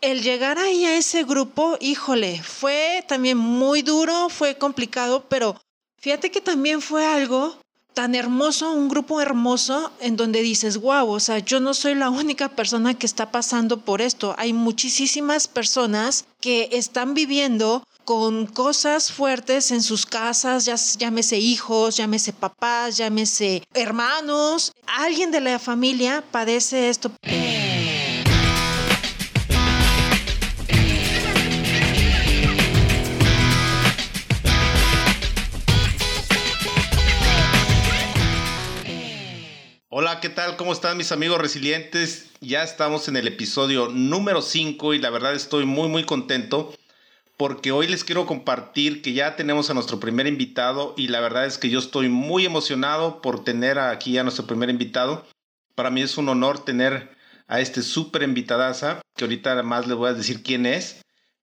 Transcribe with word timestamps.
el 0.00 0.22
llegar 0.22 0.58
ahí 0.58 0.84
a 0.84 0.96
ese 0.96 1.24
grupo, 1.24 1.76
híjole, 1.80 2.42
fue 2.42 3.04
también 3.06 3.36
muy 3.36 3.82
duro, 3.82 4.28
fue 4.28 4.56
complicado, 4.56 5.24
pero 5.28 5.60
fíjate 5.98 6.30
que 6.30 6.40
también 6.40 6.80
fue 6.80 7.06
algo 7.06 7.56
tan 7.94 8.14
hermoso, 8.14 8.72
un 8.72 8.88
grupo 8.88 9.20
hermoso 9.20 9.90
en 10.00 10.16
donde 10.16 10.42
dices, 10.42 10.78
wow, 10.78 11.08
o 11.08 11.20
sea, 11.20 11.38
yo 11.40 11.60
no 11.60 11.74
soy 11.74 11.94
la 11.94 12.08
única 12.08 12.48
persona 12.48 12.94
que 12.94 13.06
está 13.06 13.30
pasando 13.30 13.80
por 13.80 14.00
esto. 14.00 14.34
Hay 14.38 14.52
muchísimas 14.52 15.48
personas 15.48 16.24
que 16.40 16.68
están 16.72 17.14
viviendo 17.14 17.84
con 18.04 18.46
cosas 18.46 19.12
fuertes 19.12 19.70
en 19.70 19.82
sus 19.82 20.06
casas, 20.06 20.64
ya, 20.64 20.76
llámese 20.98 21.38
hijos, 21.38 21.96
llámese 21.96 22.32
papás, 22.32 22.96
llámese 22.96 23.62
hermanos. 23.74 24.72
Alguien 24.86 25.30
de 25.30 25.40
la 25.40 25.58
familia 25.58 26.24
padece 26.30 26.88
esto. 26.88 27.10
¿Qué 40.20 40.28
tal? 40.28 40.56
¿Cómo 40.58 40.74
están 40.74 40.98
mis 40.98 41.12
amigos 41.12 41.40
resilientes? 41.40 42.30
Ya 42.42 42.62
estamos 42.62 43.08
en 43.08 43.16
el 43.16 43.26
episodio 43.26 43.88
número 43.88 44.42
5 44.42 44.92
y 44.92 44.98
la 44.98 45.08
verdad 45.08 45.34
estoy 45.34 45.64
muy 45.64 45.88
muy 45.88 46.04
contento 46.04 46.74
porque 47.38 47.72
hoy 47.72 47.86
les 47.86 48.04
quiero 48.04 48.26
compartir 48.26 49.00
que 49.00 49.14
ya 49.14 49.34
tenemos 49.34 49.70
a 49.70 49.74
nuestro 49.74 49.98
primer 49.98 50.26
invitado 50.26 50.92
y 50.98 51.08
la 51.08 51.20
verdad 51.20 51.46
es 51.46 51.56
que 51.56 51.70
yo 51.70 51.78
estoy 51.78 52.10
muy 52.10 52.44
emocionado 52.44 53.22
por 53.22 53.44
tener 53.44 53.78
aquí 53.78 54.18
a 54.18 54.22
nuestro 54.22 54.46
primer 54.46 54.68
invitado. 54.68 55.26
Para 55.74 55.88
mí 55.88 56.02
es 56.02 56.18
un 56.18 56.28
honor 56.28 56.62
tener 56.66 57.16
a 57.48 57.60
este 57.60 57.80
súper 57.80 58.22
invitadaza, 58.22 59.00
que 59.16 59.24
ahorita 59.24 59.52
además 59.52 59.86
les 59.86 59.96
voy 59.96 60.10
a 60.10 60.14
decir 60.14 60.42
quién 60.42 60.66
es. 60.66 61.00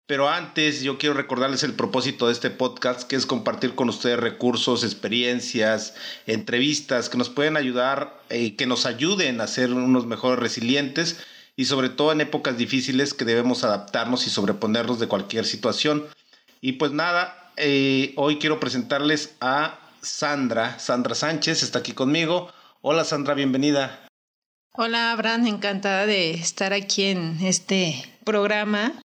Pero 0.08 0.30
antes 0.30 0.84
yo 0.84 0.98
quiero 0.98 1.16
recordarles 1.16 1.64
el 1.64 1.74
propósito 1.74 2.28
de 2.28 2.34
este 2.34 2.50
podcast, 2.50 3.04
que 3.04 3.18
es 3.18 3.26
compartir 3.26 3.76
con 3.76 3.90
ustedes 3.90 4.18
recursos, 4.18 4.86
experiencias, 4.86 5.96
entrevistas 6.26 7.10
que 7.10 7.18
nos 7.18 7.30
pueden 7.30 7.58
ayudar, 7.58 8.18
eh, 8.30 8.55
que 8.55 8.68
nos 8.68 8.86
ayuden 8.86 9.41
a 9.41 9.48
ser 9.48 9.74
unos 9.74 10.05
mejores 10.05 10.40
resilientes 10.40 11.20
y 11.58 11.66
sobre 11.66 11.90
todo 11.90 12.14
en 12.14 12.22
épocas 12.22 12.58
difíciles 12.58 13.14
que 13.14 13.26
debemos 13.26 13.66
adaptarnos 13.66 14.26
y 14.27 14.30
sobreponernos 14.30 14.98
de 14.98 15.10
cualquier 15.10 15.46
situación. 15.46 16.05
Y 16.62 16.74
pues 16.74 16.94
nada, 16.94 17.52
eh, 17.58 18.14
hoy 18.16 18.40
quiero 18.40 18.62
presentarles 18.62 19.36
a 19.42 19.77
Sandra. 20.02 20.80
Sandra 20.80 21.16
Sánchez 21.16 21.64
está 21.64 21.80
aquí 21.80 21.92
conmigo. 21.92 22.49
Hola 22.80 23.04
Sandra, 23.04 23.34
bienvenida. 23.34 24.08
Hola 24.71 25.12
Abraham, 25.12 25.48
encantada 25.48 26.05
de 26.05 26.32
estar 26.32 26.71
aquí 26.71 27.08
en 27.08 27.42
este 27.42 28.05
programa 28.24 29.02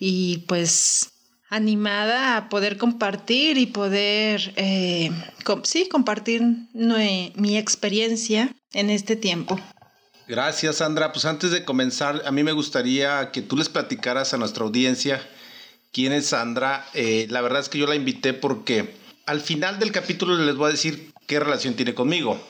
y 0.00 0.38
pues 0.48 1.12
animada 1.50 2.36
a 2.36 2.48
poder 2.48 2.78
compartir 2.78 3.58
y 3.58 3.66
poder, 3.66 4.52
eh, 4.56 5.10
sí, 5.64 5.88
compartir 5.88 6.42
mi 6.72 7.58
experiencia 7.58 8.54
en 8.72 8.88
este 8.88 9.14
tiempo. 9.14 9.60
Gracias, 10.26 10.76
Sandra. 10.76 11.12
Pues 11.12 11.24
antes 11.24 11.50
de 11.50 11.64
comenzar, 11.64 12.22
a 12.24 12.30
mí 12.30 12.42
me 12.44 12.52
gustaría 12.52 13.30
que 13.32 13.42
tú 13.42 13.56
les 13.56 13.68
platicaras 13.68 14.32
a 14.32 14.38
nuestra 14.38 14.64
audiencia 14.64 15.20
quién 15.92 16.12
es 16.12 16.28
Sandra. 16.28 16.86
Eh, 16.94 17.26
la 17.30 17.40
verdad 17.40 17.60
es 17.60 17.68
que 17.68 17.78
yo 17.78 17.86
la 17.86 17.96
invité 17.96 18.32
porque 18.32 18.94
al 19.26 19.40
final 19.40 19.80
del 19.80 19.92
capítulo 19.92 20.36
les 20.36 20.54
voy 20.54 20.68
a 20.68 20.72
decir 20.72 21.12
qué 21.26 21.40
relación 21.40 21.74
tiene 21.74 21.94
conmigo. 21.94 22.40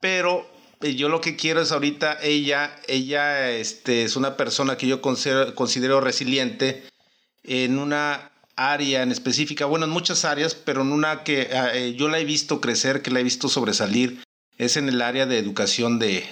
Pero 0.00 0.50
eh, 0.80 0.94
yo 0.94 1.10
lo 1.10 1.20
que 1.20 1.36
quiero 1.36 1.60
es 1.60 1.72
ahorita 1.72 2.18
ella, 2.22 2.74
ella 2.88 3.50
este, 3.50 4.04
es 4.04 4.16
una 4.16 4.38
persona 4.38 4.78
que 4.78 4.86
yo 4.86 5.02
considero 5.02 6.00
resiliente 6.00 6.84
en 7.46 7.78
una 7.78 8.30
área 8.56 9.02
en 9.02 9.12
específica, 9.12 9.66
bueno, 9.66 9.84
en 9.84 9.92
muchas 9.92 10.24
áreas, 10.24 10.54
pero 10.54 10.82
en 10.82 10.92
una 10.92 11.24
que 11.24 11.50
ah, 11.52 11.74
eh, 11.74 11.94
yo 11.94 12.08
la 12.08 12.18
he 12.18 12.24
visto 12.24 12.60
crecer, 12.60 13.02
que 13.02 13.10
la 13.10 13.20
he 13.20 13.24
visto 13.24 13.48
sobresalir, 13.48 14.22
es 14.58 14.76
en 14.76 14.88
el 14.88 15.02
área 15.02 15.26
de 15.26 15.38
educación 15.38 15.98
de, 15.98 16.24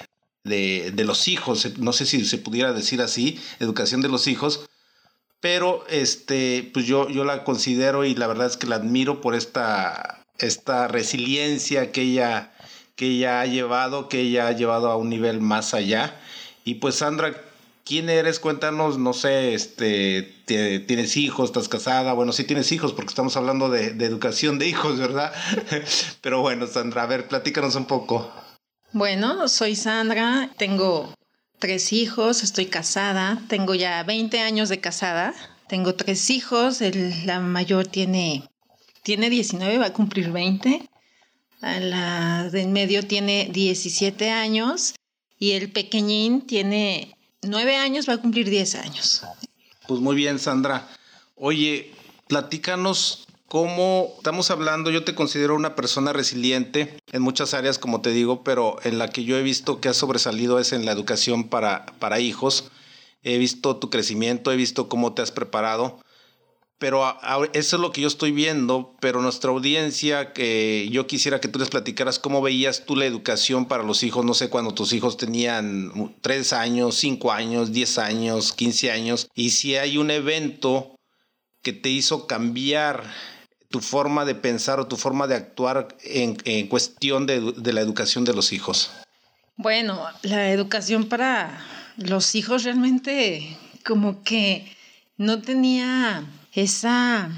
de, 0.43 0.93
de, 0.94 1.05
los 1.05 1.28
hijos, 1.28 1.78
no 1.78 1.93
sé 1.93 2.06
si 2.06 2.25
se 2.25 2.38
pudiera 2.38 2.72
decir 2.72 3.03
así, 3.03 3.38
educación 3.61 4.00
de 4.00 4.09
los 4.09 4.27
hijos, 4.27 4.66
pero 5.44 5.84
este, 5.91 6.71
pues 6.72 6.87
yo, 6.87 7.11
yo 7.11 7.22
la 7.25 7.44
considero 7.44 8.06
y 8.06 8.15
la 8.15 8.27
verdad 8.27 8.47
es 8.47 8.56
que 8.56 8.67
la 8.67 8.77
admiro 8.77 9.21
por 9.21 9.34
esta, 9.34 10.25
esta 10.38 10.88
resiliencia 10.88 11.93
que 11.93 12.00
ella, 12.00 12.55
que 12.97 13.09
ella 13.09 13.43
ha 13.43 13.47
llevado, 13.47 14.09
que 14.09 14.21
ella 14.21 14.49
ha 14.49 14.53
llevado 14.53 14.91
a 14.91 14.97
un 14.97 15.11
nivel 15.11 15.43
más 15.43 15.75
allá. 15.75 16.19
Y 16.65 16.77
pues 16.77 16.94
Sandra, 16.94 17.34
¿Quién 17.84 18.09
eres? 18.09 18.41
Cuéntanos, 18.41 18.99
no 18.99 19.12
sé, 19.12 19.53
este, 19.53 20.22
¿tienes 20.47 21.19
hijos? 21.19 21.50
¿Estás 21.50 21.69
casada? 21.69 22.15
Bueno, 22.15 22.33
sí 22.33 22.45
tienes 22.45 22.72
hijos 22.72 22.95
porque 22.95 23.11
estamos 23.11 23.37
hablando 23.37 23.69
de, 23.69 23.89
educación 24.06 24.59
de 24.59 24.69
hijos, 24.69 24.99
¿verdad? 24.99 25.34
Pero 26.23 26.41
bueno, 26.41 26.67
Sandra, 26.67 27.03
a 27.03 27.06
ver, 27.06 27.28
platícanos 27.28 27.75
un 27.75 27.84
poco. 27.84 28.33
Bueno, 28.93 29.49
soy 29.49 29.77
Sandra, 29.77 30.49
tengo 30.56 31.12
tres 31.59 31.93
hijos, 31.93 32.43
estoy 32.43 32.67
casada, 32.67 33.43
tengo 33.49 33.75
ya 33.75 34.03
20 34.03 34.41
años 34.41 34.71
de 34.71 34.81
casada, 34.81 35.34
tengo 35.69 35.94
tres 35.94 36.31
hijos, 36.31 36.81
la 37.27 37.41
mayor 37.41 37.87
tiene, 37.87 38.49
tiene 39.03 39.28
19, 39.28 39.77
va 39.77 39.87
a 39.87 39.93
cumplir 39.93 40.31
20, 40.31 40.89
la 41.61 42.49
de 42.50 42.62
en 42.62 42.73
medio 42.73 43.06
tiene 43.06 43.50
17 43.53 44.31
años 44.31 44.94
y 45.39 45.53
el 45.53 45.71
pequeñín 45.71 46.47
tiene 46.47 47.15
nueve 47.47 47.77
años, 47.77 48.09
va 48.09 48.15
a 48.15 48.19
cumplir 48.19 48.50
diez 48.50 48.75
años. 48.75 49.22
Pues 49.87 50.00
muy 50.00 50.16
bien, 50.16 50.38
Sandra. 50.38 50.88
Oye, 51.37 51.93
platícanos 52.28 53.27
cómo 53.49 54.12
estamos 54.16 54.50
hablando, 54.50 54.91
yo 54.91 55.05
te 55.05 55.15
considero 55.15 55.55
una 55.55 55.77
persona 55.77 56.12
resiliente 56.12 56.99
en 57.12 57.22
muchas 57.22 57.55
áreas, 57.55 57.78
como 57.78 58.00
te 58.00 58.10
digo, 58.10 58.43
pero 58.43 58.77
en 58.82 58.99
la 58.99 59.09
que 59.09 59.25
yo 59.25 59.37
he 59.37 59.43
visto 59.43 59.81
que 59.81 59.88
has 59.88 59.97
sobresalido 59.97 60.59
es 60.59 60.72
en 60.72 60.84
la 60.84 60.93
educación 60.93 61.49
para, 61.49 61.87
para 61.99 62.21
hijos. 62.21 62.71
He 63.22 63.38
visto 63.38 63.76
tu 63.76 63.91
crecimiento, 63.91 64.53
he 64.53 64.56
visto 64.56 64.88
cómo 64.88 65.15
te 65.15 65.22
has 65.22 65.31
preparado 65.31 66.03
pero 66.79 67.17
eso 67.53 67.77
es 67.77 67.81
lo 67.81 67.93
que 67.93 68.01
yo 68.01 68.09
estoy 68.09 68.33
viendo, 68.33 68.97
pero 69.01 69.23
nuestra 69.23 69.51
audiencia, 69.51 70.33
que 70.33 70.89
yo 70.91 71.07
quisiera 71.07 71.41
que 71.41 71.49
tú 71.49 71.59
les 71.59 71.71
platicaras 71.71 72.19
cómo 72.19 72.43
veías 72.43 72.85
tú 72.85 72.97
la 72.97 73.07
educación 73.07 73.67
para 73.67 73.85
los 73.85 74.03
hijos, 74.03 74.25
no 74.25 74.35
sé, 74.35 74.51
cuando 74.51 74.75
tus 74.75 74.93
hijos 74.93 75.17
tenían 75.17 76.15
tres 76.21 76.53
años, 76.53 76.97
cinco 76.97 77.33
años, 77.33 77.73
diez 77.73 77.99
años, 77.99 78.53
quince 78.53 78.91
años, 78.91 79.29
y 79.35 79.51
si 79.51 79.77
hay 79.77 79.99
un 79.99 80.11
evento 80.11 80.97
que 81.62 81.73
te 81.73 81.89
hizo 81.89 82.27
cambiar 82.27 83.05
tu 83.71 83.81
forma 83.81 84.25
de 84.25 84.35
pensar 84.35 84.79
o 84.79 84.87
tu 84.87 84.97
forma 84.97 85.27
de 85.27 85.37
actuar 85.37 85.97
en, 86.03 86.69
cuestión 86.69 87.27
de, 87.27 87.41
de 87.56 87.73
la 87.73 87.81
educación 87.81 88.25
de 88.25 88.35
los 88.35 88.53
hijos. 88.53 88.91
Bueno, 89.56 90.01
la 90.23 90.51
educación 90.51 91.09
para 91.09 91.65
los 91.97 92.35
hijos 92.35 92.65
realmente 92.65 93.56
como 93.85 94.23
que 94.23 94.71
no 95.17 95.41
tenía 95.43 96.25
esa 96.54 97.31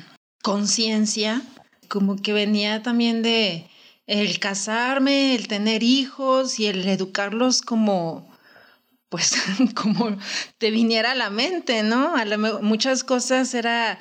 conciencia 0.43 1.43
como 1.89 2.17
que 2.17 2.33
venía 2.33 2.83
también 2.83 3.23
de 3.23 3.69
el 4.07 4.39
casarme, 4.39 5.35
el 5.35 5.49
tener 5.49 5.83
hijos 5.83 6.61
y 6.61 6.67
el 6.67 6.87
educarlos 6.87 7.63
como 7.63 8.31
pues 9.09 9.37
como 9.75 10.17
te 10.59 10.71
viniera 10.71 11.13
a 11.13 11.15
la 11.15 11.31
mente, 11.31 11.83
¿no? 11.83 12.15
Muchas 12.63 13.05
cosas 13.05 13.55
era 13.55 13.99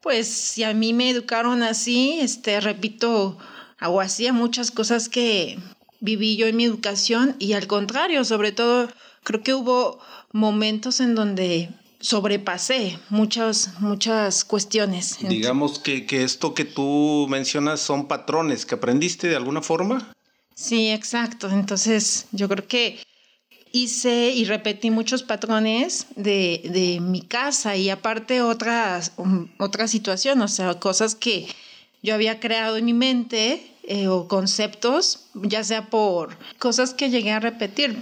pues 0.00 0.28
si 0.28 0.64
a 0.64 0.72
mí 0.74 0.92
me 0.92 1.10
educaron 1.10 1.62
así, 1.62 2.18
este 2.20 2.60
repito, 2.60 3.36
o 3.82 4.00
hacía 4.00 4.32
muchas 4.32 4.70
cosas 4.70 5.08
que 5.08 5.58
viví 6.00 6.36
yo 6.36 6.46
en 6.46 6.56
mi 6.56 6.64
educación 6.64 7.36
y 7.38 7.52
al 7.52 7.66
contrario, 7.66 8.24
sobre 8.24 8.52
todo 8.52 8.88
creo 9.22 9.42
que 9.42 9.54
hubo 9.54 10.00
momentos 10.32 11.00
en 11.00 11.14
donde 11.14 11.68
sobrepasé 12.00 12.98
muchas, 13.10 13.80
muchas 13.80 14.44
cuestiones. 14.44 15.18
Digamos 15.20 15.78
que, 15.78 16.06
que, 16.06 16.24
esto 16.24 16.54
que 16.54 16.64
tú 16.64 17.26
mencionas 17.28 17.80
son 17.80 18.08
patrones 18.08 18.66
que 18.66 18.74
aprendiste 18.74 19.28
de 19.28 19.36
alguna 19.36 19.62
forma. 19.62 20.12
Sí, 20.54 20.90
exacto. 20.90 21.48
Entonces, 21.50 22.26
yo 22.32 22.48
creo 22.48 22.66
que 22.66 22.98
hice 23.72 24.30
y 24.30 24.44
repetí 24.44 24.90
muchos 24.90 25.22
patrones 25.22 26.06
de, 26.16 26.62
de 26.64 27.00
mi 27.00 27.22
casa 27.22 27.76
y 27.76 27.90
aparte 27.90 28.42
otras, 28.42 29.12
um, 29.16 29.48
otra 29.58 29.86
situación, 29.86 30.40
o 30.42 30.48
sea, 30.48 30.74
cosas 30.74 31.14
que 31.14 31.46
yo 32.02 32.14
había 32.14 32.40
creado 32.40 32.76
en 32.78 32.86
mi 32.86 32.94
mente 32.94 33.70
eh, 33.84 34.08
o 34.08 34.26
conceptos, 34.26 35.26
ya 35.34 35.64
sea 35.64 35.86
por 35.86 36.36
cosas 36.58 36.94
que 36.94 37.10
llegué 37.10 37.30
a 37.30 37.40
repetir, 37.40 37.96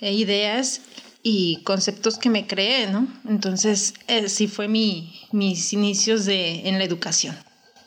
eh, 0.00 0.12
ideas 0.12 0.80
y 1.22 1.62
conceptos 1.64 2.18
que 2.18 2.30
me 2.30 2.46
creé, 2.46 2.86
¿no? 2.86 3.06
Entonces, 3.28 3.94
eh, 4.06 4.28
sí 4.28 4.48
fue 4.48 4.68
mi, 4.68 5.20
mis 5.32 5.72
inicios 5.72 6.24
de, 6.24 6.68
en 6.68 6.78
la 6.78 6.84
educación. 6.84 7.36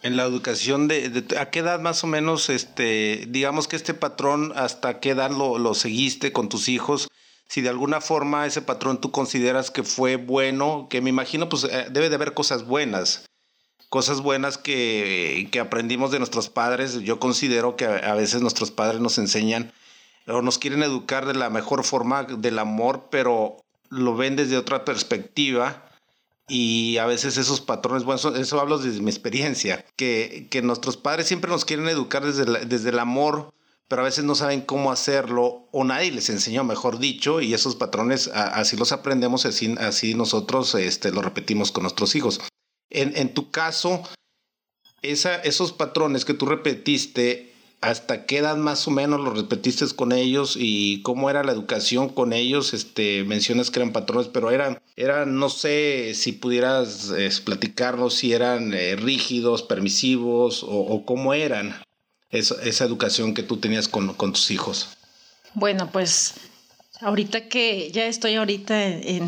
En 0.02 0.18
la 0.18 0.24
educación, 0.24 0.88
de, 0.88 1.26
¿a 1.40 1.50
qué 1.50 1.60
edad 1.60 1.80
más 1.80 2.04
o 2.04 2.08
menos, 2.08 2.50
este, 2.50 3.26
digamos 3.30 3.68
que 3.68 3.76
este 3.76 3.94
patrón, 3.94 4.52
hasta 4.56 5.00
qué 5.00 5.12
edad 5.12 5.32
lo, 5.32 5.58
lo 5.58 5.74
seguiste 5.74 6.32
con 6.32 6.50
tus 6.50 6.70
hijos? 6.70 7.08
si 7.54 7.62
de 7.62 7.70
alguna 7.70 8.02
forma 8.02 8.48
ese 8.48 8.64
patrón 8.64 9.00
tú 9.00 9.12
consideras 9.12 9.70
que 9.70 9.84
fue 9.84 10.16
bueno, 10.16 10.88
que 10.90 11.02
me 11.02 11.12
imagino 11.12 11.50
pues 11.50 11.66
eh, 11.66 11.86
debe 11.92 12.10
de 12.10 12.16
haber 12.16 12.34
cosas 12.34 12.66
buenas, 12.66 13.26
cosas 13.90 14.22
buenas 14.22 14.58
que, 14.58 15.50
que 15.52 15.60
aprendimos 15.60 16.10
de 16.10 16.18
nuestros 16.18 16.50
padres. 16.50 17.02
Yo 17.02 17.20
considero 17.20 17.76
que 17.76 17.86
a 17.86 18.16
veces 18.16 18.42
nuestros 18.42 18.72
padres 18.72 19.02
nos 19.02 19.20
enseñan 19.20 19.72
o 20.28 20.42
nos 20.42 20.58
quieren 20.58 20.84
educar 20.84 21.26
de 21.26 21.34
la 21.34 21.50
mejor 21.50 21.84
forma 21.84 22.24
del 22.24 22.60
amor, 22.60 23.08
pero 23.10 23.58
lo 23.90 24.16
ven 24.16 24.36
desde 24.36 24.58
otra 24.58 24.86
perspectiva 24.86 25.90
y 26.48 26.98
a 26.98 27.06
veces 27.06 27.38
esos 27.38 27.62
patrones, 27.62 28.04
bueno, 28.04 28.36
eso, 28.36 28.60
hablo 28.60 28.78
desde 28.78 29.02
mi 29.02 29.10
experiencia, 29.10 29.86
que, 29.96 30.48
que, 30.52 30.62
nuestros 30.62 30.98
padres 30.98 31.28
siempre 31.28 31.50
nos 31.50 31.66
quieren 31.66 31.88
educar 31.88 32.26
desde, 32.26 32.66
desde 32.66 32.90
el 32.90 33.00
amor, 33.00 33.54
pero 33.88 34.02
a 34.02 34.06
veces 34.06 34.26
no 34.26 34.36
saben 34.36 34.62
cómo 34.62 34.92
hacerlo 34.92 35.68
o 35.72 35.84
nadie 35.84 36.12
les 36.12 36.30
enseñó, 36.30 36.64
mejor 36.64 37.00
dicho, 37.00 37.42
y 37.42 37.54
esos 37.54 37.76
patrones 37.76 38.28
así 38.34 38.76
los 38.76 38.92
aprendemos, 38.92 39.46
así, 39.46 39.76
así 39.80 40.16
nosotros 40.16 40.76
este, 40.76 41.12
los 41.12 41.24
repetimos 41.24 41.72
con 41.72 41.84
nuestros 41.84 42.16
hijos. 42.16 42.42
En, 42.90 43.16
en 43.16 43.34
tu 43.34 43.50
caso, 43.50 44.04
esa, 45.02 45.36
esos 45.36 45.72
patrones 45.72 46.26
que 46.26 46.34
tú 46.34 46.46
repetiste, 46.46 47.53
¿Hasta 47.84 48.26
qué 48.26 48.38
edad 48.38 48.56
más 48.56 48.88
o 48.88 48.92
menos 48.92 49.20
lo 49.20 49.32
repetiste 49.32 49.86
con 49.94 50.14
ellos 50.14 50.56
y 50.58 51.02
cómo 51.02 51.30
era 51.30 51.44
la 51.44 51.52
educación 51.52 52.08
con 52.08 52.32
ellos? 52.32 52.74
Este, 52.74 53.26
mencionas 53.26 53.72
que 53.72 53.80
eran 53.80 53.92
patrones, 53.92 54.30
pero 54.30 54.52
eran, 54.52 54.80
no 55.38 55.50
sé 55.50 56.14
si 56.16 56.32
pudieras 56.32 57.12
platicarnos 57.44 58.14
si 58.14 58.32
eran 58.32 58.74
eh, 58.74 58.96
rígidos, 58.96 59.64
permisivos 59.64 60.66
o, 60.66 61.04
cómo 61.06 61.34
eran 61.34 61.76
esa, 62.30 62.86
educación 62.86 63.34
que 63.34 63.44
tú 63.44 63.58
tenías 63.58 63.90
con, 63.90 64.14
con 64.14 64.32
tus 64.32 64.50
hijos. 64.52 64.98
Bueno, 65.54 65.90
pues 65.92 66.36
ahorita 67.02 67.50
que 67.50 67.92
ya 67.92 68.06
estoy 68.06 68.36
ahorita 68.36 68.82
en, 68.82 69.26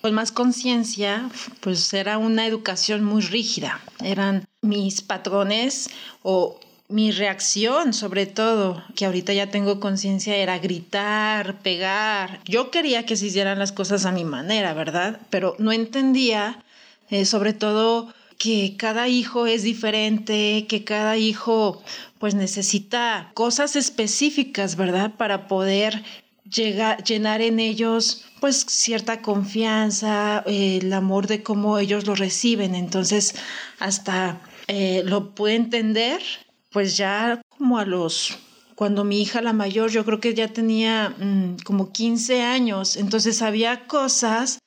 con 0.00 0.14
más 0.14 0.32
conciencia, 0.32 1.28
pues 1.60 1.92
era 1.92 2.16
una 2.16 2.46
educación 2.46 3.04
muy 3.04 3.20
rígida. 3.20 3.78
Eran 4.02 4.48
mis 4.62 5.02
patrones 5.02 5.90
o 6.22 6.58
mi 6.90 7.12
reacción, 7.12 7.92
sobre 7.94 8.26
todo, 8.26 8.82
que 8.94 9.06
ahorita 9.06 9.32
ya 9.32 9.50
tengo 9.50 9.80
conciencia, 9.80 10.36
era 10.36 10.58
gritar, 10.58 11.60
pegar. 11.60 12.40
Yo 12.44 12.70
quería 12.70 13.06
que 13.06 13.16
se 13.16 13.26
hicieran 13.26 13.58
las 13.58 13.72
cosas 13.72 14.04
a 14.06 14.12
mi 14.12 14.24
manera, 14.24 14.74
¿verdad? 14.74 15.20
Pero 15.30 15.54
no 15.58 15.72
entendía, 15.72 16.62
eh, 17.08 17.24
sobre 17.24 17.52
todo, 17.52 18.12
que 18.38 18.76
cada 18.76 19.08
hijo 19.08 19.46
es 19.46 19.62
diferente, 19.62 20.66
que 20.68 20.82
cada 20.82 21.16
hijo 21.16 21.82
pues 22.18 22.34
necesita 22.34 23.30
cosas 23.34 23.76
específicas, 23.76 24.76
¿verdad? 24.76 25.12
Para 25.16 25.46
poder 25.46 26.02
llegar, 26.50 27.02
llenar 27.04 27.40
en 27.42 27.60
ellos 27.60 28.24
pues 28.40 28.64
cierta 28.66 29.20
confianza, 29.20 30.42
el 30.46 30.92
amor 30.92 31.26
de 31.26 31.42
cómo 31.42 31.78
ellos 31.78 32.06
lo 32.06 32.14
reciben. 32.14 32.74
Entonces, 32.74 33.34
hasta 33.78 34.40
eh, 34.66 35.02
lo 35.04 35.34
pude 35.34 35.54
entender 35.54 36.20
pues 36.70 36.96
ya 36.96 37.42
como 37.48 37.78
a 37.78 37.84
los, 37.84 38.38
cuando 38.74 39.04
mi 39.04 39.20
hija 39.20 39.42
la 39.42 39.52
mayor, 39.52 39.90
yo 39.90 40.04
creo 40.04 40.20
que 40.20 40.34
ya 40.34 40.48
tenía 40.48 41.10
mm, 41.10 41.62
como 41.64 41.92
15 41.92 42.42
años, 42.42 42.96
entonces 42.96 43.42
había 43.42 43.86
cosas 43.86 44.58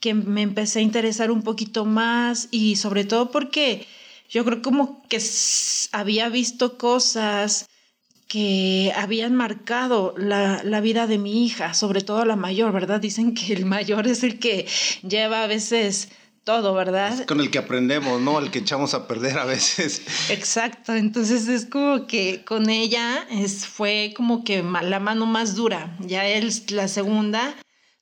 que 0.00 0.14
me 0.14 0.42
empecé 0.42 0.80
a 0.80 0.82
interesar 0.82 1.30
un 1.30 1.42
poquito 1.42 1.84
más 1.84 2.48
y 2.50 2.76
sobre 2.76 3.04
todo 3.04 3.30
porque 3.30 3.86
yo 4.28 4.44
creo 4.44 4.60
como 4.60 5.02
que 5.08 5.18
había 5.92 6.28
visto 6.28 6.76
cosas 6.76 7.66
que 8.26 8.92
habían 8.96 9.34
marcado 9.34 10.14
la, 10.18 10.60
la, 10.64 10.80
vida 10.80 11.06
de 11.06 11.18
mi 11.18 11.44
hija, 11.44 11.72
sobre 11.72 12.00
todo 12.00 12.24
la 12.24 12.36
mayor, 12.36 12.72
¿verdad? 12.72 13.00
Dicen 13.00 13.34
que 13.34 13.52
el 13.52 13.64
mayor 13.64 14.08
es 14.08 14.24
el 14.24 14.38
que 14.38 14.66
lleva 15.06 15.44
a 15.44 15.46
veces 15.46 16.08
todo, 16.44 16.74
¿verdad? 16.74 17.24
con 17.26 17.40
el 17.40 17.50
que 17.50 17.58
aprendemos, 17.58 18.20
¿no? 18.20 18.38
El 18.38 18.50
que 18.50 18.60
echamos 18.60 18.94
a 18.94 19.08
perder 19.08 19.38
a 19.38 19.44
veces. 19.44 20.02
Exacto, 20.28 20.94
entonces 20.94 21.48
es 21.48 21.66
como 21.66 22.06
que 22.06 22.44
con 22.44 22.68
ella 22.70 23.26
es, 23.30 23.66
fue 23.66 24.12
como 24.16 24.44
que 24.44 24.62
la 24.62 25.00
mano 25.00 25.26
más 25.26 25.54
dura, 25.54 25.96
ya 26.00 26.26
él 26.26 26.52
la 26.68 26.88
segunda, 26.88 27.54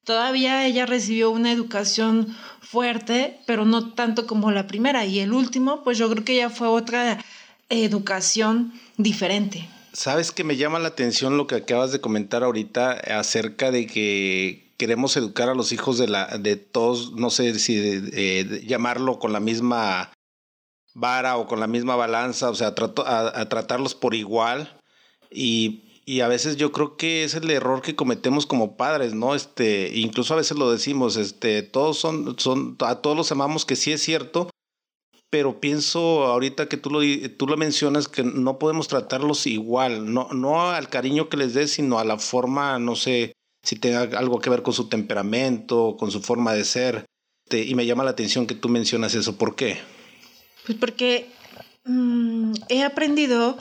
todavía 0.05 0.67
ella 0.67 0.87
recibió 0.87 1.31
una 1.31 1.53
educación 1.53 2.37
fuerte, 2.61 3.39
pero 3.47 3.65
no 3.65 3.95
tanto 3.95 4.27
como 4.27 4.51
la 4.51 4.67
primera, 4.67 5.05
y 5.05 5.21
el 5.21 5.33
último, 5.33 5.85
pues 5.85 5.99
yo 5.99 6.11
creo 6.11 6.25
que 6.25 6.37
ya 6.37 6.51
fue 6.51 6.67
otra 6.69 7.25
educación 7.69 8.73
diferente. 8.97 9.69
Sabes 9.93 10.33
que 10.33 10.43
me 10.43 10.57
llama 10.57 10.79
la 10.79 10.89
atención 10.89 11.37
lo 11.37 11.47
que 11.47 11.55
acabas 11.55 11.93
de 11.93 12.01
comentar 12.01 12.43
ahorita 12.43 12.93
acerca 13.19 13.71
de 13.71 13.87
que 13.87 14.72
queremos 14.83 15.17
educar 15.17 15.49
a 15.49 15.55
los 15.55 15.71
hijos 15.71 15.97
de, 15.97 16.09
la, 16.09 16.27
de 16.39 16.57
todos, 16.57 17.13
no 17.13 17.31
sé 17.31 17.57
si 17.61 18.03
llamarlo 18.67 19.21
con 19.21 19.33
la 19.33 19.39
misma 19.39 20.13
vara 20.93 21.37
o 21.37 21.47
con 21.47 21.61
la 21.61 21.69
misma 21.69 21.95
balanza, 21.95 22.51
o 22.51 22.55
sea, 22.57 22.75
a, 23.07 23.49
tratarlos 23.49 23.95
por 23.95 24.17
igual. 24.17 24.77
Y, 25.31 26.03
y, 26.05 26.19
a 26.19 26.27
veces 26.27 26.57
yo 26.57 26.73
creo 26.73 26.97
que 26.97 27.23
es 27.23 27.35
el 27.35 27.49
error 27.53 27.81
que 27.81 27.95
cometemos 27.95 28.45
como 28.45 28.77
padres, 28.77 29.15
¿no? 29.15 29.37
Este, 29.37 29.93
incluso 29.95 30.35
a 30.35 30.39
veces 30.39 30.59
lo 30.59 30.73
decimos, 30.73 31.17
este, 31.17 31.63
todos 31.63 31.99
son, 31.99 32.37
son, 32.41 32.77
a 32.81 32.97
todos 32.97 33.17
los 33.17 33.31
amamos, 33.31 33.65
que 33.65 33.77
sí 33.77 33.93
es 33.93 34.03
cierto, 34.03 34.51
pero 35.31 35.61
pienso 35.61 36.25
ahorita 36.25 36.69
que 36.69 36.77
tú 36.77 36.91
lo, 36.91 36.99
tú 37.37 37.47
lo 37.47 37.57
mencionas 37.57 38.09
que 38.09 38.25
no 38.25 38.59
podemos 38.59 38.89
tratarlos 38.89 39.47
igual, 39.47 40.13
no, 40.13 40.27
no 40.33 40.71
al 40.71 40.89
cariño 40.89 41.29
que 41.29 41.37
les 41.37 41.55
des, 41.55 41.71
sino 41.71 42.01
a 42.01 42.05
la 42.05 42.19
forma, 42.19 42.81
no 42.81 42.97
sé, 42.97 43.33
si 43.63 43.77
tenga 43.77 44.03
algo 44.19 44.41
que 44.41 44.51
ver 44.51 44.63
con 44.63 44.75
su 44.75 44.89
temperamento, 44.89 45.97
con 45.99 46.11
su 46.11 46.21
forma 46.21 46.53
de 46.53 46.65
ser. 46.65 47.07
y 47.51 47.75
me 47.75 47.87
llama 47.87 48.05
la 48.05 48.11
atención 48.11 48.47
que 48.47 48.55
tú 48.55 48.69
mencionas 48.69 49.15
eso. 49.15 49.37
¿Por 49.37 49.55
qué? 49.55 49.79
Pues 50.65 50.79
porque 50.79 51.29
mm, 51.85 52.53
he 52.69 52.83
aprendido 52.83 53.59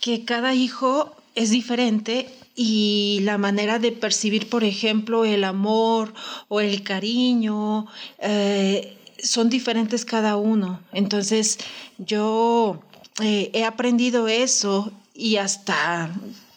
que 0.00 0.24
cada 0.24 0.54
hijo 0.54 1.14
es 1.34 1.50
diferente 1.50 2.28
y 2.54 3.20
la 3.22 3.38
manera 3.38 3.78
de 3.78 3.92
percibir, 3.92 4.48
por 4.48 4.64
ejemplo, 4.64 5.24
el 5.24 5.44
amor 5.44 6.14
o 6.48 6.60
el 6.60 6.82
cariño 6.82 7.86
eh, 8.18 8.96
son 9.22 9.50
diferentes 9.50 10.04
cada 10.04 10.36
uno. 10.36 10.80
Entonces 10.92 11.58
yo 11.98 12.80
eh, 13.22 13.50
he 13.52 13.64
aprendido 13.64 14.28
eso 14.28 14.92
y 15.12 15.36
hasta, 15.36 16.14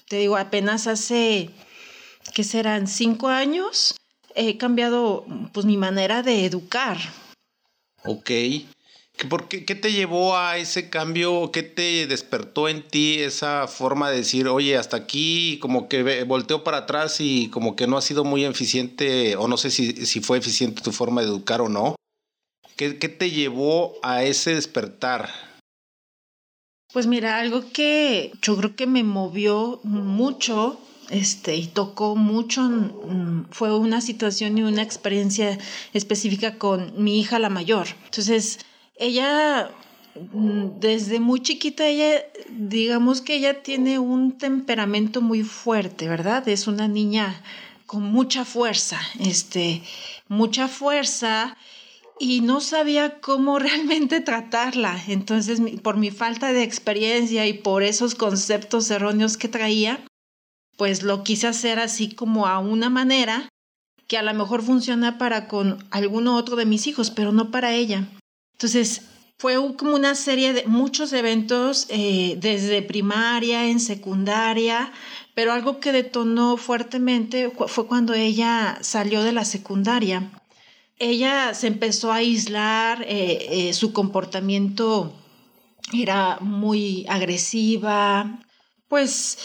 te 0.07 0.17
digo, 0.19 0.37
apenas 0.37 0.87
hace 0.87 1.49
que 2.37 2.43
serán 2.43 2.85
cinco 2.85 3.29
años, 3.29 3.95
he 4.35 4.59
cambiado 4.59 5.25
pues 5.53 5.65
mi 5.65 5.75
manera 5.75 6.21
de 6.21 6.45
educar. 6.45 6.99
Ok. 8.03 8.29
¿Por 9.27 9.47
qué, 9.47 9.65
qué, 9.65 9.73
te 9.73 9.91
llevó 9.91 10.37
a 10.37 10.57
ese 10.57 10.91
cambio? 10.91 11.51
¿Qué 11.51 11.63
te 11.63 12.05
despertó 12.05 12.69
en 12.69 12.87
ti 12.87 13.15
esa 13.21 13.67
forma 13.67 14.11
de 14.11 14.17
decir, 14.17 14.47
oye, 14.49 14.77
hasta 14.77 14.97
aquí, 14.97 15.57
como 15.63 15.89
que 15.89 16.25
volteo 16.25 16.63
para 16.63 16.77
atrás 16.77 17.19
y 17.21 17.49
como 17.49 17.75
que 17.75 17.87
no 17.87 17.97
ha 17.97 18.03
sido 18.03 18.23
muy 18.23 18.45
eficiente, 18.45 19.35
o 19.35 19.47
no 19.47 19.57
sé 19.57 19.71
si, 19.71 20.05
si 20.05 20.19
fue 20.19 20.37
eficiente 20.37 20.83
tu 20.83 20.91
forma 20.91 21.21
de 21.21 21.29
educar 21.29 21.61
o 21.61 21.69
no? 21.69 21.95
¿Qué, 22.75 22.99
¿Qué 22.99 23.09
te 23.09 23.31
llevó 23.31 23.95
a 24.03 24.23
ese 24.23 24.53
despertar? 24.53 25.31
Pues 26.93 27.07
mira, 27.07 27.39
algo 27.39 27.63
que 27.73 28.31
yo 28.43 28.55
creo 28.57 28.75
que 28.75 28.85
me 28.85 29.03
movió 29.03 29.79
mucho 29.81 30.79
este, 31.09 31.55
y 31.55 31.67
tocó 31.67 32.15
mucho, 32.15 32.61
mm, 32.61 33.45
fue 33.51 33.77
una 33.77 34.01
situación 34.01 34.57
y 34.57 34.63
una 34.63 34.81
experiencia 34.81 35.57
específica 35.93 36.57
con 36.57 36.93
mi 37.03 37.19
hija 37.19 37.39
la 37.39 37.49
mayor. 37.49 37.87
Entonces, 38.05 38.59
ella, 38.97 39.71
mm, 40.33 40.79
desde 40.79 41.19
muy 41.19 41.41
chiquita, 41.41 41.87
ella, 41.87 42.23
digamos 42.49 43.21
que 43.21 43.35
ella 43.35 43.61
tiene 43.63 43.99
un 43.99 44.37
temperamento 44.37 45.21
muy 45.21 45.43
fuerte, 45.43 46.07
¿verdad? 46.09 46.47
Es 46.47 46.67
una 46.67 46.87
niña 46.87 47.41
con 47.85 48.03
mucha 48.03 48.43
fuerza, 48.43 48.99
este, 49.19 49.81
mucha 50.27 50.67
fuerza 50.67 51.57
y 52.19 52.41
no 52.41 52.59
sabía 52.61 53.19
cómo 53.21 53.59
realmente 53.59 54.19
tratarla. 54.21 55.01
Entonces, 55.07 55.61
por 55.81 55.97
mi 55.97 56.11
falta 56.11 56.53
de 56.53 56.63
experiencia 56.63 57.47
y 57.47 57.53
por 57.53 57.83
esos 57.83 58.15
conceptos 58.15 58.91
erróneos 58.91 59.37
que 59.37 59.47
traía, 59.47 59.99
pues 60.77 61.03
lo 61.03 61.23
quise 61.23 61.47
hacer 61.47 61.79
así 61.79 62.13
como 62.13 62.47
a 62.47 62.59
una 62.59 62.89
manera 62.89 63.49
que 64.07 64.17
a 64.17 64.23
lo 64.23 64.33
mejor 64.33 64.63
funciona 64.63 65.17
para 65.17 65.47
con 65.47 65.85
alguno 65.91 66.37
otro 66.37 66.55
de 66.55 66.65
mis 66.65 66.87
hijos, 66.87 67.11
pero 67.11 67.33
no 67.33 67.51
para 67.51 67.73
ella. 67.73 68.07
Entonces, 68.53 69.01
fue 69.37 69.55
como 69.75 69.95
una 69.95 70.15
serie 70.15 70.53
de 70.53 70.65
muchos 70.65 71.13
eventos 71.13 71.85
eh, 71.89 72.37
desde 72.39 72.81
primaria, 72.81 73.69
en 73.69 73.79
secundaria, 73.79 74.91
pero 75.35 75.51
algo 75.51 75.79
que 75.79 75.91
detonó 75.91 76.57
fuertemente 76.57 77.51
fue 77.67 77.85
cuando 77.85 78.13
ella 78.13 78.79
salió 78.81 79.21
de 79.23 79.33
la 79.33 79.45
secundaria. 79.45 80.31
Ella 80.97 81.53
se 81.53 81.67
empezó 81.67 82.11
a 82.11 82.17
aislar, 82.17 83.03
eh, 83.03 83.69
eh, 83.69 83.73
su 83.73 83.93
comportamiento 83.93 85.13
era 85.93 86.39
muy 86.41 87.05
agresiva, 87.07 88.39
pues 88.87 89.37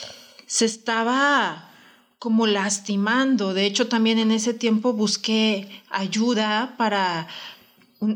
se 0.52 0.66
estaba 0.66 1.71
como 2.18 2.47
lastimando. 2.47 3.54
De 3.54 3.64
hecho, 3.64 3.88
también 3.88 4.18
en 4.18 4.30
ese 4.30 4.52
tiempo 4.52 4.92
busqué 4.92 5.66
ayuda 5.88 6.75
para, 6.76 7.26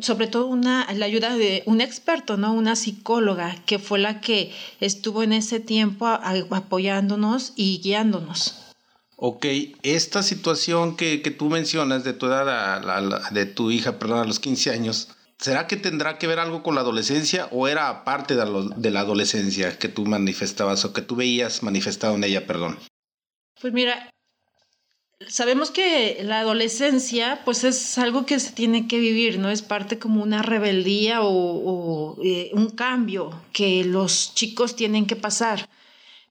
sobre 0.00 0.26
todo 0.26 0.44
una, 0.44 0.86
la 0.92 1.06
ayuda 1.06 1.34
de 1.34 1.62
un 1.64 1.80
experto, 1.80 2.36
¿no? 2.36 2.52
Una 2.52 2.76
psicóloga, 2.76 3.56
que 3.64 3.78
fue 3.78 3.98
la 3.98 4.20
que 4.20 4.52
estuvo 4.80 5.22
en 5.22 5.32
ese 5.32 5.60
tiempo 5.60 6.06
apoyándonos 6.06 7.54
y 7.56 7.80
guiándonos. 7.82 8.66
Ok, 9.16 9.46
esta 9.82 10.22
situación 10.22 10.94
que, 10.94 11.16
tú 11.38 11.48
mencionas 11.48 12.04
de 12.04 12.12
tu 12.12 12.26
edad, 12.26 13.30
de 13.30 13.46
tu 13.46 13.70
hija, 13.70 13.98
perdón, 13.98 14.18
a 14.18 14.24
los 14.26 14.40
15 14.40 14.72
años, 14.72 15.08
¿será 15.38 15.66
que 15.66 15.76
tendrá 15.76 16.18
que 16.18 16.26
ver 16.26 16.38
algo 16.38 16.62
con 16.62 16.74
la 16.74 16.80
adolescencia 16.80 17.48
o 17.50 17.68
era 17.68 17.88
aparte 17.88 18.34
de, 18.34 18.90
la 18.90 19.00
adolescencia 19.00 19.78
que 19.78 19.88
tú 19.88 20.06
manifestabas 20.06 20.84
o 20.84 20.92
que 20.92 21.02
tú 21.02 21.16
veías 21.16 21.62
manifestado 21.62 22.14
en 22.14 22.24
ella, 22.24 22.46
perdón? 22.46 22.78
Pues 23.60 23.72
mira, 23.72 24.10
sabemos 25.28 25.70
que 25.70 26.20
la 26.22 26.40
adolescencia 26.40 27.42
pues 27.44 27.64
es 27.64 27.98
algo 27.98 28.26
que 28.26 28.38
se 28.38 28.52
tiene 28.52 28.86
que 28.88 28.98
vivir, 28.98 29.38
¿no? 29.38 29.50
Es 29.50 29.62
parte 29.62 29.98
como 29.98 30.22
una 30.22 30.42
rebeldía 30.42 31.22
o, 31.22 32.16
eh, 32.22 32.50
un 32.52 32.70
cambio 32.70 33.42
que 33.52 33.84
los 33.84 34.34
chicos 34.34 34.76
tienen 34.76 35.06
que 35.06 35.16
pasar. 35.16 35.68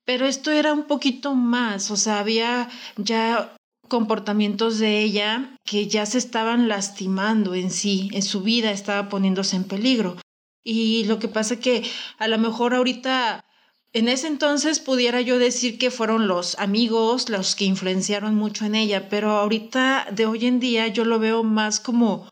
Pero 0.05 0.27
esto 0.27 0.51
era 0.51 0.71
un 0.71 0.83
poquito 0.83 1.33
más, 1.33 1.89
o 1.89 1.97
sea, 1.97 2.19
había 2.19 2.69
ya 2.95 3.55
comportamientos 3.87 4.79
de 4.79 5.01
ella 5.01 5.57
que 5.63 5.87
ya 5.87 6.05
se 6.05 6.17
estaban 6.17 6.67
lastimando 6.67 7.55
en 7.55 7.71
sí, 7.71 8.09
en 8.13 8.21
su 8.21 8.41
vida 8.41 8.71
estaba 8.71 9.09
poniéndose 9.09 9.55
en 9.55 9.63
peligro. 9.63 10.17
Y 10.63 11.03
lo 11.05 11.19
que 11.19 11.27
pasa 11.27 11.59
que 11.59 11.83
a 12.17 12.27
lo 12.27 12.37
mejor 12.37 12.73
ahorita 12.73 13.45
en 13.93 14.09
ese 14.09 14.27
entonces 14.27 14.79
pudiera 14.79 15.21
yo 15.21 15.39
decir 15.39 15.77
que 15.77 15.91
fueron 15.91 16.27
los 16.27 16.59
amigos 16.59 17.29
los 17.29 17.55
que 17.55 17.65
influenciaron 17.65 18.35
mucho 18.35 18.65
en 18.65 18.75
ella, 18.75 19.07
pero 19.07 19.31
ahorita 19.31 20.07
de 20.11 20.25
hoy 20.25 20.45
en 20.47 20.59
día 20.59 20.87
yo 20.87 21.05
lo 21.05 21.17
veo 21.17 21.43
más 21.43 21.79
como, 21.79 22.29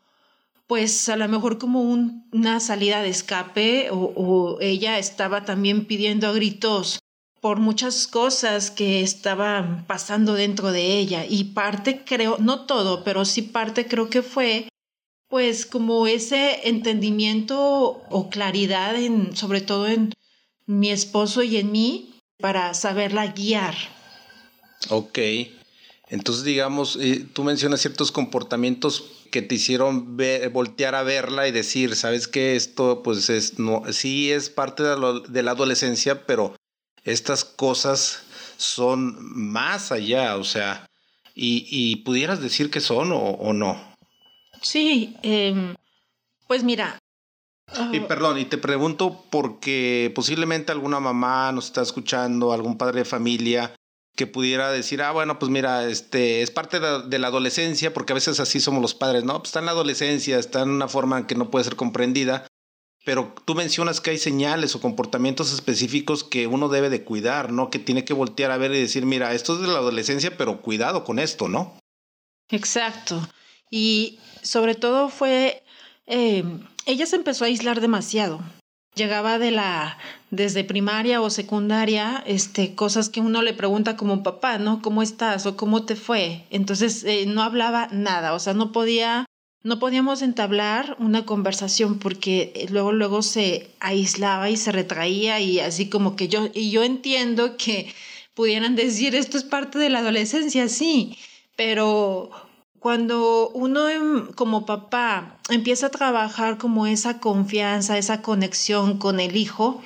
pues 0.66 1.08
a 1.08 1.16
lo 1.16 1.26
mejor 1.28 1.58
como 1.58 1.80
una 1.80 2.60
salida 2.60 3.00
de 3.00 3.08
escape 3.08 3.90
o, 3.90 3.96
o 3.96 4.60
ella 4.60 4.98
estaba 4.98 5.44
también 5.44 5.86
pidiendo 5.86 6.28
a 6.28 6.32
gritos 6.32 6.98
por 7.44 7.60
muchas 7.60 8.06
cosas 8.06 8.70
que 8.70 9.02
estaban 9.02 9.84
pasando 9.86 10.32
dentro 10.32 10.72
de 10.72 10.96
ella. 10.96 11.26
Y 11.28 11.52
parte 11.52 12.02
creo, 12.02 12.38
no 12.38 12.64
todo, 12.64 13.04
pero 13.04 13.26
sí 13.26 13.42
parte 13.42 13.86
creo 13.86 14.08
que 14.08 14.22
fue 14.22 14.66
pues 15.28 15.66
como 15.66 16.06
ese 16.06 16.66
entendimiento 16.66 18.02
o 18.08 18.30
claridad 18.30 18.96
en 18.96 19.36
sobre 19.36 19.60
todo 19.60 19.88
en 19.88 20.14
mi 20.64 20.90
esposo 20.90 21.42
y 21.42 21.58
en 21.58 21.70
mí 21.70 22.14
para 22.40 22.72
saberla 22.72 23.26
guiar. 23.26 23.74
Ok, 24.88 25.18
entonces 26.08 26.44
digamos, 26.44 26.96
eh, 26.98 27.26
tú 27.30 27.44
mencionas 27.44 27.82
ciertos 27.82 28.10
comportamientos 28.10 29.04
que 29.30 29.42
te 29.42 29.56
hicieron 29.56 30.16
voltear 30.50 30.94
a 30.94 31.02
verla 31.02 31.46
y 31.46 31.52
decir, 31.52 31.94
sabes 31.94 32.26
que 32.26 32.56
esto 32.56 33.02
pues 33.02 33.28
es, 33.28 33.58
no, 33.58 33.82
sí 33.92 34.32
es 34.32 34.48
parte 34.48 34.82
de, 34.82 35.42
la 35.42 35.50
adolescencia, 35.50 36.24
pero 36.24 36.54
estas 37.04 37.44
cosas 37.44 38.22
son 38.56 39.16
más 39.20 39.92
allá, 39.92 40.36
o 40.36 40.44
sea, 40.44 40.86
y, 41.34 41.96
pudieras 42.04 42.40
decir 42.40 42.70
que 42.70 42.80
son 42.80 43.10
o, 43.12 43.52
no. 43.52 43.80
Sí, 44.62 45.16
em, 45.22 45.74
pues 46.46 46.62
mira, 46.62 46.98
y 47.92 48.00
perdón, 48.00 48.38
y 48.38 48.44
te 48.44 48.58
pregunto 48.58 49.24
porque 49.30 50.12
posiblemente 50.14 50.70
alguna 50.70 51.00
mamá 51.00 51.50
nos 51.52 51.66
está 51.66 51.82
escuchando, 51.82 52.52
algún 52.52 52.76
padre 52.78 53.00
de 53.00 53.04
familia 53.04 53.74
que 54.16 54.26
pudiera 54.26 54.70
decir, 54.70 55.02
ah, 55.02 55.10
bueno, 55.10 55.38
pues 55.38 55.50
mira, 55.50 55.88
este 55.88 56.42
es 56.42 56.50
parte 56.50 56.78
de 56.78 57.18
la, 57.18 57.26
adolescencia, 57.26 57.92
porque 57.92 58.12
a 58.12 58.14
veces 58.14 58.38
así 58.38 58.60
somos 58.60 58.80
los 58.80 58.94
padres, 58.94 59.24
¿no? 59.24 59.38
Pues 59.38 59.48
está 59.48 59.58
en 59.58 59.66
la 59.66 59.72
adolescencia, 59.72 60.38
está 60.38 60.62
en 60.62 60.70
una 60.70 60.86
forma 60.86 61.26
que 61.26 61.34
no 61.34 61.50
puede 61.50 61.64
ser 61.64 61.74
comprendida, 61.74 62.46
pero 63.04 63.34
tú 63.44 63.54
mencionas 63.54 64.00
que 64.00 64.10
hay 64.10 64.18
señales 64.18 64.74
o 64.74 64.80
comportamientos 64.80 65.52
específicos 65.52 66.24
que 66.24 66.46
uno 66.46 66.68
debe 66.68 66.90
de 66.90 67.04
cuidar, 67.04 67.52
¿no? 67.52 67.70
Que 67.70 67.78
tiene 67.78 68.04
que 68.04 68.14
voltear 68.14 68.50
a 68.50 68.56
ver 68.56 68.72
y 68.72 68.80
decir, 68.80 69.06
mira, 69.06 69.34
esto 69.34 69.54
es 69.54 69.60
de 69.60 69.68
la 69.68 69.78
adolescencia, 69.78 70.36
pero 70.36 70.62
cuidado 70.62 71.04
con 71.04 71.18
esto, 71.18 71.48
¿no? 71.48 71.78
Exacto. 72.50 73.26
Y 73.70 74.18
sobre 74.42 74.74
todo 74.74 75.08
fue 75.08 75.62
eh, 76.06 76.44
ella 76.86 77.06
se 77.06 77.16
empezó 77.16 77.44
a 77.44 77.48
aislar 77.48 77.80
demasiado. 77.80 78.40
Llegaba 78.94 79.38
de 79.38 79.50
la, 79.50 79.98
desde 80.30 80.62
primaria 80.62 81.20
o 81.20 81.30
secundaria, 81.30 82.22
este, 82.26 82.74
cosas 82.74 83.08
que 83.08 83.20
uno 83.20 83.42
le 83.42 83.52
pregunta 83.52 83.96
como 83.96 84.22
papá, 84.22 84.58
¿no? 84.58 84.82
¿Cómo 84.82 85.02
estás? 85.02 85.46
o 85.46 85.56
¿cómo 85.56 85.84
te 85.84 85.96
fue? 85.96 86.44
Entonces 86.50 87.02
eh, 87.04 87.24
no 87.26 87.42
hablaba 87.42 87.88
nada, 87.90 88.34
o 88.34 88.38
sea, 88.38 88.54
no 88.54 88.70
podía, 88.70 89.24
no 89.64 89.78
podíamos 89.78 90.20
entablar 90.20 90.94
una 91.00 91.24
conversación 91.24 91.98
porque 91.98 92.52
eh, 92.54 92.66
luego, 92.70 92.92
luego 92.92 93.22
se 93.22 93.70
aislaba 93.80 94.50
y 94.50 94.56
se 94.56 94.70
retraía 94.70 95.40
y 95.40 95.58
así 95.58 95.88
como 95.88 96.16
que 96.16 96.28
yo, 96.28 96.48
y 96.52 96.70
yo 96.70 96.84
entiendo 96.84 97.56
que 97.56 97.92
pudieran 98.34 98.76
decir 98.76 99.14
esto 99.14 99.38
es 99.38 99.44
parte 99.44 99.78
de 99.78 99.88
la 99.88 100.00
adolescencia, 100.00 100.68
sí, 100.68 101.16
pero 101.56 102.30
cuando 102.78 103.48
uno 103.54 103.88
em, 103.88 104.26
como 104.34 104.66
papá 104.66 105.38
empieza 105.48 105.86
a 105.86 105.90
trabajar 105.90 106.58
como 106.58 106.86
esa 106.86 107.18
confianza, 107.18 107.96
esa 107.96 108.20
conexión 108.20 108.98
con 108.98 109.18
el 109.18 109.34
hijo, 109.36 109.82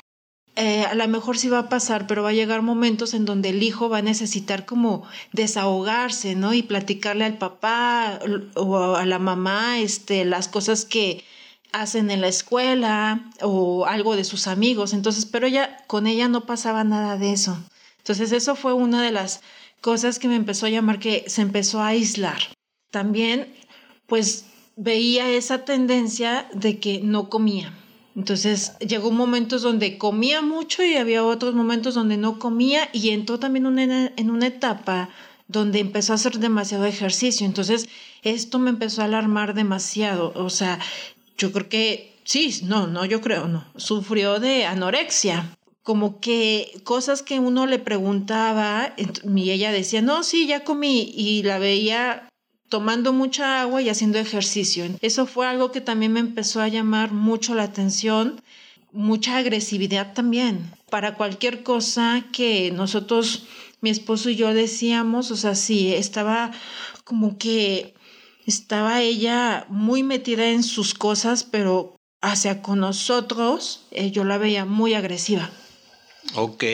eh, 0.59 0.85
a 0.85 0.95
lo 0.95 1.07
mejor 1.09 1.39
sí 1.39 1.49
va 1.49 1.61
a 1.61 1.69
pasar, 1.69 2.07
pero 2.07 2.23
va 2.23 2.31
a 2.31 2.35
llegar 2.35 2.63
momentos 2.63 3.15
en 3.15 3.25
donde 3.25 3.51
el 3.51 3.63
hijo 3.63 3.89
va 3.89 3.99
a 3.99 4.03
necesitar 4.03 4.67
como 4.67 5.05
desahogarse, 5.33 6.35
¿no? 6.35 6.53
Y 6.53 6.63
platicarle 6.63 7.25
al 7.25 7.39
papá 7.39 8.19
o 8.55 8.97
a 8.97 9.07
la 9.07 9.19
mamá 9.19 9.79
este, 9.79 10.25
las 10.25 10.49
cosas 10.49 10.85
que 10.85 11.25
hacen 11.73 12.11
en 12.11 12.21
la 12.21 12.29
escuela 12.29 13.31
o 13.41 13.87
algo 13.87 14.17
de 14.17 14.25
sus 14.25 14.47
amigos. 14.49 14.93
Entonces, 14.93 15.27
pero 15.27 15.47
ella, 15.47 15.79
con 15.87 16.07
ella 16.07 16.29
no 16.29 16.47
pasaba 16.47 16.85
nada 16.85 17.17
de 17.17 17.33
eso. 17.33 17.59
Entonces, 17.99 18.33
eso 18.33 18.57
fue 18.57 18.73
una 18.73 19.03
de 19.03 19.13
las 19.13 19.41
cosas 19.81 20.19
que 20.19 20.29
me 20.29 20.37
empezó 20.37 20.67
a 20.67 20.71
llamar 20.71 20.99
que 20.99 21.25
se 21.29 21.43
empezó 21.43 21.81
a 21.81 21.89
aislar 21.89 22.41
también 22.91 23.55
pues 24.07 24.47
veía 24.77 25.31
esa 25.31 25.65
tendencia 25.65 26.49
de 26.55 26.79
que 26.79 27.01
no 27.03 27.29
comía. 27.29 27.78
Entonces 28.19 28.77
llegó 28.81 29.13
momentos 29.13 29.63
donde 29.63 29.97
comía 29.97 30.43
mucho 30.43 30.83
y 30.83 30.97
había 30.97 31.25
otros 31.25 31.55
momentos 31.55 31.95
donde 31.95 32.17
no 32.17 32.41
comía 32.41 32.89
y 32.93 33.11
entró 33.11 33.39
también 33.39 33.79
en 33.79 34.31
una 34.31 34.49
etapa 34.49 35.09
donde 35.47 35.79
empezó 35.79 36.13
a 36.13 36.17
hacer 36.17 36.41
demasiado 36.41 36.85
ejercicio. 36.85 37.47
Entonces 37.47 37.89
esto 38.25 38.59
me 38.59 38.71
empezó 38.71 39.03
a 39.03 39.05
alarmar 39.05 39.55
demasiado. 39.55 40.33
O 40.35 40.51
sea, 40.51 40.81
yo 41.37 41.53
creo 41.53 41.69
que 41.69 42.13
sí, 42.25 42.59
no, 42.65 42.89
no, 42.89 43.05
yo 43.05 43.21
creo, 43.21 43.47
no. 43.47 43.65
Sufrió 43.77 44.41
de 44.41 44.67
anorexia. 44.67 45.57
Como 45.85 46.19
que 46.19 46.73
cosas 46.83 47.23
que 47.23 47.39
uno 47.39 47.67
le 47.67 47.79
preguntaba 47.79 48.95
y 48.97 49.51
ella 49.51 49.71
decía, 49.71 50.03
no, 50.03 50.25
sí, 50.25 50.49
ya 50.49 50.65
comí 50.65 51.13
y 51.15 51.45
la 51.45 51.61
veía 51.61 52.29
tomando 52.69 53.13
mucha 53.13 53.61
agua 53.61 53.83
y 53.83 53.89
haciendo 53.89 54.19
ejercicio. 54.19 54.85
Eso 55.01 55.27
fue 55.27 55.47
algo 55.47 55.73
que 55.73 55.81
también 55.81 56.13
me 56.13 56.21
empezó 56.21 56.61
a 56.61 56.69
llamar 56.69 57.13
mucho 57.13 57.55
la 57.55 57.65
atención, 57.65 58.41
mucha 58.93 59.37
agresividad 59.37 60.15
también. 60.15 60.71
Para 60.91 61.15
cualquier 61.15 61.63
cosa 61.63 62.25
que 62.33 62.71
nosotros, 62.71 63.45
mi 63.81 63.91
esposo 63.91 64.31
y 64.31 64.37
yo 64.37 64.53
decíamos, 64.55 65.31
o 65.31 65.37
sea, 65.37 65.55
sí, 65.55 65.95
estaba 65.95 66.53
como 67.05 67.39
que 67.39 67.95
estaba 68.47 69.01
ella 69.03 69.67
muy 69.69 70.03
metida 70.03 70.49
en 70.49 70.63
sus 70.63 70.95
cosas, 70.95 71.45
pero 71.45 71.97
hacia 72.21 72.63
con 72.63 72.81
nosotros 72.81 73.85
eh, 73.91 74.11
yo 74.11 74.25
la 74.25 74.39
veía 74.39 74.65
muy 74.65 74.95
agresiva. 74.95 75.51
Ok, 76.35 76.65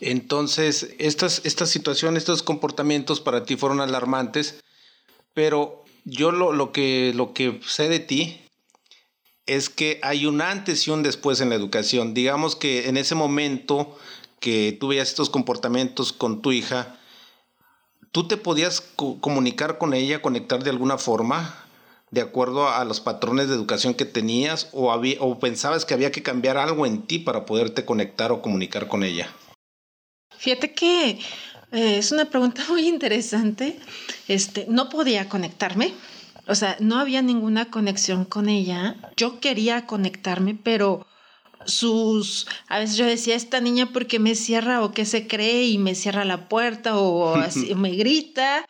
entonces 0.00 0.94
estas, 0.98 1.40
estas 1.44 1.70
situaciones, 1.70 2.22
estos 2.22 2.42
comportamientos 2.42 3.20
para 3.20 3.44
ti 3.44 3.56
fueron 3.56 3.80
alarmantes 3.80 4.60
pero 5.34 5.84
yo 6.04 6.32
lo, 6.32 6.52
lo, 6.52 6.72
que, 6.72 7.12
lo 7.14 7.34
que 7.34 7.60
sé 7.66 7.88
de 7.88 8.00
ti 8.00 8.40
es 9.46 9.68
que 9.68 10.00
hay 10.02 10.26
un 10.26 10.40
antes 10.40 10.86
y 10.86 10.90
un 10.90 11.02
después 11.02 11.40
en 11.40 11.50
la 11.50 11.54
educación. 11.54 12.14
Digamos 12.14 12.56
que 12.56 12.88
en 12.88 12.96
ese 12.96 13.14
momento 13.14 13.98
que 14.40 14.76
tú 14.78 14.88
veías 14.88 15.08
estos 15.08 15.30
comportamientos 15.30 16.12
con 16.12 16.40
tu 16.40 16.52
hija, 16.52 16.98
¿tú 18.12 18.26
te 18.26 18.36
podías 18.36 18.80
comunicar 19.20 19.76
con 19.78 19.92
ella, 19.92 20.22
conectar 20.22 20.62
de 20.64 20.70
alguna 20.70 20.98
forma? 20.98 21.60
de 22.14 22.20
acuerdo 22.20 22.68
a 22.68 22.84
los 22.84 23.00
patrones 23.00 23.48
de 23.48 23.54
educación 23.54 23.92
que 23.92 24.04
tenías 24.04 24.68
o, 24.72 24.92
había, 24.92 25.16
o 25.20 25.38
pensabas 25.40 25.84
que 25.84 25.94
había 25.94 26.12
que 26.12 26.22
cambiar 26.22 26.56
algo 26.56 26.86
en 26.86 27.02
ti 27.02 27.18
para 27.18 27.44
poderte 27.44 27.84
conectar 27.84 28.30
o 28.30 28.40
comunicar 28.40 28.86
con 28.86 29.02
ella? 29.02 29.34
Fíjate 30.38 30.72
que 30.74 31.18
eh, 31.74 31.98
es 31.98 32.12
una 32.12 32.26
pregunta 32.26 32.64
muy 32.70 32.88
interesante. 32.88 33.78
Este, 34.28 34.66
no 34.68 34.88
podía 34.88 35.28
conectarme. 35.28 35.92
O 36.46 36.54
sea, 36.54 36.76
no 36.80 36.98
había 36.98 37.22
ninguna 37.22 37.70
conexión 37.70 38.24
con 38.24 38.48
ella. 38.48 38.96
Yo 39.16 39.40
quería 39.40 39.86
conectarme, 39.86 40.54
pero 40.54 41.06
sus, 41.66 42.46
a 42.68 42.78
veces 42.78 42.96
yo 42.96 43.06
decía, 43.06 43.34
esta 43.34 43.60
niña 43.60 43.90
porque 43.92 44.18
me 44.18 44.34
cierra 44.34 44.82
o 44.82 44.92
qué 44.92 45.04
se 45.06 45.26
cree 45.26 45.64
y 45.64 45.78
me 45.78 45.94
cierra 45.94 46.24
la 46.24 46.48
puerta 46.48 46.98
o 46.98 47.36
así, 47.36 47.74
me 47.74 47.90
grita, 47.92 48.66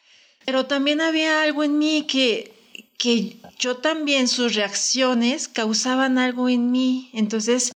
pero 0.46 0.66
también 0.66 1.00
había 1.00 1.42
algo 1.42 1.64
en 1.64 1.78
mí 1.78 2.06
que, 2.06 2.54
que 2.96 3.38
yo 3.58 3.78
también 3.78 4.28
sus 4.28 4.54
reacciones 4.54 5.48
causaban 5.48 6.18
algo 6.18 6.48
en 6.48 6.70
mí, 6.70 7.10
entonces 7.12 7.72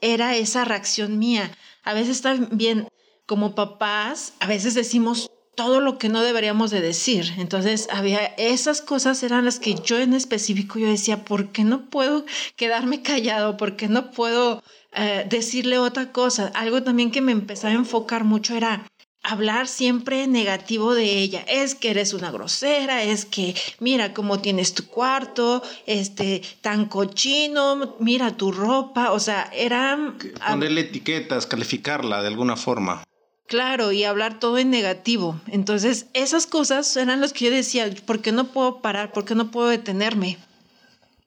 era 0.00 0.36
esa 0.36 0.64
reacción 0.64 1.18
mía. 1.18 1.50
A 1.84 1.94
veces 1.94 2.22
también 2.22 2.88
como 3.26 3.54
papás, 3.54 4.34
a 4.40 4.46
veces 4.46 4.74
decimos 4.74 5.30
todo 5.54 5.80
lo 5.80 5.98
que 5.98 6.08
no 6.08 6.22
deberíamos 6.22 6.70
de 6.70 6.80
decir. 6.80 7.32
Entonces, 7.38 7.88
había 7.90 8.24
esas 8.36 8.80
cosas 8.80 9.22
eran 9.22 9.44
las 9.44 9.58
que 9.58 9.74
yo 9.74 9.98
en 9.98 10.14
específico 10.14 10.78
yo 10.78 10.88
decía, 10.88 11.24
¿por 11.24 11.52
qué 11.52 11.64
no 11.64 11.90
puedo 11.90 12.24
quedarme 12.56 13.02
callado? 13.02 13.56
¿Por 13.56 13.76
qué 13.76 13.88
no 13.88 14.10
puedo 14.10 14.62
eh, 14.92 15.26
decirle 15.28 15.78
otra 15.78 16.12
cosa? 16.12 16.50
Algo 16.54 16.82
también 16.82 17.10
que 17.10 17.20
me 17.20 17.32
empezaba 17.32 17.72
a 17.72 17.76
enfocar 17.76 18.24
mucho 18.24 18.54
era 18.54 18.86
hablar 19.22 19.68
siempre 19.68 20.26
negativo 20.26 20.94
de 20.94 21.18
ella. 21.18 21.44
Es 21.46 21.74
que 21.74 21.90
eres 21.90 22.14
una 22.14 22.30
grosera, 22.30 23.02
es 23.02 23.24
que 23.24 23.54
mira 23.78 24.14
cómo 24.14 24.40
tienes 24.40 24.74
tu 24.74 24.86
cuarto, 24.86 25.62
este 25.86 26.42
tan 26.60 26.86
cochino, 26.86 27.96
mira 28.00 28.36
tu 28.36 28.52
ropa, 28.52 29.12
o 29.12 29.20
sea, 29.20 29.50
era 29.54 30.14
ponerle 30.48 30.80
etiquetas, 30.80 31.46
calificarla 31.46 32.22
de 32.22 32.28
alguna 32.28 32.56
forma. 32.56 33.04
Claro, 33.52 33.92
y 33.92 34.04
hablar 34.04 34.40
todo 34.40 34.56
en 34.56 34.70
negativo. 34.70 35.38
Entonces, 35.46 36.06
esas 36.14 36.46
cosas 36.46 36.96
eran 36.96 37.20
las 37.20 37.34
que 37.34 37.44
yo 37.44 37.50
decía, 37.50 37.94
¿por 38.06 38.22
qué 38.22 38.32
no 38.32 38.46
puedo 38.46 38.80
parar? 38.80 39.12
¿Por 39.12 39.26
qué 39.26 39.34
no 39.34 39.50
puedo 39.50 39.68
detenerme? 39.68 40.38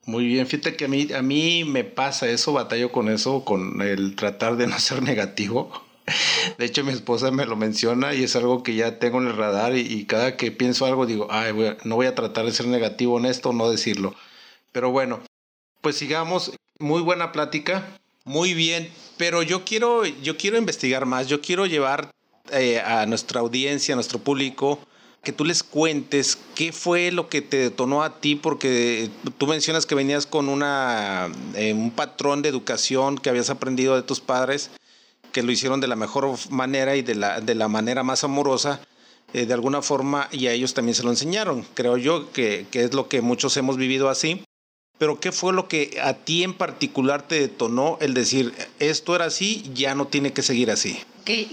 Muy 0.08 0.25
bien, 0.25 0.48
fíjate 0.48 0.75
que 0.75 0.86
a 0.86 0.88
mí, 0.88 1.08
a 1.13 1.22
mí 1.22 1.63
me 1.65 1.84
pasa 1.84 2.27
eso, 2.27 2.51
batallo 2.51 2.91
con 2.91 3.10
eso, 3.10 3.46
con 3.46 3.79
el 3.84 4.15
tratar 4.15 4.58
de 4.58 4.65
no 4.65 4.79
ser 4.79 5.03
negativo. 5.03 5.72
De 6.58 6.65
hecho, 6.65 6.84
mi 6.84 6.94
esposa 6.94 7.29
me 7.29 7.46
lo 7.46 7.55
menciona 7.58 8.15
y 8.15 8.24
es 8.24 8.36
algo 8.36 8.63
que 8.63 8.74
ya 8.74 8.98
tengo 8.98 9.22
en 9.22 9.27
el 9.27 9.38
radar 9.38 9.77
y, 9.77 10.05
cada 10.05 10.36
que 10.36 10.50
pienso 10.50 10.88
algo 10.88 11.05
digo, 11.05 11.27
ay, 11.29 11.53
no 11.84 11.96
voy 11.96 12.08
a 12.08 12.15
tratar 12.15 12.46
de 12.46 12.53
ser 12.53 12.65
negativo 12.65 13.20
en 13.20 13.25
esto, 13.25 13.53
no 13.53 13.70
decirlo. 13.70 14.15
Pero 14.72 14.89
bueno, 14.89 15.22
pues 15.82 15.96
sigamos. 15.96 16.53
Muy 16.79 17.03
buena 17.03 17.32
plática. 17.32 17.86
Muy 18.24 18.55
bien, 18.55 18.89
pero 19.17 19.44
yo 19.44 19.63
quiero, 19.63 20.03
yo 20.03 20.38
quiero 20.38 20.58
investigar 20.58 21.05
más, 21.05 21.27
yo 21.27 21.41
quiero 21.41 21.67
llevar 21.67 22.14
eh, 22.52 22.80
a 22.80 23.06
nuestra 23.06 23.42
audiencia, 23.42 23.94
a 23.94 23.98
nuestro 23.98 24.20
público, 24.20 24.80
que 25.25 25.34
tú 25.34 25.44
les 25.44 25.64
cuentes 25.64 26.38
qué 26.54 26.72
fue 26.72 27.12
lo 27.12 27.28
que 27.28 27.42
te 27.42 27.58
detonó 27.58 28.04
a 28.04 28.22
ti, 28.22 28.36
porque 28.36 29.10
tú 29.38 29.48
mencionas 29.48 29.86
que 29.86 29.96
venías 29.96 30.28
con 30.28 30.48
una, 30.48 31.28
eh, 31.56 31.74
un 31.74 31.92
patrón 31.92 32.44
de 32.44 32.50
educación 32.50 33.18
que 33.18 33.30
habías 33.30 33.50
aprendido 33.50 33.96
de 33.96 34.04
tus 34.04 34.22
padres, 34.22 34.70
que 35.32 35.42
lo 35.42 35.52
hicieron 35.52 35.82
de 35.82 35.88
la 35.88 35.96
mejor 35.96 36.32
manera 36.52 36.96
y 36.96 37.02
de 37.02 37.16
la, 37.16 37.42
de 37.42 37.56
la 37.56 37.68
manera 37.68 38.04
más 38.04 38.24
amorosa, 38.24 38.80
eh, 39.34 39.48
de 39.48 39.54
alguna 39.54 39.82
forma, 39.82 40.30
y 40.32 40.48
a 40.48 40.54
ellos 40.54 40.75
también 40.75 40.96
se 40.96 41.04
lo 41.04 41.10
enseñaron. 41.10 41.66
Creo 41.74 41.98
yo 41.98 42.32
que, 42.32 42.68
que 42.70 42.84
es 42.84 42.94
lo 42.94 43.10
que 43.10 43.22
muchos 43.22 43.58
hemos 43.58 43.78
vivido 43.78 44.10
así. 44.10 44.45
Pero 44.98 45.20
¿qué 45.20 45.32
fue 45.32 45.52
lo 45.52 45.68
que 45.68 46.00
a 46.02 46.14
ti 46.14 46.44
en 46.44 46.54
particular 46.54 47.28
te 47.28 47.40
detonó 47.40 47.98
el 48.00 48.14
decir, 48.14 48.54
esto 48.80 49.16
era 49.16 49.25
así, 49.25 49.70
ya 49.74 49.94
no 49.94 50.08
tiene 50.08 50.32
que 50.32 50.42
seguir 50.42 50.72
así? 50.72 50.98
Que 51.25 51.50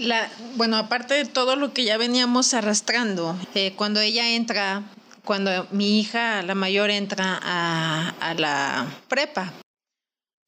bueno, 0.55 0.77
aparte 0.77 1.13
de 1.15 1.25
todo 1.25 1.55
lo 1.55 1.73
que 1.73 1.83
ya 1.83 1.97
veníamos 1.97 2.53
arrastrando, 2.53 3.35
eh, 3.53 3.73
cuando 3.75 3.99
ella 3.99 4.29
entra, 4.29 4.83
cuando 5.25 5.67
mi 5.71 5.99
hija, 5.99 6.41
la 6.43 6.55
mayor, 6.55 6.89
entra 6.89 7.39
a, 7.41 8.13
a 8.21 8.33
la 8.35 8.87
prepa, 9.09 9.51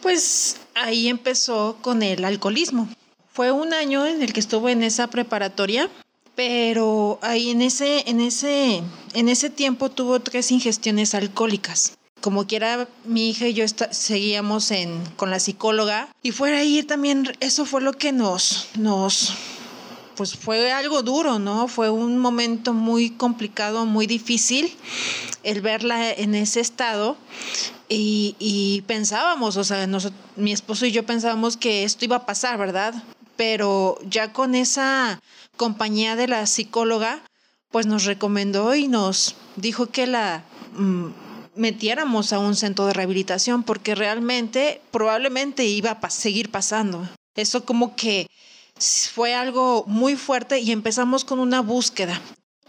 pues 0.02 0.58
ahí 0.76 1.10
empezó 1.10 1.78
con 1.82 2.02
el 2.02 2.24
alcoholismo. 2.24 2.88
Fue 3.34 3.52
un 3.52 3.74
año 3.74 4.06
en 4.06 4.22
el 4.22 4.32
que 4.32 4.40
estuvo 4.40 4.70
en 4.70 4.84
esa 4.84 5.08
preparatoria, 5.08 5.90
pero 6.36 7.20
ahí 7.22 7.50
en 7.50 7.62
ese, 7.62 8.10
en 8.10 8.22
ese, 8.22 8.84
en 9.14 9.28
ese 9.28 9.50
tiempo 9.50 9.90
tuvo 9.90 10.22
tres 10.22 10.52
ingestiones 10.52 11.14
alcohólicas 11.14 11.98
como 12.26 12.48
quiera, 12.48 12.88
mi 13.04 13.30
hija 13.30 13.46
y 13.46 13.54
yo 13.54 13.66
seguíamos 13.92 14.72
en, 14.72 15.00
con 15.16 15.30
la 15.30 15.40
psicóloga 15.40 16.10
y 16.24 16.32
fuera 16.32 16.58
ahí 16.58 16.82
también, 16.82 17.32
eso 17.40 17.68
fue 17.68 17.82
lo 17.82 17.94
que 17.94 18.12
nos, 18.12 18.70
nos, 18.80 19.36
pues 20.16 20.36
fue 20.36 20.72
algo 20.72 21.04
duro, 21.04 21.38
¿no? 21.38 21.68
Fue 21.68 21.92
un 21.92 22.18
momento 22.18 22.74
muy 22.74 23.12
complicado, 23.12 23.86
muy 23.86 24.08
difícil 24.08 24.76
el 25.44 25.62
verla 25.62 26.14
en 26.14 26.34
ese 26.34 26.62
estado 26.62 27.16
y, 27.90 28.84
pensábamos, 28.88 29.56
o 29.58 29.64
sea, 29.64 29.88
mi 30.36 30.52
esposo 30.52 30.88
y 30.88 30.92
yo 30.92 31.06
pensábamos 31.06 31.58
que 31.58 31.84
esto 31.84 32.06
iba 32.06 32.16
a 32.16 32.26
pasar, 32.26 32.58
¿verdad? 32.58 32.96
Pero 33.36 34.00
ya 34.10 34.34
con 34.34 34.56
esa 34.56 35.22
compañía 35.58 36.16
de 36.16 36.28
la 36.28 36.48
psicóloga, 36.48 37.22
pues 37.70 37.86
nos 37.86 38.06
recomendó 38.06 38.74
y 38.74 38.88
nos 38.88 39.36
dijo 39.58 39.92
que 39.92 40.08
la... 40.08 40.44
Mm, 40.76 41.25
metiéramos 41.56 42.34
a 42.34 42.40
un 42.40 42.56
centro 42.56 42.86
de 42.86 42.94
rehabilitación 42.94 43.64
porque 43.64 43.96
realmente 43.96 44.82
probablemente 44.92 45.66
iba 45.66 45.92
a 45.92 46.10
seguir 46.10 46.52
pasando. 46.52 47.08
Eso 47.36 47.66
como 47.66 47.96
que 47.96 48.28
fue 49.14 49.34
algo 49.34 49.86
muy 49.88 50.16
fuerte 50.16 50.60
y 50.60 50.72
empezamos 50.72 51.24
con 51.26 51.40
una 51.40 51.62
búsqueda. 51.62 52.22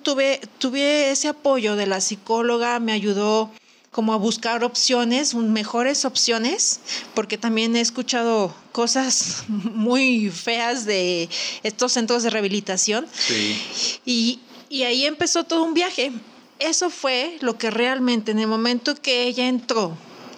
Tuve, 0.03 0.41
tuve 0.59 1.11
ese 1.11 1.29
apoyo 1.29 1.75
de 1.77 1.87
la 1.87 2.01
psicóloga, 2.01 2.79
me 2.79 2.93
ayudó 2.93 3.51
como 3.91 4.13
a 4.13 4.19
buscar 4.19 4.63
opciones, 4.63 5.35
mejores 5.35 6.05
opciones, 6.05 6.81
porque 7.15 7.39
también 7.39 7.75
he 7.77 7.81
escuchado 7.81 8.55
cosas 8.71 9.45
muy 9.49 10.31
feas 10.31 10.85
de 10.85 11.29
estos 11.63 11.93
centros 11.93 12.23
de 12.23 12.31
rehabilitación. 12.31 13.07
Sí. 13.13 13.59
Y, 14.05 14.41
y 14.69 14.83
ahí 14.83 15.07
empezó 15.07 15.45
todo 15.45 15.65
un 15.65 15.75
viaje 15.75 16.13
eso 16.59 16.91
fue 16.91 17.37
lo 17.41 17.59
que 17.59 17.71
realmente 17.71 18.33
en 18.33 18.39
el 18.39 18.47
momento 18.47 18.95
que 18.95 19.25
ella 19.25 19.49
entró 19.49 19.97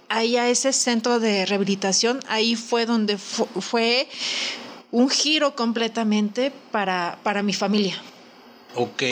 ahí 0.08 0.36
a 0.36 0.48
ese 0.48 0.72
centro 0.72 1.20
de 1.20 1.46
rehabilitación, 1.46 2.20
ahí 2.28 2.56
fue 2.56 2.86
donde 2.86 3.18
fue 3.18 4.08
un 4.90 5.10
giro 5.10 5.54
completamente 5.54 6.52
para, 6.72 7.18
para 7.22 7.42
mi 7.42 7.52
familia. 7.52 8.00
Ok, 8.74 9.02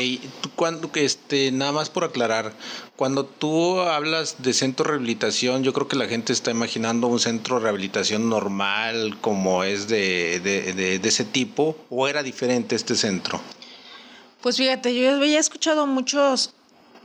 tú 0.43 0.51
cuando 0.55 0.93
que 0.93 1.05
este, 1.05 1.51
nada 1.51 1.73
más 1.73 1.91
por 1.91 2.05
aclarar, 2.05 2.53
cuando 2.95 3.25
tú 3.25 3.81
hablas 3.81 4.37
de 4.43 4.53
centro 4.53 4.85
de 4.85 4.91
rehabilitación, 4.91 5.65
yo 5.65 5.73
creo 5.73 5.89
que 5.89 5.97
la 5.97 6.07
gente 6.07 6.33
está 6.33 6.51
imaginando 6.51 7.07
un 7.07 7.19
centro 7.19 7.57
de 7.57 7.63
rehabilitación 7.63 8.29
normal 8.29 9.19
como 9.21 9.65
es 9.65 9.89
de, 9.89 10.41
de, 10.41 10.99
de 10.99 11.09
ese 11.09 11.25
tipo, 11.25 11.77
o 11.91 12.07
era 12.07 12.23
diferente 12.23 12.77
este 12.77 12.95
centro? 12.95 13.41
Pues 14.43 14.59
fíjate, 14.59 14.95
yo 14.95 15.15
había 15.15 15.41
escuchado 15.41 15.87
muchos 15.87 16.53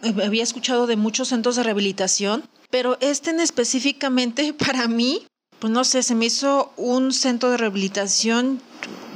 había 0.01 0.43
escuchado 0.43 0.87
de 0.87 0.95
muchos 0.95 1.29
centros 1.29 1.55
de 1.55 1.63
rehabilitación, 1.63 2.43
pero 2.69 2.97
este 3.01 3.29
en 3.29 3.39
específicamente 3.39 4.53
para 4.65 4.87
mí, 4.87 5.25
pues 5.59 5.71
no 5.71 5.83
sé, 5.83 6.03
se 6.03 6.15
me 6.15 6.25
hizo 6.25 6.73
un 6.77 7.13
centro 7.13 7.51
de 7.51 7.57
rehabilitación 7.57 8.61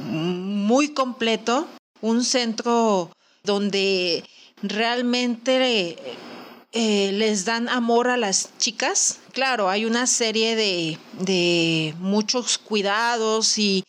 muy 0.08 0.90
completo, 0.90 1.66
un 2.00 2.22
centro 2.22 3.10
donde 3.42 4.24
realmente 4.62 5.96
eh, 6.72 7.12
les 7.12 7.44
dan 7.44 7.68
amor 7.68 8.08
a 8.08 8.16
las 8.16 8.50
chicas. 8.58 9.18
Claro, 9.32 9.68
hay 9.70 9.84
una 9.84 10.06
serie 10.06 10.56
de, 10.56 10.98
de 11.20 11.94
muchos 11.98 12.58
cuidados 12.58 13.58
y 13.58 13.84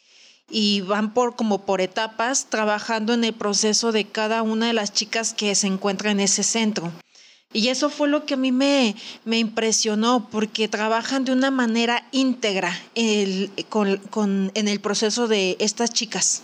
y 0.49 0.81
van 0.81 1.13
por 1.13 1.36
como 1.36 1.65
por 1.65 1.81
etapas 1.81 2.47
trabajando 2.49 3.13
en 3.13 3.23
el 3.23 3.33
proceso 3.33 3.91
de 3.91 4.05
cada 4.05 4.41
una 4.41 4.67
de 4.67 4.73
las 4.73 4.93
chicas 4.93 5.33
que 5.33 5.53
se 5.55 5.67
encuentran 5.67 6.19
en 6.19 6.25
ese 6.25 6.43
centro. 6.43 6.91
Y 7.53 7.69
eso 7.69 7.89
fue 7.89 8.10
lo 8.10 8.25
que 8.25 8.33
a 8.33 8.38
mí 8.38 8.51
me, 8.51 8.95
me 9.23 9.39
impresionó, 9.39 10.29
porque 10.29 10.67
trabajan 10.67 11.23
de 11.23 11.31
una 11.31 11.49
manera 11.49 12.05
íntegra 12.12 12.77
el, 12.93 13.51
con, 13.69 13.97
con, 14.10 14.51
en 14.53 14.67
el 14.67 14.81
proceso 14.81 15.27
de 15.27 15.55
estas 15.60 15.91
chicas. 15.91 16.43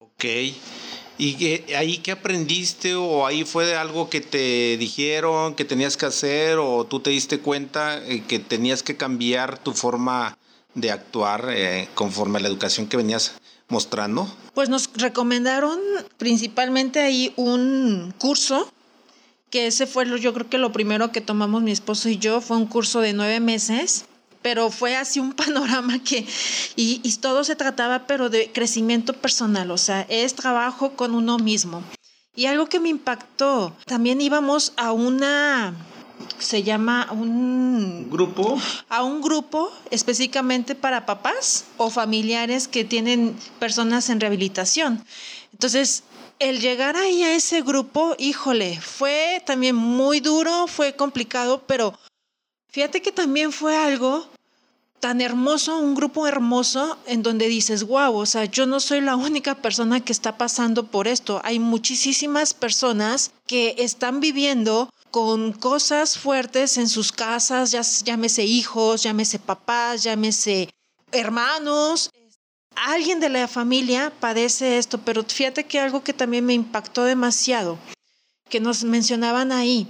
Ok. 0.00 0.24
¿Y 1.20 1.72
ahí 1.74 1.98
qué 1.98 2.12
aprendiste 2.12 2.94
o 2.94 3.26
ahí 3.26 3.44
fue 3.44 3.76
algo 3.76 4.08
que 4.08 4.20
te 4.20 4.76
dijeron 4.76 5.56
que 5.56 5.64
tenías 5.64 5.96
que 5.96 6.06
hacer 6.06 6.58
o 6.58 6.84
tú 6.84 7.00
te 7.00 7.10
diste 7.10 7.40
cuenta 7.40 8.00
eh, 8.06 8.22
que 8.28 8.38
tenías 8.38 8.84
que 8.84 8.96
cambiar 8.96 9.58
tu 9.58 9.72
forma 9.72 10.38
de 10.74 10.90
actuar 10.90 11.48
eh, 11.50 11.88
conforme 11.94 12.38
a 12.38 12.42
la 12.42 12.48
educación 12.48 12.86
que 12.86 12.96
venías 12.96 13.34
mostrando? 13.68 14.28
Pues 14.54 14.68
nos 14.68 14.90
recomendaron 14.94 15.78
principalmente 16.16 17.00
ahí 17.00 17.32
un 17.36 18.14
curso, 18.18 18.70
que 19.50 19.66
ese 19.66 19.86
fue 19.86 20.04
lo, 20.06 20.16
yo 20.16 20.34
creo 20.34 20.48
que 20.48 20.58
lo 20.58 20.72
primero 20.72 21.12
que 21.12 21.20
tomamos 21.20 21.62
mi 21.62 21.72
esposo 21.72 22.08
y 22.08 22.18
yo, 22.18 22.40
fue 22.40 22.56
un 22.56 22.66
curso 22.66 23.00
de 23.00 23.12
nueve 23.12 23.40
meses, 23.40 24.04
pero 24.42 24.70
fue 24.70 24.96
así 24.96 25.20
un 25.20 25.32
panorama 25.34 26.02
que, 26.02 26.26
y, 26.76 27.00
y 27.02 27.16
todo 27.16 27.44
se 27.44 27.56
trataba, 27.56 28.06
pero 28.06 28.30
de 28.30 28.52
crecimiento 28.52 29.12
personal, 29.12 29.70
o 29.70 29.78
sea, 29.78 30.06
es 30.08 30.34
trabajo 30.34 30.92
con 30.92 31.14
uno 31.14 31.38
mismo. 31.38 31.82
Y 32.34 32.46
algo 32.46 32.66
que 32.66 32.78
me 32.78 32.88
impactó, 32.88 33.74
también 33.84 34.20
íbamos 34.20 34.72
a 34.76 34.92
una 34.92 35.74
se 36.38 36.62
llama 36.62 37.08
un 37.10 38.08
grupo 38.10 38.58
a 38.88 39.02
un 39.02 39.20
grupo 39.20 39.70
específicamente 39.90 40.74
para 40.74 41.06
papás 41.06 41.64
o 41.76 41.90
familiares 41.90 42.68
que 42.68 42.84
tienen 42.84 43.36
personas 43.58 44.08
en 44.08 44.20
rehabilitación. 44.20 45.04
Entonces, 45.52 46.04
el 46.38 46.60
llegar 46.60 46.96
ahí 46.96 47.22
a 47.22 47.34
ese 47.34 47.62
grupo, 47.62 48.14
híjole, 48.18 48.80
fue 48.80 49.42
también 49.44 49.74
muy 49.74 50.20
duro, 50.20 50.66
fue 50.68 50.94
complicado, 50.94 51.64
pero 51.66 51.98
fíjate 52.68 53.02
que 53.02 53.10
también 53.10 53.50
fue 53.50 53.76
algo 53.76 54.28
tan 55.00 55.20
hermoso, 55.20 55.78
un 55.78 55.94
grupo 55.94 56.26
hermoso 56.26 56.98
en 57.06 57.22
donde 57.22 57.48
dices, 57.48 57.84
wow, 57.84 58.14
o 58.16 58.26
sea, 58.26 58.44
yo 58.44 58.66
no 58.66 58.80
soy 58.80 59.00
la 59.00 59.16
única 59.16 59.54
persona 59.56 60.00
que 60.00 60.12
está 60.12 60.36
pasando 60.36 60.86
por 60.86 61.06
esto. 61.08 61.40
Hay 61.44 61.58
muchísimas 61.58 62.54
personas 62.54 63.30
que 63.46 63.76
están 63.78 64.20
viviendo 64.20 64.90
con 65.10 65.52
cosas 65.52 66.18
fuertes 66.18 66.78
en 66.78 66.88
sus 66.88 67.12
casas, 67.12 67.70
llámese 68.04 68.44
hijos, 68.44 69.02
llámese 69.02 69.38
papás, 69.38 70.02
llámese 70.02 70.68
hermanos. 71.12 72.10
Alguien 72.76 73.18
de 73.18 73.28
la 73.28 73.48
familia 73.48 74.12
padece 74.20 74.78
esto, 74.78 74.98
pero 74.98 75.24
fíjate 75.24 75.64
que 75.64 75.80
algo 75.80 76.04
que 76.04 76.12
también 76.12 76.46
me 76.46 76.54
impactó 76.54 77.04
demasiado, 77.04 77.78
que 78.48 78.60
nos 78.60 78.84
mencionaban 78.84 79.50
ahí, 79.50 79.88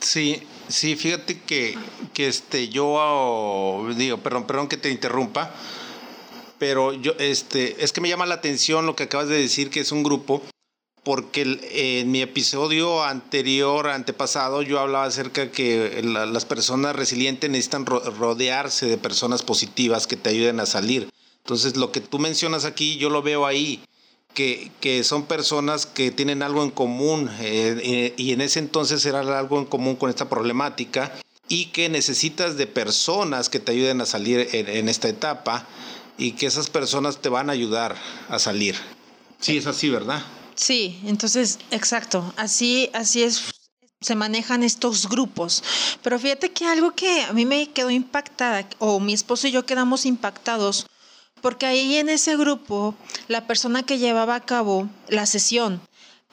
Sí, 0.00 0.42
sí, 0.68 0.96
fíjate 0.96 1.40
que, 1.42 1.76
que 2.14 2.26
este, 2.26 2.68
yo 2.68 3.86
digo, 3.96 4.18
perdón, 4.18 4.46
perdón 4.46 4.68
que 4.68 4.78
te 4.78 4.90
interrumpa, 4.90 5.54
pero 6.58 6.94
yo, 6.94 7.12
este, 7.18 7.84
es 7.84 7.92
que 7.92 8.00
me 8.00 8.08
llama 8.08 8.24
la 8.24 8.36
atención 8.36 8.86
lo 8.86 8.96
que 8.96 9.04
acabas 9.04 9.28
de 9.28 9.36
decir, 9.36 9.68
que 9.68 9.80
es 9.80 9.92
un 9.92 10.02
grupo, 10.02 10.42
porque 11.02 11.58
en 11.72 12.10
mi 12.10 12.20
episodio 12.20 13.02
anterior, 13.02 13.88
antepasado, 13.88 14.62
yo 14.62 14.78
hablaba 14.78 15.04
acerca 15.04 15.42
de 15.42 15.50
que 15.50 16.02
las 16.02 16.44
personas 16.44 16.94
resilientes 16.94 17.48
necesitan 17.48 17.86
rodearse 17.86 18.86
de 18.86 18.98
personas 18.98 19.42
positivas 19.42 20.06
que 20.06 20.16
te 20.16 20.30
ayuden 20.30 20.60
a 20.60 20.66
salir. 20.66 21.08
Entonces, 21.44 21.76
lo 21.76 21.90
que 21.90 22.00
tú 22.00 22.18
mencionas 22.18 22.64
aquí, 22.64 22.96
yo 22.98 23.08
lo 23.08 23.22
veo 23.22 23.46
ahí 23.46 23.82
que, 24.34 24.70
que, 24.80 25.02
son 25.04 25.24
personas 25.24 25.86
que 25.86 26.10
tienen 26.10 26.42
algo 26.42 26.62
en 26.62 26.70
común 26.70 27.28
eh, 27.40 27.80
eh, 27.82 28.14
y 28.16 28.32
en 28.32 28.40
ese 28.40 28.58
entonces 28.60 29.04
era 29.06 29.20
algo 29.20 29.58
en 29.58 29.64
común 29.64 29.96
con 29.96 30.10
esta 30.10 30.28
problemática 30.28 31.12
y 31.48 31.66
que 31.66 31.88
necesitas 31.88 32.56
de 32.56 32.66
personas 32.66 33.48
que 33.48 33.58
te 33.58 33.72
ayuden 33.72 34.00
a 34.00 34.06
salir 34.06 34.48
en, 34.52 34.68
en, 34.68 34.88
esta 34.88 35.08
etapa 35.08 35.66
y 36.16 36.32
que 36.32 36.46
esas 36.46 36.70
personas 36.70 37.20
te 37.20 37.28
van 37.28 37.50
a 37.50 37.54
ayudar 37.54 37.96
a 38.28 38.38
salir. 38.38 38.76
Sí, 39.40 39.56
es 39.56 39.66
así, 39.66 39.88
¿verdad? 39.88 40.22
Sí, 40.54 41.00
entonces, 41.04 41.58
exacto, 41.70 42.32
así, 42.36 42.90
así 42.92 43.22
es, 43.22 43.42
se 44.00 44.14
manejan 44.14 44.62
estos 44.62 45.08
grupos. 45.08 45.62
Pero 46.02 46.18
fíjate 46.18 46.52
que 46.52 46.66
algo 46.66 46.92
que 46.92 47.22
a 47.22 47.32
mí 47.32 47.46
me 47.46 47.70
quedó 47.70 47.90
impactada, 47.90 48.68
o 48.78 49.00
mi 49.00 49.12
esposo 49.12 49.46
y 49.48 49.52
yo 49.52 49.66
quedamos 49.66 50.06
impactados, 50.06 50.86
porque 51.40 51.66
ahí 51.66 51.96
en 51.96 52.08
ese 52.08 52.36
grupo, 52.36 52.94
la 53.28 53.46
persona 53.46 53.82
que 53.82 53.98
llevaba 53.98 54.34
a 54.34 54.44
cabo 54.44 54.88
la 55.08 55.26
sesión 55.26 55.80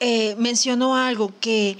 eh, 0.00 0.36
mencionó 0.38 0.96
algo 0.96 1.32
que 1.40 1.76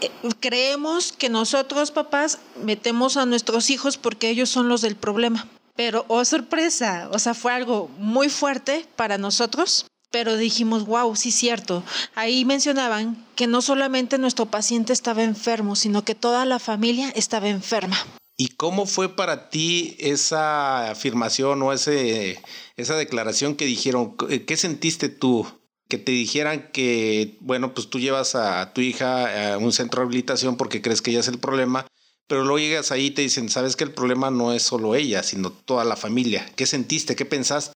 eh, 0.00 0.10
creemos 0.40 1.12
que 1.12 1.28
nosotros 1.28 1.90
papás 1.90 2.38
metemos 2.62 3.16
a 3.16 3.26
nuestros 3.26 3.70
hijos 3.70 3.96
porque 3.96 4.30
ellos 4.30 4.48
son 4.48 4.68
los 4.68 4.80
del 4.80 4.96
problema. 4.96 5.46
Pero, 5.76 6.04
oh 6.08 6.24
sorpresa, 6.24 7.08
o 7.12 7.18
sea, 7.18 7.34
fue 7.34 7.52
algo 7.52 7.88
muy 7.98 8.28
fuerte 8.28 8.86
para 8.96 9.18
nosotros, 9.18 9.86
pero 10.14 10.36
dijimos, 10.36 10.86
wow, 10.86 11.16
sí 11.16 11.32
cierto. 11.32 11.82
Ahí 12.14 12.44
mencionaban 12.44 13.26
que 13.34 13.48
no 13.48 13.60
solamente 13.60 14.16
nuestro 14.16 14.46
paciente 14.46 14.92
estaba 14.92 15.24
enfermo, 15.24 15.74
sino 15.74 16.04
que 16.04 16.14
toda 16.14 16.44
la 16.44 16.60
familia 16.60 17.10
estaba 17.16 17.48
enferma. 17.48 17.96
¿Y 18.36 18.50
cómo 18.50 18.86
fue 18.86 19.16
para 19.16 19.50
ti 19.50 19.96
esa 19.98 20.92
afirmación 20.92 21.60
o 21.62 21.72
ese, 21.72 22.40
esa 22.76 22.94
declaración 22.94 23.56
que 23.56 23.66
dijeron? 23.66 24.16
¿Qué 24.16 24.56
sentiste 24.56 25.08
tú? 25.08 25.48
Que 25.88 25.98
te 25.98 26.12
dijeran 26.12 26.70
que, 26.72 27.36
bueno, 27.40 27.74
pues 27.74 27.90
tú 27.90 27.98
llevas 27.98 28.36
a 28.36 28.72
tu 28.72 28.82
hija 28.82 29.54
a 29.54 29.58
un 29.58 29.72
centro 29.72 29.98
de 29.98 30.04
rehabilitación 30.04 30.56
porque 30.56 30.80
crees 30.80 31.02
que 31.02 31.10
ella 31.10 31.20
es 31.20 31.28
el 31.28 31.40
problema, 31.40 31.88
pero 32.28 32.44
luego 32.44 32.60
llegas 32.60 32.92
ahí 32.92 33.06
y 33.06 33.10
te 33.10 33.22
dicen, 33.22 33.48
sabes 33.48 33.74
que 33.74 33.82
el 33.82 33.92
problema 33.92 34.30
no 34.30 34.52
es 34.52 34.62
solo 34.62 34.94
ella, 34.94 35.24
sino 35.24 35.50
toda 35.50 35.84
la 35.84 35.96
familia. 35.96 36.48
¿Qué 36.54 36.66
sentiste? 36.66 37.16
¿Qué 37.16 37.24
pensaste? 37.24 37.73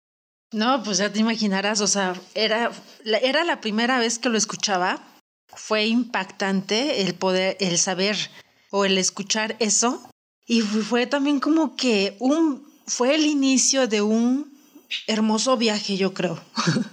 No, 0.52 0.82
pues 0.82 0.98
ya 0.98 1.12
te 1.12 1.18
imaginarás, 1.18 1.80
o 1.80 1.86
sea, 1.86 2.14
era, 2.34 2.70
era 3.04 3.44
la 3.44 3.60
primera 3.60 3.98
vez 3.98 4.18
que 4.18 4.28
lo 4.28 4.38
escuchaba. 4.38 5.02
Fue 5.48 5.86
impactante 5.86 7.02
el 7.02 7.14
poder, 7.14 7.56
el 7.60 7.78
saber 7.78 8.16
o 8.70 8.84
el 8.84 8.98
escuchar 8.98 9.56
eso 9.60 10.08
y 10.48 10.62
fue 10.62 11.06
también 11.06 11.40
como 11.40 11.76
que 11.76 12.16
un, 12.20 12.66
fue 12.86 13.14
el 13.14 13.26
inicio 13.26 13.86
de 13.86 14.00
un 14.00 14.50
hermoso 15.06 15.58
viaje, 15.58 15.96
yo 15.96 16.14
creo. 16.14 16.40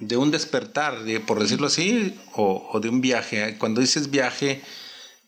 De 0.00 0.16
un 0.16 0.32
despertar, 0.32 0.96
por 1.24 1.40
decirlo 1.40 1.68
así, 1.68 2.18
o, 2.34 2.78
de 2.82 2.88
un 2.88 3.00
viaje. 3.00 3.56
Cuando 3.58 3.80
dices 3.80 4.10
viaje, 4.10 4.60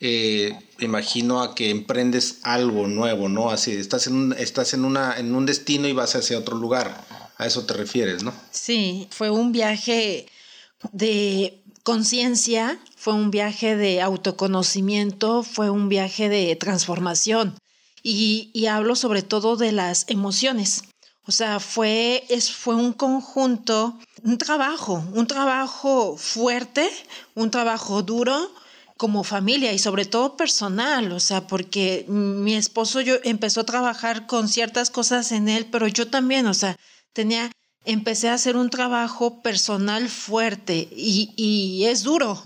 eh, 0.01 0.59
imagino 0.81 1.41
a 1.41 1.55
que 1.55 1.71
emprendes 1.71 2.41
algo 2.43 2.89
nuevo, 2.89 3.29
¿no? 3.29 3.51
Así, 3.51 3.73
estás, 3.73 4.09
en 4.09 4.17
un, 4.17 4.33
estás 4.33 4.75
en, 4.75 4.85
una, 4.85 5.17
en 5.19 5.35
un 5.35 5.47
destino 5.47 5.87
y 5.87 5.93
vas 5.93 6.17
hacia 6.17 6.39
otro 6.39 6.57
lugar. 6.57 7.05
A 7.39 7.47
eso 7.47 7.67
te 7.67 7.75
refieres, 7.75 8.23
¿no? 8.23 8.33
Sí, 8.51 9.09
fue 9.11 9.31
un 9.31 9.53
viaje 9.53 10.27
de 10.93 11.63
conciencia, 11.83 12.79
fue 12.97 13.15
un 13.15 13.31
viaje 13.31 13.77
de 13.77 14.01
autoconocimiento, 14.03 15.43
fue 15.43 15.71
un 15.71 15.89
viaje 15.89 16.29
de 16.29 16.57
transformación 16.57 17.55
y, 18.03 18.67
hablo 18.67 18.97
sobre 18.97 19.23
todo 19.23 19.57
de 19.57 19.73
las 19.73 20.05
emociones. 20.09 20.85
O 21.27 21.33
sea, 21.33 21.59
fue, 21.61 22.25
es, 22.29 22.53
fue 22.53 22.77
un 22.77 22.93
conjunto, 22.93 23.99
un 24.23 24.39
trabajo, 24.39 25.05
un 25.13 25.27
trabajo 25.27 26.17
fuerte, 26.17 26.89
un 27.35 27.51
trabajo 27.51 28.03
duro 28.03 28.53
como 28.97 29.25
familia 29.25 29.73
y 29.73 29.79
sobre 29.79 30.05
todo 30.05 30.37
personal, 30.37 31.13
o 31.13 31.21
sea, 31.21 31.47
porque 31.47 32.07
mi 32.09 32.55
esposo 32.55 33.01
yo 33.01 33.17
empezó 33.25 33.61
a 33.61 33.67
trabajar 33.67 34.27
con 34.27 34.49
ciertas 34.49 34.91
cosas 34.91 35.33
en 35.33 35.49
él, 35.49 35.67
pero 35.71 35.87
yo 35.87 36.09
también, 36.09 36.47
o 36.47 36.55
sea, 36.55 36.77
tenía, 37.17 37.51
empecé 37.85 38.29
a 38.29 38.35
hacer 38.35 38.57
un 38.57 38.71
trabajo 38.71 39.43
personal 39.43 40.09
fuerte 40.09 40.87
y, 40.93 41.33
y 41.37 41.87
es 41.87 42.05
duro. 42.05 42.41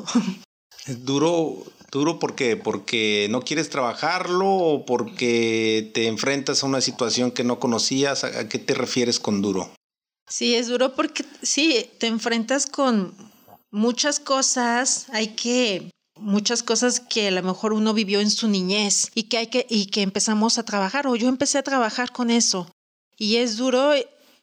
Es 0.87 1.05
duro 1.05 1.65
Duro 1.91 2.21
porque, 2.21 2.57
porque 2.57 3.27
no 3.31 3.41
quieres 3.43 3.69
trabajarlo 3.69 4.49
o 4.49 4.87
porque 4.87 5.91
te 5.93 6.07
enfrentas 6.07 6.63
a 6.63 6.67
una 6.67 6.81
situación 6.81 7.33
que 7.33 7.43
no 7.43 7.59
conocías. 7.59 8.23
¿A 8.23 8.49
qué 8.49 8.59
te 8.59 8.75
refieres 8.75 9.19
con 9.19 9.43
duro? 9.43 9.73
Sí, 10.29 10.55
es 10.55 10.69
duro 10.69 10.95
porque 10.95 11.25
sí, 11.43 11.91
te 11.99 12.07
enfrentas 12.07 12.67
con 12.67 13.13
muchas 13.73 14.21
cosas. 14.21 15.07
Hay 15.13 15.35
que 15.35 15.91
muchas 16.17 16.63
cosas 16.63 17.01
que 17.01 17.29
a 17.29 17.33
lo 17.33 17.43
mejor 17.43 17.73
uno 17.73 17.93
vivió 17.93 18.21
en 18.21 18.31
su 18.31 18.47
niñez 18.47 19.11
y 19.17 19.25
que 19.25 19.39
hay 19.39 19.47
que 19.49 19.67
y 19.69 19.87
que 19.87 20.03
empezamos 20.03 20.59
a 20.59 20.65
trabajar 20.65 21.09
o 21.09 21.17
yo 21.17 21.29
empecé 21.29 21.59
a 21.59 21.65
trabajar 21.65 22.13
con 22.13 22.31
eso. 22.31 22.71
Y 23.17 23.37
es 23.37 23.57
duro 23.57 23.95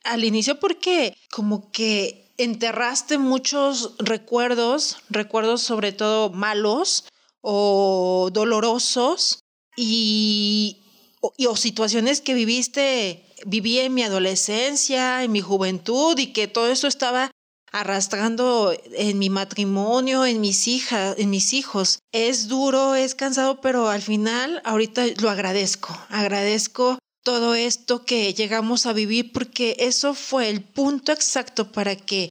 al 0.07 0.23
inicio 0.23 0.59
porque 0.59 1.15
como 1.31 1.71
que 1.71 2.33
enterraste 2.37 3.17
muchos 3.17 3.95
recuerdos, 3.99 4.97
recuerdos 5.09 5.61
sobre 5.61 5.91
todo 5.91 6.29
malos 6.29 7.05
o 7.41 8.29
dolorosos 8.31 9.43
y, 9.75 10.81
o, 11.21 11.55
situaciones 11.55 12.21
que 12.21 12.33
viviste, 12.33 13.25
viví 13.45 13.79
en 13.79 13.93
mi 13.93 14.03
adolescencia, 14.03 15.23
en 15.23 15.31
mi 15.31 15.41
juventud 15.41 16.17
y 16.17 16.33
que 16.33 16.47
todo 16.47 16.67
eso 16.67 16.87
estaba 16.87 17.31
arrastrando 17.71 18.73
en 18.93 19.19
mi 19.19 19.29
matrimonio, 19.29 20.25
en 20.25 20.41
mis 20.41 20.67
hijas, 20.67 21.15
en 21.17 21.29
mis 21.29 21.53
hijos. 21.53 21.99
Es 22.11 22.47
duro, 22.47 22.95
es 22.95 23.13
cansado, 23.13 23.61
pero 23.61 23.89
al 23.89 24.01
final 24.01 24.61
ahorita 24.63 25.05
lo 25.19 25.29
agradezco. 25.29 25.97
Agradezco 26.09 26.97
todo 27.27 27.55
esto 27.55 28.05
que 28.05 28.33
llegamos 28.33 28.85
a 28.85 28.93
vivir 28.93 29.33
porque 29.33 29.75
eso 29.79 30.13
fue 30.13 30.47
el 30.47 30.61
punto 30.61 31.11
exacto 31.11 31.73
para 31.73 31.97
que 31.97 32.29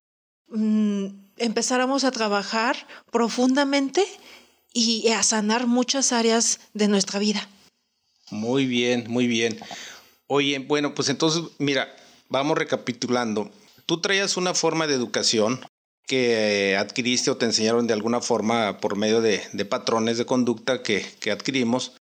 mm, 0.49 1.09
empezáramos 1.37 2.05
a 2.05 2.11
trabajar 2.13 2.79
profundamente 3.13 4.03
y 4.73 5.07
a 5.09 5.23
sanar 5.23 5.67
muchas 5.67 6.13
áreas 6.13 6.61
de 6.73 6.89
nuestra 6.89 7.19
vida. 7.19 7.47
Muy 8.31 8.65
bien, 8.65 9.05
muy 9.07 9.27
bien. 9.27 9.61
Oye, 10.29 10.61
bueno, 10.61 10.95
pues 10.95 11.11
entonces, 11.11 11.43
mira, 11.59 11.95
vamos 12.31 12.57
recapitulando. 12.57 13.51
Tú 13.85 14.01
traías 14.01 14.39
una 14.39 14.55
forma 14.55 14.87
de 14.87 14.95
educación 14.95 15.61
que 16.07 16.75
adquiriste 16.79 17.31
o 17.31 17.37
te 17.37 17.45
enseñaron 17.45 17.87
de 17.87 17.93
alguna 17.93 18.23
forma 18.23 18.79
por 18.79 18.97
medio 18.97 19.21
de, 19.21 19.43
patrones 19.69 20.17
de 20.17 20.25
conducta 20.25 20.83
que, 20.83 21.05
que 21.21 21.33
adquirimos. 21.33 21.93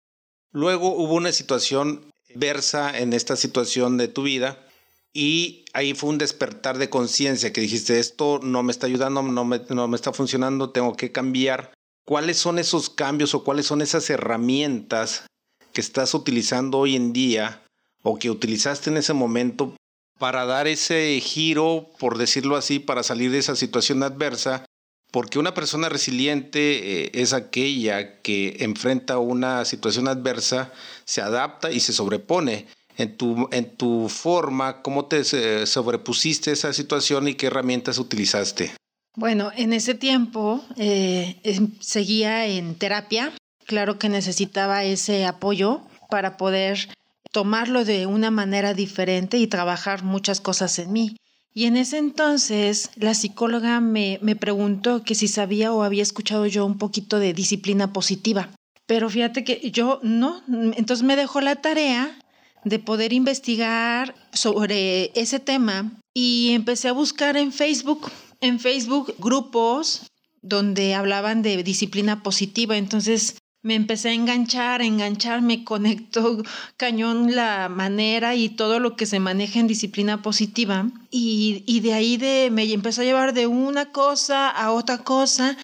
Luego 0.54 0.96
hubo 0.96 1.16
una 1.16 1.34
situación 1.34 2.15
versa 2.36 2.98
en 2.98 3.14
esta 3.14 3.36
situación 3.36 3.98
de 3.98 4.08
tu 4.08 4.24
vida. 4.24 4.66
Y 5.14 5.66
ahí 5.74 5.94
fue 5.94 6.10
un 6.10 6.18
despertar 6.18 6.78
de 6.78 6.90
conciencia 6.90 7.54
que 7.54 7.62
dijiste, 7.62 8.00
esto 8.00 8.40
no 8.44 8.64
me 8.64 8.72
está 8.72 8.88
ayudando, 8.88 9.22
no 9.22 9.46
me, 9.46 9.62
no 9.70 9.88
me 9.88 9.96
está 9.96 10.12
funcionando, 10.12 10.72
tengo 10.72 10.96
que 10.96 11.12
cambiar 11.12 11.72
¿Cuáles 12.06 12.38
son 12.38 12.60
esos 12.60 12.92
cambios 12.92 13.34
o 13.34 13.44
cuáles 13.44 13.66
son 13.66 13.82
esas 13.82 14.08
herramientas 14.12 15.26
que 15.74 15.82
estás 15.82 16.14
utilizando 16.14 16.78
hoy 16.78 16.96
en 16.96 17.14
día 17.14 17.64
o 18.04 18.20
que 18.20 18.30
utilizaste 18.30 18.92
en 18.92 18.98
ese 18.98 19.14
momento 19.14 19.76
para 20.20 20.46
dar 20.46 20.68
ese 20.68 21.20
giro, 21.20 21.90
por 21.98 22.20
decirlo 22.20 22.58
así, 22.58 22.78
para 22.78 23.02
salir 23.02 23.32
de 23.32 23.40
esa 23.40 23.56
situación 23.56 24.04
adversa, 24.04 24.66
porque 25.12 25.40
una 25.40 25.56
persona 25.56 25.90
resiliente 25.90 27.06
eh, 27.06 27.12
es 27.16 27.34
aquella 27.34 28.22
que 28.22 28.58
enfrenta 28.60 29.18
una 29.18 29.66
situación 29.66 30.08
adversa, 30.08 30.72
se 31.06 31.22
adapta 31.22 31.72
y 31.72 31.80
se 31.80 31.94
sobrepone. 31.94 32.68
En 32.98 33.18
tu, 33.18 33.50
en 33.52 33.76
tu 33.76 34.08
forma, 34.08 34.82
¿cómo 34.82 35.06
te 35.06 35.24
sobrepusiste 35.66 36.52
esa 36.52 36.72
situación 36.72 37.28
y 37.28 37.36
qué 37.36 37.48
herramientas 37.48 37.98
utilizaste? 37.98 38.72
Bueno, 39.18 39.52
en 39.56 39.74
ese 39.74 39.96
tiempo 39.96 40.64
eh, 40.78 41.40
em, 41.44 41.72
seguía 41.80 42.46
en 42.46 42.76
terapia. 42.76 43.34
Claro 43.66 43.98
que 43.98 44.10
necesitaba 44.10 44.84
ese 44.84 45.26
apoyo 45.26 45.82
para 46.10 46.38
poder 46.38 46.90
tomarlo 47.32 47.84
de 47.84 48.06
una 48.06 48.32
manera 48.32 48.74
diferente 48.74 49.38
y 49.38 49.48
trabajar 49.48 50.04
muchas 50.04 50.40
cosas 50.40 50.80
en 50.80 50.94
mí. 50.94 51.18
Y 51.54 51.66
en 51.66 51.78
ese 51.78 51.98
entonces 51.98 52.92
la 52.96 53.14
psicóloga 53.14 53.80
me, 53.80 54.20
me 54.22 54.36
preguntó 54.36 55.04
que 55.04 55.16
si 55.16 55.28
sabía 55.28 55.74
o 55.74 55.84
había 55.84 56.04
escuchado 56.04 56.46
yo 56.46 56.66
un 56.66 56.78
poquito 56.78 57.20
de 57.20 57.34
disciplina 57.34 57.94
positiva. 57.94 58.50
Pero 58.86 59.10
fíjate 59.10 59.44
que 59.44 59.72
yo 59.72 60.00
no, 60.04 60.44
entonces 60.48 61.04
me 61.04 61.16
dejó 61.16 61.42
la 61.42 61.56
tarea 61.56 62.20
de 62.64 62.80
poder 62.80 63.14
investigar 63.14 64.16
sobre 64.34 65.12
ese 65.20 65.40
tema 65.40 65.92
y 66.14 66.52
empecé 66.52 66.90
a 66.90 66.94
buscar 66.94 67.38
en 67.38 67.52
Facebook, 67.52 68.12
en 68.42 68.60
Facebook 68.60 69.16
grupos 69.20 70.12
donde 70.42 70.94
hablaban 70.94 71.42
de 71.42 71.64
disciplina 71.64 72.22
positiva. 72.22 72.78
Entonces 72.78 73.38
me 73.66 73.74
empecé 73.74 74.10
a 74.10 74.14
enganchar, 74.14 74.82
a 74.82 74.86
enganchar, 74.86 75.42
me 75.42 75.64
conectó 75.64 76.44
cañón 76.78 77.36
la 77.36 77.68
manera 77.68 78.36
y 78.36 78.50
todo 78.50 78.80
lo 78.80 78.96
que 78.96 79.08
se 79.08 79.20
maneja 79.20 79.60
en 79.60 79.66
disciplina 79.66 80.22
positiva. 80.22 80.88
Y, 81.10 81.80
de 81.80 81.94
ahí 81.94 82.18
de, 82.18 82.50
me 82.52 82.72
empezó 82.72 83.02
a 83.02 83.06
llevar 83.06 83.34
de 83.34 83.48
una 83.48 83.92
cosa 83.92 84.50
a 84.50 84.72
otra 84.72 85.00
cosa. 85.00 85.58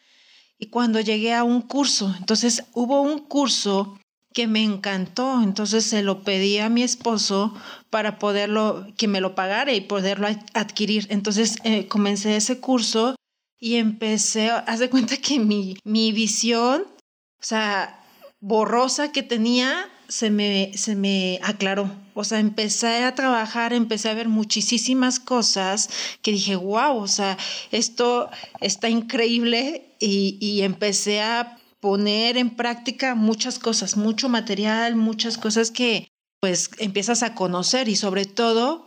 Y 0.61 0.67
cuando 0.67 1.01
llegué 1.01 1.33
a 1.33 1.43
un 1.43 1.61
curso, 1.61 2.13
entonces 2.19 2.63
hubo 2.73 3.01
un 3.01 3.19
curso 3.19 3.99
que 4.31 4.47
me 4.47 4.63
encantó, 4.63 5.41
entonces 5.41 5.83
se 5.83 6.03
lo 6.03 6.23
pedí 6.23 6.59
a 6.59 6.69
mi 6.69 6.83
esposo 6.83 7.53
para 7.89 8.19
poderlo, 8.19 8.87
que 8.95 9.09
me 9.09 9.19
lo 9.19 9.35
pagara 9.35 9.73
y 9.73 9.81
poderlo 9.81 10.27
adquirir. 10.53 11.07
Entonces 11.09 11.57
eh, 11.63 11.87
comencé 11.87 12.37
ese 12.37 12.59
curso 12.59 13.15
y 13.59 13.75
empecé, 13.75 14.51
haz 14.51 14.79
de 14.79 14.89
cuenta 14.89 15.17
que 15.17 15.39
mi, 15.39 15.77
mi 15.83 16.11
visión 16.13 16.85
o 17.41 17.43
sea, 17.43 17.99
borrosa 18.39 19.11
que 19.11 19.23
tenía, 19.23 19.89
se 20.11 20.29
me, 20.29 20.73
se 20.75 20.95
me 20.95 21.39
aclaró. 21.41 21.89
O 22.13 22.25
sea, 22.25 22.39
empecé 22.39 23.05
a 23.05 23.15
trabajar, 23.15 23.71
empecé 23.71 24.09
a 24.09 24.13
ver 24.13 24.27
muchísimas 24.27 25.19
cosas 25.19 25.89
que 26.21 26.33
dije, 26.33 26.57
wow, 26.57 26.97
o 26.97 27.07
sea, 27.07 27.37
esto 27.71 28.29
está 28.59 28.89
increíble 28.89 29.95
y, 29.99 30.37
y 30.41 30.63
empecé 30.63 31.21
a 31.21 31.57
poner 31.79 32.35
en 32.35 32.49
práctica 32.49 33.15
muchas 33.15 33.57
cosas, 33.57 33.95
mucho 33.95 34.27
material, 34.27 34.97
muchas 34.97 35.37
cosas 35.37 35.71
que 35.71 36.09
pues 36.41 36.71
empiezas 36.79 37.23
a 37.23 37.33
conocer 37.33 37.87
y 37.87 37.95
sobre 37.95 38.25
todo 38.25 38.85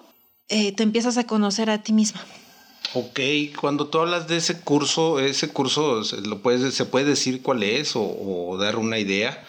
eh, 0.48 0.72
te 0.72 0.82
empiezas 0.82 1.16
a 1.16 1.26
conocer 1.26 1.70
a 1.70 1.82
ti 1.82 1.94
misma. 1.94 2.20
Ok, 2.92 3.18
cuando 3.58 3.86
tú 3.88 3.98
hablas 3.98 4.28
de 4.28 4.36
ese 4.36 4.60
curso, 4.60 5.18
ese 5.20 5.48
curso, 5.48 6.02
¿lo 6.24 6.42
puedes, 6.42 6.74
¿se 6.74 6.84
puede 6.84 7.06
decir 7.06 7.40
cuál 7.42 7.62
es 7.62 7.92
o, 7.94 8.56
dar 8.60 8.76
una 8.76 8.98
idea 8.98 9.42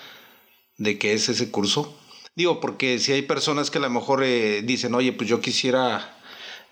de 0.77 0.97
qué 0.97 1.13
es 1.13 1.29
ese 1.29 1.51
curso? 1.51 1.97
Digo, 2.35 2.59
porque 2.59 2.99
si 2.99 3.13
hay 3.13 3.21
personas 3.21 3.71
que 3.71 3.77
a 3.77 3.81
lo 3.81 3.89
mejor 3.89 4.23
eh, 4.23 4.61
dicen, 4.61 4.93
oye, 4.93 5.13
pues 5.13 5.29
yo 5.29 5.39
quisiera 5.39 6.17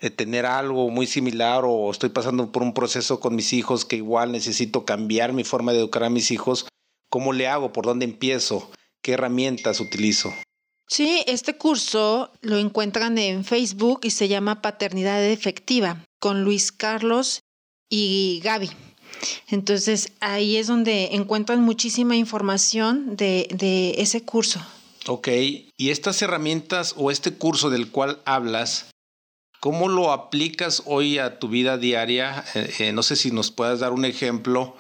eh, 0.02 0.10
tener 0.10 0.46
algo 0.46 0.90
muy 0.90 1.08
similar 1.08 1.64
o 1.66 1.90
estoy 1.90 2.10
pasando 2.10 2.52
por 2.52 2.64
un 2.64 2.74
proceso 2.74 3.22
con 3.22 3.36
mis 3.36 3.54
hijos 3.54 3.86
que 3.86 3.96
igual 3.96 4.34
necesito 4.34 4.84
cambiar 4.84 5.32
mi 5.32 5.46
forma 5.46 5.72
de 5.72 5.80
educar 5.80 6.04
a 6.04 6.10
mis 6.10 6.32
hijos, 6.32 6.68
¿cómo 7.10 7.32
le 7.32 7.48
hago? 7.48 7.72
¿Por 7.72 7.86
dónde 7.86 8.04
empiezo? 8.04 8.70
¿Qué 9.02 9.14
herramientas 9.14 9.80
utilizo? 9.80 10.34
Sí, 10.90 11.24
este 11.26 11.58
curso 11.58 12.32
lo 12.42 12.58
encuentran 12.58 13.18
en 13.18 13.46
Facebook 13.46 14.02
y 14.04 14.10
se 14.10 14.28
llama 14.28 14.62
Paternidad 14.62 15.24
Efectiva 15.26 16.04
con 16.20 16.44
Luis 16.44 16.74
Carlos 16.74 17.40
y 17.90 18.42
Gaby. 18.44 18.70
Entonces 19.48 20.12
ahí 20.20 20.58
es 20.58 20.68
donde 20.68 21.10
encuentran 21.14 21.62
muchísima 21.62 22.16
información 22.16 23.16
de, 23.16 23.48
de 23.52 23.96
ese 23.98 24.24
curso. 24.24 24.60
Ok, 25.08 25.28
y 25.78 25.90
estas 25.90 26.22
herramientas 26.22 26.94
o 26.98 27.12
este 27.12 27.34
curso 27.34 27.70
del 27.70 27.90
cual 27.90 28.20
hablas, 28.26 28.88
¿cómo 29.60 29.90
lo 29.90 30.14
aplicas 30.14 30.84
hoy 30.86 31.18
a 31.18 31.40
tu 31.40 31.50
vida 31.50 31.78
diaria? 31.78 32.46
Eh, 32.56 32.74
eh, 32.80 32.92
no 32.94 33.04
sé 33.04 33.16
si 33.16 33.32
nos 33.32 33.52
puedas 33.52 33.80
dar 33.80 33.92
un 33.92 34.06
ejemplo 34.06 34.76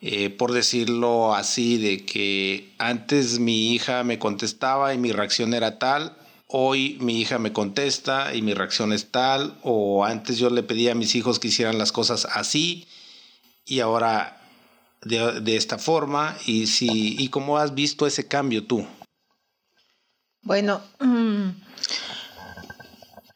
eh, 0.00 0.30
por 0.30 0.52
decirlo 0.52 1.34
así, 1.34 1.76
de 1.76 2.04
que 2.04 2.72
antes 2.78 3.40
mi 3.40 3.72
hija 3.72 4.04
me 4.04 4.20
contestaba 4.20 4.94
y 4.94 4.98
mi 4.98 5.10
reacción 5.10 5.54
era 5.54 5.80
tal, 5.80 6.16
hoy 6.46 6.96
mi 7.00 7.20
hija 7.20 7.40
me 7.40 7.52
contesta 7.52 8.32
y 8.34 8.42
mi 8.42 8.54
reacción 8.54 8.92
es 8.92 9.10
tal, 9.10 9.58
o 9.62 10.04
antes 10.04 10.38
yo 10.38 10.50
le 10.50 10.62
pedía 10.62 10.92
a 10.92 10.94
mis 10.94 11.16
hijos 11.16 11.40
que 11.40 11.48
hicieran 11.48 11.78
las 11.78 11.90
cosas 11.90 12.28
así 12.32 12.86
y 13.68 13.80
ahora 13.80 14.40
de, 15.02 15.56
esta 15.56 15.78
forma, 15.78 16.36
y, 16.46 16.66
si, 16.66 17.16
y 17.18 17.28
cómo 17.28 17.58
has 17.58 17.74
visto 17.74 18.06
ese 18.06 18.26
cambio 18.26 18.66
tú. 18.66 18.86
Bueno, 20.42 20.80
mm, 20.98 21.50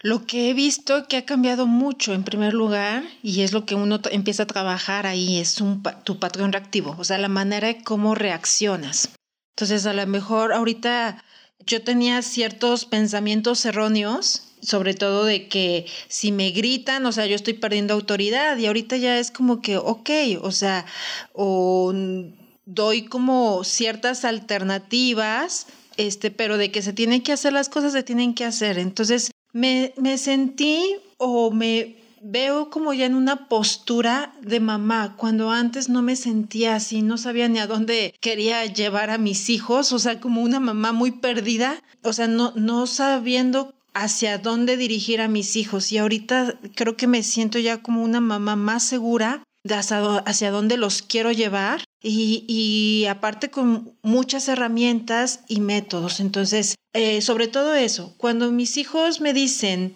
lo 0.01 0.27
que 0.27 0.51
he 0.51 0.55
visto 0.55 1.07
que 1.07 1.19
ha 1.19 1.25
cambiado 1.25 1.67
mucho 1.67 2.13
en 2.15 2.25
primer 2.25 2.55
lugar, 2.55 3.05
y 3.23 3.43
es 3.43 3.53
lo 3.53 3.65
que 3.65 3.75
uno 3.75 4.01
empieza 4.11 4.45
a 4.45 4.47
trabajar 4.47 5.07
ahí, 5.07 5.39
es 5.39 5.61
un, 5.61 5.83
tu 6.05 6.19
patrón 6.19 6.53
reactivo, 6.53 6.97
o 6.99 7.05
sea, 7.05 7.19
la 7.19 7.29
manera 7.29 7.69
de 7.69 7.85
cómo 7.85 8.15
reaccionas. 8.15 9.11
Entonces, 9.55 9.87
a 9.87 9.93
lo 9.93 10.07
mejor 10.07 10.53
ahorita 10.53 11.23
yo 11.67 11.85
tenía 11.85 12.23
ciertos 12.23 12.85
pensamientos 12.85 13.65
erróneos, 13.65 14.52
sobre 14.63 14.95
todo 14.95 15.25
de 15.25 15.49
que 15.49 15.87
si 16.09 16.33
me 16.33 16.51
gritan, 16.51 17.05
o 17.05 17.13
sea, 17.13 17.27
yo 17.27 17.35
estoy 17.35 17.55
perdiendo 17.55 17.95
autoridad 17.95 18.57
y 18.57 18.67
ahorita 18.67 18.97
ya 18.97 19.19
es 19.19 19.31
como 19.31 19.61
que, 19.61 19.77
ok, 19.77 20.11
o 20.41 20.53
sea, 20.53 20.87
o 21.33 21.93
doy 22.65 23.05
como 23.05 23.65
ciertas 23.65 24.25
alternativas, 24.25 25.67
este, 25.97 26.31
pero 26.31 26.57
de 26.57 26.71
que 26.71 26.83
se 26.83 26.93
tienen 26.93 27.23
que 27.23 27.33
hacer 27.33 27.53
las 27.53 27.69
cosas, 27.69 27.93
se 27.93 28.03
tienen 28.03 28.35
que 28.35 28.45
hacer. 28.45 28.79
Entonces, 28.79 29.31
me, 29.53 29.93
me 29.97 30.17
sentí 30.17 30.97
o 31.19 31.51
me 31.51 31.97
veo 32.23 32.71
como 32.71 32.95
ya 32.95 33.05
en 33.07 33.17
una 33.17 33.49
postura 33.49 34.33
de 34.41 34.61
mamá, 34.61 35.17
cuando 35.17 35.51
antes 35.51 35.89
no 35.89 36.03
me 36.03 36.15
sentía 36.15 36.77
así, 36.77 37.03
no 37.03 37.19
sabía 37.19 37.49
ni 37.49 37.59
a 37.59 37.67
dónde 37.67 38.15
quería 38.21 38.65
llevar 38.65 39.11
a 39.11 39.19
mis 39.19 39.51
hijos, 39.51 39.93
o 39.93 39.99
sea, 39.99 40.21
como 40.21 40.41
una 40.41 40.61
mamá 40.61 40.93
muy 40.93 41.11
perdida, 41.11 41.83
o 42.03 42.13
sea, 42.13 42.29
no, 42.29 42.53
no 42.55 42.87
sabiendo 42.87 43.75
hacia 43.95 44.39
dónde 44.39 44.77
dirigir 44.77 45.21
a 45.21 45.29
mis 45.29 45.57
hijos. 45.57 45.93
Y 45.93 45.99
ahorita 45.99 46.59
creo 46.75 46.97
que 46.97 47.07
me 47.07 47.23
siento 47.23 47.59
ya 47.59 47.83
como 47.83 48.03
una 48.03 48.21
mamá 48.21 48.57
más 48.57 48.83
segura 48.85 49.43
de 49.65 49.75
hacia, 49.75 50.51
dónde 50.51 50.77
los 50.77 51.03
quiero 51.03 51.31
llevar 51.31 51.85
y, 52.03 52.45
y, 52.49 53.07
aparte 53.07 53.51
con 53.51 53.97
muchas 54.03 54.49
herramientas 54.49 55.41
y 55.47 55.61
métodos. 55.61 56.19
Entonces, 56.19 56.75
eh, 56.95 57.23
sobre 57.23 57.47
todo 57.47 57.75
eso, 57.75 58.15
cuando 58.17 58.51
mis 58.51 58.77
hijos 58.77 59.21
me 59.21 59.33
dicen 59.33 59.95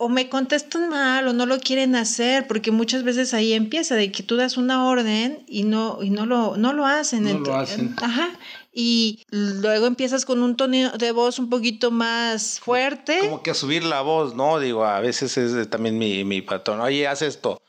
o 0.00 0.08
me 0.08 0.28
contestan 0.28 0.88
mal 0.88 1.26
o 1.26 1.32
no 1.32 1.44
lo 1.44 1.58
quieren 1.58 1.96
hacer, 1.96 2.46
porque 2.46 2.70
muchas 2.70 3.02
veces 3.02 3.34
ahí 3.34 3.52
empieza 3.52 3.96
de 3.96 4.12
que 4.12 4.22
tú 4.22 4.36
das 4.36 4.56
una 4.56 4.86
orden 4.86 5.42
y 5.48 5.64
no, 5.64 5.98
y 6.00 6.10
no, 6.10 6.24
lo, 6.24 6.56
no 6.56 6.72
lo 6.72 6.86
hacen. 6.86 7.24
No 7.24 7.40
lo 7.40 7.56
hacen. 7.56 7.96
Ajá. 8.00 8.28
Y 8.80 9.26
luego 9.30 9.86
empiezas 9.86 10.24
con 10.24 10.40
un 10.40 10.56
tono 10.56 10.92
de 10.92 11.10
voz 11.10 11.40
un 11.40 11.50
poquito 11.50 11.90
más 11.90 12.60
fuerte. 12.60 13.18
Como 13.22 13.42
que 13.42 13.50
a 13.50 13.54
subir 13.54 13.82
la 13.82 14.02
voz, 14.02 14.36
¿no? 14.36 14.60
Digo, 14.60 14.84
a 14.84 15.00
veces 15.00 15.36
es 15.36 15.68
también 15.68 15.98
mi, 15.98 16.24
mi 16.24 16.42
patrón. 16.42 16.80
Oye, 16.80 17.08
haz 17.08 17.22
esto 17.22 17.60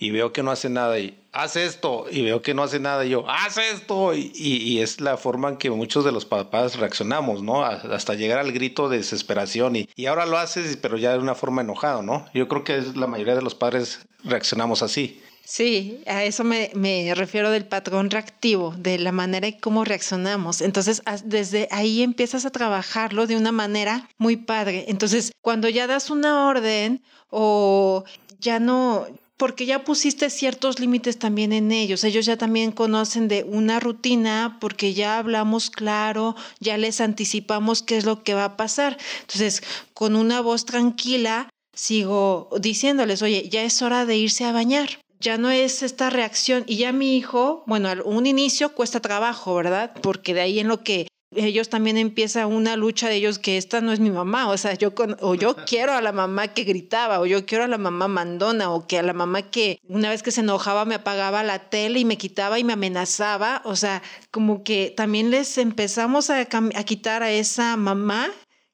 y 0.00 0.10
veo 0.10 0.32
que 0.32 0.42
no 0.42 0.50
hace 0.50 0.68
nada 0.68 0.98
y 0.98 1.16
haz 1.30 1.54
esto 1.54 2.06
y 2.10 2.22
veo 2.22 2.42
que 2.42 2.54
no 2.54 2.64
hace 2.64 2.80
nada 2.80 3.04
y 3.04 3.10
yo 3.10 3.24
haz 3.30 3.56
esto 3.56 4.14
y, 4.14 4.32
y, 4.34 4.80
es 4.80 5.00
la 5.00 5.16
forma 5.16 5.50
en 5.50 5.58
que 5.58 5.70
muchos 5.70 6.04
de 6.04 6.10
los 6.10 6.24
papás 6.24 6.76
reaccionamos, 6.76 7.40
¿no? 7.40 7.64
Hasta 7.64 8.14
llegar 8.14 8.40
al 8.40 8.50
grito 8.50 8.88
de 8.88 8.96
desesperación 8.96 9.76
y, 9.76 9.88
y 9.94 10.06
ahora 10.06 10.26
lo 10.26 10.38
haces 10.38 10.76
pero 10.76 10.96
ya 10.96 11.12
de 11.12 11.20
una 11.20 11.36
forma 11.36 11.62
enojado, 11.62 12.02
¿no? 12.02 12.26
Yo 12.34 12.48
creo 12.48 12.64
que 12.64 12.78
es 12.78 12.96
la 12.96 13.06
mayoría 13.06 13.36
de 13.36 13.42
los 13.42 13.54
padres 13.54 14.00
reaccionamos 14.24 14.82
así. 14.82 15.22
Sí, 15.50 16.02
a 16.06 16.24
eso 16.24 16.44
me, 16.44 17.14
refiero 17.14 17.50
del 17.50 17.64
patrón 17.64 18.10
reactivo, 18.10 18.74
de 18.76 18.98
la 18.98 19.12
manera 19.12 19.46
en 19.46 19.58
cómo 19.58 19.82
reaccionamos. 19.82 20.60
Entonces, 20.60 21.02
desde 21.24 21.68
ahí 21.70 22.02
empiezas 22.02 22.44
a 22.44 22.50
trabajarlo 22.50 23.26
de 23.26 23.34
una 23.34 23.50
manera 23.50 24.10
muy 24.18 24.36
padre. 24.36 24.84
Entonces, 24.88 25.32
cuando 25.40 25.70
ya 25.70 25.86
das 25.86 26.10
una 26.10 26.46
orden 26.48 27.02
o 27.30 28.04
ya 28.38 28.60
no, 28.60 29.06
porque 29.38 29.64
ya 29.64 29.84
pusiste 29.84 30.28
ciertos 30.28 30.80
límites 30.80 31.18
también 31.18 31.54
en 31.54 31.72
ellos. 31.72 32.04
Ellos 32.04 32.26
ya 32.26 32.36
también 32.36 32.70
conocen 32.70 33.26
de 33.26 33.44
una 33.44 33.80
rutina 33.80 34.58
porque 34.60 34.92
ya 34.92 35.16
hablamos 35.16 35.70
claro, 35.70 36.36
ya 36.60 36.76
les 36.76 37.00
anticipamos 37.00 37.82
qué 37.82 37.96
es 37.96 38.04
lo 38.04 38.22
que 38.22 38.34
va 38.34 38.44
a 38.44 38.56
pasar. 38.58 38.98
Entonces, 39.22 39.62
con 39.94 40.14
una 40.14 40.42
voz 40.42 40.66
tranquila, 40.66 41.48
sigo 41.72 42.50
diciéndoles, 42.60 43.22
oye, 43.22 43.48
ya 43.48 43.62
es 43.62 43.80
hora 43.80 44.04
de 44.04 44.18
irse 44.18 44.44
a 44.44 44.52
bañar. 44.52 44.98
Ya 45.20 45.38
no 45.38 45.50
es 45.50 45.82
esta 45.82 46.10
reacción. 46.10 46.64
Y 46.66 46.76
ya 46.76 46.92
mi 46.92 47.16
hijo, 47.16 47.64
bueno, 47.66 47.90
un 48.04 48.26
inicio 48.26 48.74
cuesta 48.74 49.00
trabajo, 49.00 49.54
¿verdad? 49.54 49.92
Porque 50.02 50.34
de 50.34 50.40
ahí 50.42 50.60
en 50.60 50.68
lo 50.68 50.82
que 50.82 51.08
ellos 51.34 51.68
también 51.68 51.98
empieza 51.98 52.46
una 52.46 52.76
lucha 52.76 53.08
de 53.08 53.16
ellos 53.16 53.38
que 53.38 53.58
esta 53.58 53.80
no 53.80 53.92
es 53.92 54.00
mi 54.00 54.10
mamá, 54.10 54.48
o 54.48 54.56
sea, 54.56 54.74
yo 54.74 54.94
o 55.20 55.34
yo 55.34 55.56
quiero 55.66 55.92
a 55.92 56.00
la 56.00 56.12
mamá 56.12 56.48
que 56.48 56.64
gritaba, 56.64 57.20
o 57.20 57.26
yo 57.26 57.44
quiero 57.44 57.64
a 57.64 57.68
la 57.68 57.78
mamá 57.78 58.08
mandona, 58.08 58.70
o 58.70 58.86
que 58.86 58.98
a 58.98 59.02
la 59.02 59.12
mamá 59.12 59.42
que 59.42 59.78
una 59.88 60.10
vez 60.10 60.22
que 60.22 60.30
se 60.30 60.40
enojaba 60.40 60.84
me 60.86 60.94
apagaba 60.94 61.42
la 61.42 61.68
tele 61.68 62.00
y 62.00 62.04
me 62.04 62.16
quitaba 62.16 62.58
y 62.58 62.64
me 62.64 62.72
amenazaba, 62.72 63.60
o 63.64 63.76
sea, 63.76 64.02
como 64.30 64.64
que 64.64 64.92
también 64.96 65.30
les 65.30 65.58
empezamos 65.58 66.30
a, 66.30 66.40
a 66.40 66.84
quitar 66.84 67.22
a 67.22 67.30
esa 67.30 67.76
mamá 67.76 68.30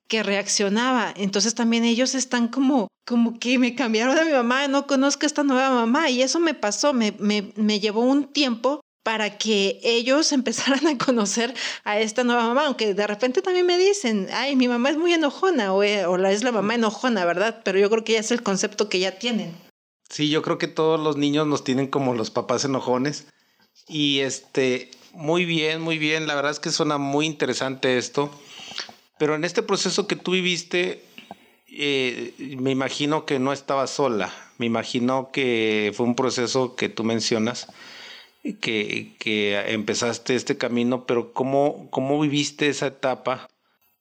que 0.09 0.23
reaccionaba. 0.23 1.12
Entonces 1.17 1.55
también 1.55 1.85
ellos 1.85 2.14
están 2.14 2.49
como, 2.49 2.88
como 3.07 3.38
que 3.38 3.59
me 3.59 3.75
cambiaron 3.75 4.17
de 4.17 4.25
mi 4.25 4.33
mamá, 4.33 4.69
no 4.69 4.87
conozco 4.87 5.25
a 5.25 5.27
esta 5.27 5.43
nueva 5.45 5.71
mamá. 5.71 6.11
Y 6.11 6.23
eso 6.23 6.40
me 6.40 6.55
pasó, 6.55 6.93
me, 6.93 7.14
me, 7.19 7.53
me 7.57 7.81
llevó 7.81 8.03
un 8.03 8.33
tiempo 8.33 8.81
para 9.05 9.38
que 9.38 9.79
ellos 9.85 10.33
empezaran 10.33 10.87
a 10.88 10.99
conocer 10.99 11.55
a 11.85 12.01
esta 12.01 12.25
nueva 12.25 12.49
mamá, 12.49 12.67
aunque 12.67 12.95
de 12.95 13.07
repente 13.07 13.43
también 13.43 13.67
me 13.67 13.79
dicen, 13.79 14.29
ay, 14.33 14.57
mi 14.57 14.67
mamá 14.67 14.90
es 14.90 14.97
muy 14.97 15.12
enojona 15.12 15.73
o, 15.73 15.83
eh, 15.85 16.07
o 16.07 16.17
la 16.17 16.33
es 16.33 16.43
la 16.43 16.53
mamá 16.53 16.75
enojona, 16.75 17.25
¿verdad? 17.25 17.61
Pero 17.64 17.79
yo 17.79 17.88
creo 17.90 18.03
que 18.03 18.14
ya 18.14 18.21
es 18.21 18.33
el 18.33 18.43
concepto 18.43 18.88
que 18.88 18.99
ya 18.99 19.19
tienen. 19.19 19.55
Sí, 20.09 20.29
yo 20.29 20.43
creo 20.43 20.59
que 20.59 20.69
todos 20.69 21.01
los 21.01 21.17
niños 21.17 21.47
nos 21.47 21.64
tienen 21.64 21.87
como 21.87 22.14
los 22.14 22.31
papás 22.31 22.64
enojones. 22.64 23.27
Y 23.88 24.21
este, 24.21 24.90
muy 25.12 25.45
bien, 25.45 25.81
muy 25.81 25.99
bien, 25.99 26.27
la 26.27 26.35
verdad 26.35 26.53
es 26.53 26.61
que 26.61 26.71
suena 26.71 26.99
muy 26.99 27.27
interesante 27.27 27.99
esto. 27.99 28.31
Pero 29.18 29.35
en 29.35 29.44
este 29.44 29.62
proceso 29.62 30.07
que 30.07 30.16
tú 30.16 30.33
viviste, 30.33 31.03
eh, 31.68 32.35
me 32.59 32.70
imagino 32.70 33.27
que 33.27 33.38
no 33.38 33.53
estabas 33.53 33.90
sola, 33.90 34.33
me 34.59 34.66
imagino 34.66 35.31
que 35.33 35.92
fue 35.94 36.07
un 36.07 36.14
proceso 36.14 36.77
que 36.77 36.88
tú 36.88 37.05
mencionas 37.05 37.68
que, 38.61 39.14
que 39.18 39.59
empezaste 39.72 40.35
este 40.35 40.59
camino, 40.59 41.07
pero 41.07 41.33
¿cómo, 41.33 41.88
¿cómo 41.90 42.20
viviste 42.20 42.68
esa 42.68 42.88
etapa 42.88 43.48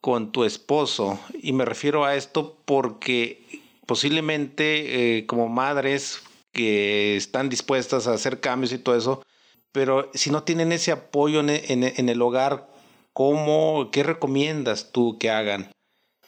con 0.02 0.32
tu 0.32 0.44
esposo? 0.44 1.20
Y 1.42 1.54
me 1.54 1.66
refiero 1.66 2.04
a 2.04 2.16
esto 2.16 2.58
porque 2.66 3.42
posiblemente 3.86 5.18
eh, 5.18 5.26
como 5.26 5.48
madres 5.48 6.22
que 6.52 7.16
están 7.16 7.50
dispuestas 7.50 8.08
a 8.08 8.14
hacer 8.14 8.40
cambios 8.40 8.74
y 8.74 8.78
todo 8.78 8.96
eso, 8.96 9.24
pero 9.72 10.12
si 10.14 10.30
no 10.30 10.44
tienen 10.44 10.72
ese 10.72 10.92
apoyo 10.92 11.40
en, 11.40 11.50
en, 11.50 12.10
el 12.10 12.22
hogar, 12.22 12.70
¿cómo, 13.14 13.90
¿qué 13.92 14.04
recomiendas 14.04 14.92
tú 14.92 15.18
que 15.18 15.30
hagan? 15.30 15.72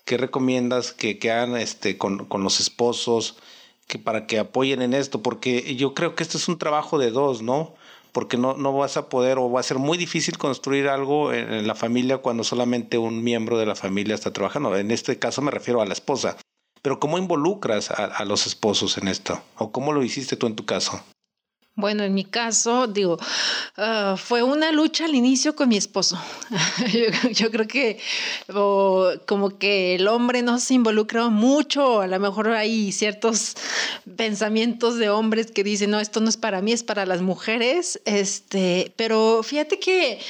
¿Qué 0.05 0.17
recomiendas 0.17 0.93
que, 0.93 1.19
que 1.19 1.31
hagan 1.31 1.57
este, 1.57 1.97
con, 1.97 2.25
con 2.25 2.43
los 2.43 2.59
esposos 2.59 3.37
que 3.87 3.99
para 3.99 4.27
que 4.27 4.39
apoyen 4.39 4.81
en 4.81 4.93
esto? 4.93 5.21
Porque 5.21 5.75
yo 5.75 5.93
creo 5.93 6.15
que 6.15 6.23
esto 6.23 6.37
es 6.37 6.47
un 6.47 6.57
trabajo 6.57 6.97
de 6.97 7.11
dos, 7.11 7.41
¿no? 7.41 7.73
porque 8.15 8.37
no, 8.37 8.53
no 8.55 8.71
vas 8.71 8.95
a 8.95 9.09
poder 9.09 9.37
o 9.37 9.51
va 9.51 9.59
a 9.59 9.63
ser 9.63 9.77
muy 9.77 9.97
difícil 9.97 10.37
construir 10.37 10.87
algo 10.87 11.33
en, 11.33 11.67
la 11.67 11.75
familia 11.75 12.19
cuando 12.19 12.45
solamente 12.45 12.97
un 12.97 13.25
miembro 13.25 13.57
de 13.57 13.65
la 13.65 13.75
familia 13.75 14.15
está 14.15 14.31
trabajando. 14.31 14.73
En 14.77 14.89
este 14.89 15.19
caso 15.19 15.41
me 15.41 15.51
refiero 15.51 15.81
a 15.81 15.85
la 15.85 15.91
esposa. 15.91 16.37
Pero 16.81 17.01
¿cómo 17.01 17.17
involucras 17.17 17.91
a, 17.91 18.05
a 18.05 18.23
los 18.23 18.47
esposos 18.47 18.97
en 18.97 19.09
esto? 19.09 19.41
¿O 19.57 19.73
cómo 19.73 19.91
lo 19.91 20.01
hiciste 20.01 20.37
tú 20.37 20.47
en 20.47 20.55
tu 20.55 20.65
caso? 20.65 21.03
Bueno, 21.77 22.05
en 22.05 22.13
mi 22.13 22.23
caso, 22.23 22.87
digo, 22.87 23.17
ah, 23.75 24.15
fue 24.17 24.43
una 24.43 24.71
lucha 24.71 25.03
al 25.03 25.13
inicio 25.13 25.57
con 25.57 25.67
mi 25.67 25.75
esposo. 25.75 26.17
yo, 27.33 27.51
creo 27.51 27.67
que 27.67 27.99
como 29.25 29.57
que 29.59 29.95
el 29.95 30.07
hombre 30.07 30.41
no 30.41 30.57
se 30.59 30.73
involucra 30.73 31.27
mucho, 31.27 31.99
a 31.99 32.07
lo 32.07 32.17
mejor 32.17 32.51
hay 32.51 32.93
ciertos 32.93 33.55
pensamientos 34.15 34.95
de 34.95 35.09
hombres 35.09 35.51
que 35.51 35.65
dicen, 35.65 35.91
no, 35.91 35.99
esto 35.99 36.21
no 36.21 36.29
es 36.29 36.37
para 36.37 36.61
mí, 36.61 36.71
es 36.71 36.83
para 36.83 37.05
las 37.05 37.21
mujeres. 37.21 37.99
Este, 38.05 38.93
pero 38.95 39.43
fíjate 39.43 39.77
que 39.77 40.21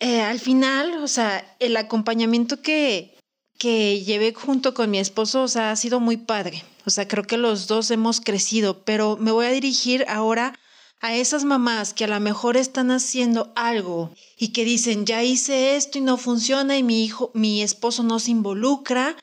eh, 0.00 0.20
al 0.20 0.40
final, 0.40 0.94
o 1.00 1.06
sea, 1.06 1.56
el 1.60 1.76
acompañamiento 1.76 2.60
que, 2.60 3.16
que 3.56 4.02
llevé 4.02 4.34
junto 4.34 4.74
con 4.74 4.90
mi 4.90 4.98
esposo, 4.98 5.44
o 5.44 5.48
sea, 5.48 5.70
ha 5.70 5.76
sido 5.76 6.00
muy 6.00 6.16
padre. 6.16 6.64
O 6.84 6.90
sea, 6.90 7.06
creo 7.06 7.22
que 7.22 7.36
los 7.36 7.68
dos 7.68 7.92
hemos 7.92 8.20
crecido, 8.20 8.82
pero 8.84 9.16
me 9.16 9.30
voy 9.30 9.46
a 9.46 9.50
dirigir 9.50 10.04
ahora 10.08 10.58
a 11.02 11.16
esas 11.16 11.44
mamás 11.44 11.94
que 11.94 12.04
a 12.04 12.08
lo 12.08 12.20
mejor 12.20 12.56
están 12.56 12.92
haciendo 12.92 13.52
algo 13.56 14.14
y 14.38 14.48
que 14.52 14.64
dicen, 14.64 15.04
ya 15.04 15.24
hice 15.24 15.74
esto 15.74 15.98
y 15.98 16.00
no 16.00 16.16
funciona 16.16 16.78
y 16.78 16.84
mi 16.84 17.04
hijo, 17.04 17.32
mi 17.34 17.60
esposo 17.60 18.04
no 18.04 18.20
se 18.20 18.30
involucra, 18.30 19.16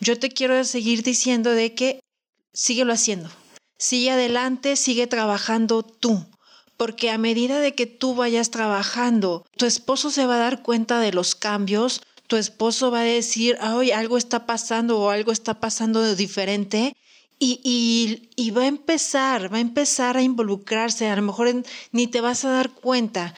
yo 0.00 0.18
te 0.18 0.30
quiero 0.30 0.64
seguir 0.64 1.02
diciendo 1.02 1.50
de 1.50 1.74
que 1.74 2.00
síguelo 2.54 2.94
haciendo. 2.94 3.28
Sigue 3.78 4.12
adelante, 4.12 4.76
sigue 4.76 5.06
trabajando 5.06 5.82
tú. 5.82 6.24
Porque 6.78 7.10
a 7.10 7.18
medida 7.18 7.60
de 7.60 7.74
que 7.74 7.86
tú 7.86 8.14
vayas 8.14 8.50
trabajando, 8.50 9.44
tu 9.58 9.66
esposo 9.66 10.10
se 10.10 10.26
va 10.26 10.36
a 10.36 10.40
dar 10.40 10.62
cuenta 10.62 11.00
de 11.00 11.12
los 11.12 11.34
cambios, 11.34 12.00
tu 12.26 12.36
esposo 12.36 12.90
va 12.90 13.00
a 13.00 13.04
decir, 13.04 13.58
ay, 13.60 13.92
algo 13.92 14.16
está 14.16 14.46
pasando 14.46 14.98
o 14.98 15.10
algo 15.10 15.32
está 15.32 15.60
pasando 15.60 16.00
de 16.00 16.16
diferente 16.16 16.94
y, 17.38 18.30
y, 18.36 18.50
va 18.50 18.62
a 18.62 18.66
empezar, 18.66 19.52
va 19.52 19.58
a 19.58 19.60
empezar 19.60 20.16
a 20.16 20.22
involucrarse, 20.22 21.08
a 21.08 21.16
lo 21.16 21.22
mejor 21.22 21.62
ni 21.92 22.06
te 22.06 22.20
vas 22.20 22.44
a 22.44 22.50
dar 22.50 22.70
cuenta. 22.70 23.34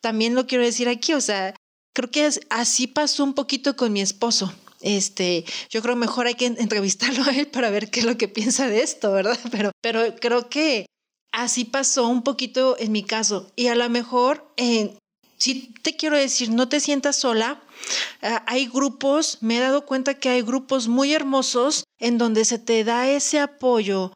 También 0.00 0.34
lo 0.34 0.46
quiero 0.46 0.64
decir 0.64 0.88
aquí, 0.88 1.12
o 1.12 1.20
sea, 1.20 1.54
creo 1.94 2.10
que 2.10 2.28
así 2.50 2.86
pasó 2.86 3.24
un 3.24 3.34
poquito 3.34 3.76
con 3.76 3.92
mi 3.92 4.00
esposo. 4.00 4.52
Este, 4.80 5.44
yo 5.70 5.80
creo 5.80 5.94
mejor 5.96 6.26
hay 6.26 6.34
que 6.34 6.46
entrevistarlo 6.46 7.24
a 7.24 7.30
él 7.30 7.46
para 7.46 7.70
ver 7.70 7.90
qué 7.90 8.00
es 8.00 8.06
lo 8.06 8.18
que 8.18 8.28
piensa 8.28 8.68
de 8.68 8.82
esto, 8.82 9.12
¿verdad? 9.12 9.38
Pero, 9.52 9.70
pero 9.80 10.16
creo 10.16 10.48
que 10.48 10.86
así 11.32 11.64
pasó 11.64 12.08
un 12.08 12.22
poquito 12.22 12.76
en 12.78 12.92
mi 12.92 13.04
caso. 13.04 13.52
Y 13.56 13.68
a 13.68 13.74
lo 13.74 13.88
mejor, 13.88 14.52
eh, 14.56 14.96
si 15.42 15.72
te 15.82 15.96
quiero 15.96 16.16
decir, 16.16 16.50
no 16.50 16.68
te 16.68 16.80
sientas 16.80 17.16
sola, 17.16 17.60
Ah, 18.22 18.44
hay 18.46 18.66
grupos, 18.66 19.38
me 19.40 19.56
he 19.56 19.60
dado 19.60 19.84
cuenta 19.86 20.14
que 20.14 20.28
hay 20.28 20.42
grupos 20.42 20.88
muy 20.88 21.12
hermosos 21.12 21.84
en 21.98 22.18
donde 22.18 22.44
se 22.44 22.58
te 22.58 22.84
da 22.84 23.08
ese 23.08 23.40
apoyo, 23.40 24.12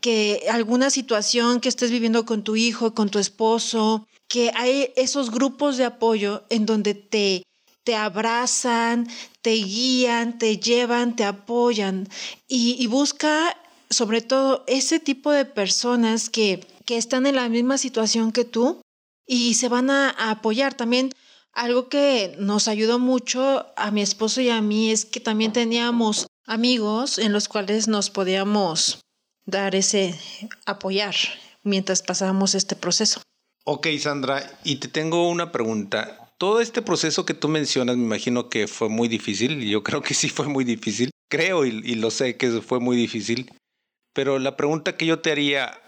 que 0.00 0.46
alguna 0.50 0.90
situación 0.90 1.60
que 1.60 1.68
estés 1.68 1.90
viviendo 1.90 2.26
con 2.26 2.44
tu 2.44 2.56
hijo, 2.56 2.94
con 2.94 3.08
tu 3.08 3.18
esposo, 3.18 4.06
que 4.28 4.52
hay 4.54 4.92
esos 4.96 5.30
grupos 5.30 5.76
de 5.76 5.84
apoyo 5.84 6.44
en 6.50 6.66
donde 6.66 6.94
te, 6.94 7.42
te 7.84 7.94
abrazan, 7.94 9.08
te 9.40 9.52
guían, 9.52 10.38
te 10.38 10.58
llevan, 10.58 11.16
te 11.16 11.24
apoyan. 11.24 12.08
Y, 12.48 12.86
busca 12.88 13.56
sobre 13.88 14.20
todo 14.20 14.64
ese 14.66 14.98
tipo 15.00 15.30
de 15.30 15.44
personas 15.44 16.28
que, 16.28 16.66
que 16.84 16.98
están 16.98 17.26
en 17.26 17.36
la 17.36 17.48
misma 17.48 17.78
situación 17.78 18.32
que 18.32 18.44
tú 18.44 18.80
y 19.26 19.54
se 19.54 19.68
van 19.68 19.90
a 19.90 20.10
apoyar. 20.30 20.74
También 20.74 21.10
algo 21.52 21.88
que 21.88 22.36
nos 22.38 22.68
ayudó 22.68 22.98
mucho 22.98 23.66
a 23.76 23.90
mi 23.90 24.02
esposo 24.02 24.40
y 24.40 24.50
a 24.50 24.60
mí 24.60 24.90
es 24.90 25.04
que 25.04 25.20
también 25.20 25.52
teníamos 25.52 26.26
amigos 26.46 27.18
en 27.18 27.32
los 27.32 27.48
cuales 27.48 27.88
nos 27.88 28.10
podíamos 28.10 29.00
dar 29.46 29.74
ese 29.74 30.18
apoyar 30.66 31.14
mientras 31.62 32.02
pasábamos 32.02 32.54
este 32.54 32.76
proceso. 32.76 33.22
Ok, 33.64 33.88
Sandra, 33.98 34.58
y 34.64 34.76
te 34.76 34.88
tengo 34.88 35.28
una 35.28 35.50
pregunta. 35.50 36.32
Todo 36.38 36.60
este 36.60 36.82
proceso 36.82 37.24
que 37.24 37.34
tú 37.34 37.48
mencionas, 37.48 37.96
me 37.96 38.04
imagino 38.04 38.48
que 38.48 38.68
fue 38.68 38.88
muy 38.88 39.08
difícil, 39.08 39.66
yo 39.68 39.82
creo 39.82 40.02
que 40.02 40.14
sí 40.14 40.28
fue 40.28 40.46
muy 40.46 40.64
difícil. 40.64 41.10
Creo 41.28 41.64
y, 41.64 41.80
y 41.84 41.94
lo 41.96 42.10
sé 42.10 42.36
que 42.36 42.60
fue 42.60 42.78
muy 42.78 42.96
difícil. 42.96 43.50
Pero 44.12 44.38
la 44.38 44.56
pregunta 44.56 44.96
que 44.96 45.06
yo 45.06 45.18
te 45.18 45.32
haría, 45.32 45.82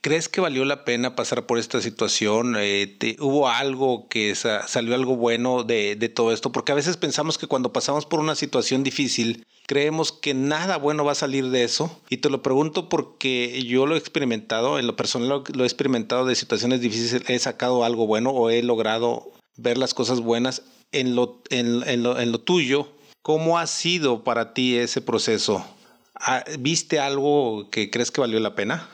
¿Crees 0.00 0.28
que 0.28 0.40
valió 0.40 0.64
la 0.64 0.84
pena 0.84 1.16
pasar 1.16 1.46
por 1.46 1.58
esta 1.58 1.80
situación? 1.80 2.54
Eh, 2.58 2.96
¿Hubo 3.18 3.48
algo 3.48 4.08
que 4.08 4.34
salió 4.34 4.94
algo 4.94 5.16
bueno 5.16 5.64
de, 5.64 5.96
todo 6.14 6.32
esto? 6.32 6.52
Porque 6.52 6.72
a 6.72 6.74
veces 6.74 6.96
pensamos 6.96 7.38
que 7.38 7.46
cuando 7.46 7.72
pasamos 7.72 8.06
por 8.06 8.20
una 8.20 8.34
situación 8.34 8.82
difícil, 8.84 9.46
creemos 9.66 10.12
que 10.12 10.34
nada 10.34 10.76
bueno 10.76 11.04
va 11.04 11.12
a 11.12 11.16
salir 11.16 11.50
de 11.50 11.64
eso. 11.64 12.00
Y 12.08 12.18
te 12.18 12.30
lo 12.30 12.42
pregunto 12.42 12.88
porque 12.88 13.62
yo 13.64 13.86
lo 13.86 13.94
he 13.94 13.98
experimentado, 13.98 14.78
en 14.78 14.86
lo 14.86 14.96
personal 14.96 15.42
lo, 15.52 15.64
he 15.64 15.66
experimentado 15.66 16.24
de 16.24 16.34
situaciones 16.34 16.80
difíciles, 16.80 17.28
he 17.28 17.38
sacado 17.38 17.84
algo 17.84 18.06
bueno 18.06 18.30
o 18.30 18.50
he 18.50 18.62
logrado 18.62 19.32
ver 19.56 19.78
las 19.78 19.94
cosas 19.94 20.20
buenas 20.20 20.62
en 20.92 21.16
lo, 21.16 21.42
en 21.50 22.02
lo, 22.02 22.18
en 22.18 22.32
lo 22.32 22.40
tuyo. 22.40 22.88
¿Cómo 23.22 23.58
ha 23.58 23.66
sido 23.66 24.22
para 24.22 24.54
ti 24.54 24.76
ese 24.76 25.00
proceso? 25.00 25.66
Ah, 26.14 26.44
¿Viste 26.58 27.00
algo 27.00 27.70
que 27.70 27.90
crees 27.90 28.10
que 28.10 28.20
valió 28.20 28.38
la 28.38 28.54
pena? 28.54 28.88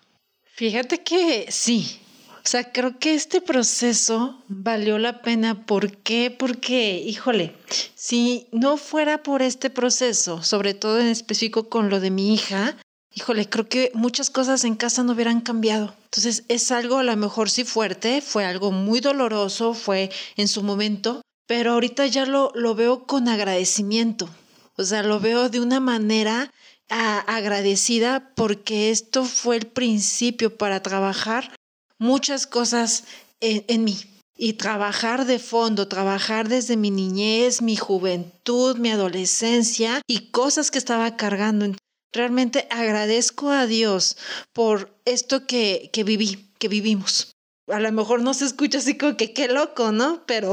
Fíjate 0.61 1.03
que 1.03 1.47
sí. 1.49 2.01
O 2.37 2.47
sea, 2.47 2.71
creo 2.71 2.99
que 2.99 3.15
este 3.15 3.41
proceso 3.41 4.43
valió 4.47 4.99
la 4.99 5.23
pena. 5.23 5.65
¿Por 5.65 5.97
qué? 5.97 6.31
Porque, 6.31 6.99
híjole, 6.99 7.57
si 7.95 8.47
no 8.53 8.77
fuera 8.77 9.23
por 9.23 9.41
este 9.41 9.71
proceso, 9.71 10.43
sobre 10.43 10.75
todo 10.75 11.01
en 11.01 11.07
específico 11.07 11.71
con 11.71 11.89
lo 11.89 11.99
de 11.99 12.11
mi 12.11 12.35
hija, 12.35 12.77
híjole, 13.15 13.49
creo 13.49 13.71
que 13.71 13.91
muchas 13.95 14.29
cosas 14.29 14.65
en 14.65 14.75
casa 14.75 15.03
no 15.03 15.15
hubieran 15.15 15.41
cambiado. 15.41 15.95
Entonces 16.05 16.45
es 16.49 16.71
algo 16.71 16.99
a 16.99 17.05
lo 17.05 17.17
mejor 17.17 17.49
sí 17.49 17.65
fuerte, 17.65 18.21
fue 18.21 18.45
algo 18.45 18.71
muy 18.71 19.01
doloroso, 19.01 19.73
fue 19.73 20.11
en 20.37 20.47
su 20.47 20.63
momento, 20.63 21.23
pero 21.47 21.73
ahorita 21.73 22.05
ya 22.05 22.27
lo, 22.27 22.53
lo 22.55 22.75
veo 22.75 23.07
con 23.07 23.29
agradecimiento. 23.29 24.29
O 24.77 24.85
sea, 24.85 25.03
lo 25.03 25.21
veo 25.21 25.49
de 25.49 25.61
una 25.61 25.81
manera 25.81 26.53
agradecida 26.91 28.33
porque 28.35 28.91
esto 28.91 29.25
fue 29.25 29.57
el 29.57 29.67
principio 29.67 30.57
para 30.57 30.83
trabajar 30.83 31.55
muchas 31.99 32.47
cosas 32.47 33.05
en, 33.41 33.85
mí 33.85 33.97
y 34.37 34.55
trabajar 34.55 35.25
de 35.27 35.39
fondo, 35.39 35.87
trabajar 35.87 36.49
desde 36.49 36.77
mi 36.77 36.91
niñez, 36.91 37.63
mi 37.63 37.77
juventud, 37.77 38.77
mi 38.77 38.91
adolescencia 38.91 40.03
y 40.07 40.31
cosas 40.31 40.71
que 40.71 40.79
estaba 40.79 41.17
cargando. 41.17 41.77
Realmente 42.13 42.67
agradezco 42.71 43.51
a 43.51 43.67
Dios 43.67 44.17
por 44.53 44.93
esto 45.05 45.47
que, 45.47 45.91
que 45.93 46.03
viví, 46.03 46.51
que 46.59 46.69
vivimos. 46.69 47.33
A 47.69 47.79
lo 47.79 47.93
mejor 47.93 48.21
no 48.23 48.35
se 48.35 48.47
escucha 48.47 48.79
así 48.79 48.99
como 48.99 49.17
que 49.17 49.33
qué 49.33 49.47
loco, 49.47 49.93
¿no? 49.93 50.25
Pero, 50.27 50.53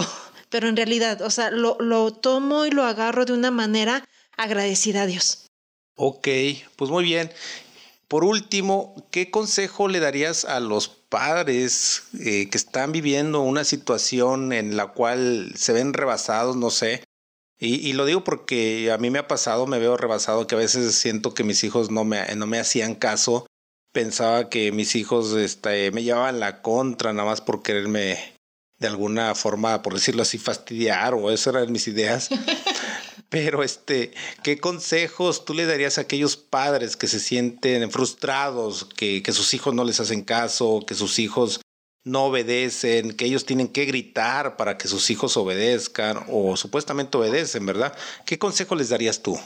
pero 0.49 0.67
en 0.67 0.77
realidad, 0.77 1.21
o 1.23 1.31
sea, 1.31 1.49
lo, 1.49 1.77
lo 1.79 2.11
tomo 2.11 2.65
y 2.65 2.69
lo 2.69 2.83
agarro 2.83 3.25
de 3.25 3.33
una 3.33 3.49
manera 3.49 4.03
agradecida 4.37 5.03
a 5.03 5.07
Dios. 5.07 5.46
Ok, 5.99 6.27
pues 6.75 6.91
muy 6.91 7.03
bien. 7.03 7.31
Por 8.07 8.23
último, 8.23 8.95
¿qué 9.09 9.31
consejo 9.31 9.87
le 9.87 9.99
darías 9.99 10.45
a 10.45 10.59
los 10.59 10.87
padres 10.89 12.03
eh, 12.19 12.49
que 12.51 12.57
están 12.57 12.91
viviendo 12.91 13.41
una 13.41 13.63
situación 13.63 14.53
en 14.53 14.77
la 14.77 14.93
cual 14.93 15.51
se 15.55 15.73
ven 15.73 15.93
rebasados, 15.93 16.55
no 16.55 16.69
sé? 16.69 17.03
Y, 17.59 17.93
lo 17.93 18.05
digo 18.05 18.23
porque 18.23 18.91
a 18.91 18.99
mí 18.99 19.09
me 19.09 19.17
ha 19.17 19.27
pasado, 19.27 19.65
me 19.65 19.79
veo 19.79 19.97
rebasado, 19.97 20.45
que 20.45 20.53
a 20.53 20.59
veces 20.59 20.93
siento 20.93 21.33
que 21.33 21.43
mis 21.43 21.63
hijos 21.63 21.89
no 21.89 22.03
me, 22.03 22.23
no 22.35 22.45
me 22.45 22.59
hacían 22.59 22.93
caso. 22.93 23.47
Pensaba 23.91 24.49
que 24.49 24.71
mis 24.71 24.95
hijos 24.95 25.33
este, 25.33 25.89
me 25.89 26.03
llevaban 26.03 26.39
la 26.39 26.61
contra 26.61 27.13
nada 27.13 27.27
más 27.27 27.41
por 27.41 27.63
quererme 27.63 28.35
de 28.77 28.87
alguna 28.87 29.33
forma, 29.33 29.81
por 29.81 29.95
decirlo 29.95 30.21
así, 30.21 30.37
fastidiar 30.37 31.15
o 31.15 31.31
esas 31.31 31.55
eran 31.55 31.71
mis 31.71 31.87
ideas. 31.87 32.29
Pero 33.29 33.63
este, 33.63 34.13
¿qué 34.43 34.57
consejos 34.57 35.43
tú 35.43 35.53
le 35.53 35.65
darías 35.65 35.97
a 35.97 36.01
aquellos 36.01 36.37
padres 36.37 36.95
que 36.95 37.07
se 37.07 37.19
sienten 37.19 37.91
frustrados, 37.91 38.85
que, 38.85 39.21
que 39.21 39.33
sus 39.33 39.53
hijos 39.53 39.73
no 39.73 39.83
les 39.83 39.99
hacen 39.99 40.23
caso, 40.23 40.83
que 40.87 40.95
sus 40.95 41.19
hijos 41.19 41.59
no 42.05 42.25
obedecen, 42.25 43.11
que 43.11 43.25
ellos 43.25 43.45
tienen 43.45 43.67
que 43.67 43.85
gritar 43.85 44.55
para 44.55 44.77
que 44.77 44.87
sus 44.87 45.09
hijos 45.09 45.35
obedezcan 45.35 46.25
o 46.29 46.55
supuestamente 46.55 47.17
obedecen, 47.17 47.65
¿verdad? 47.65 47.95
¿Qué 48.25 48.39
consejo 48.39 48.75
les 48.75 48.89
darías 48.89 49.21
tú? 49.21 49.37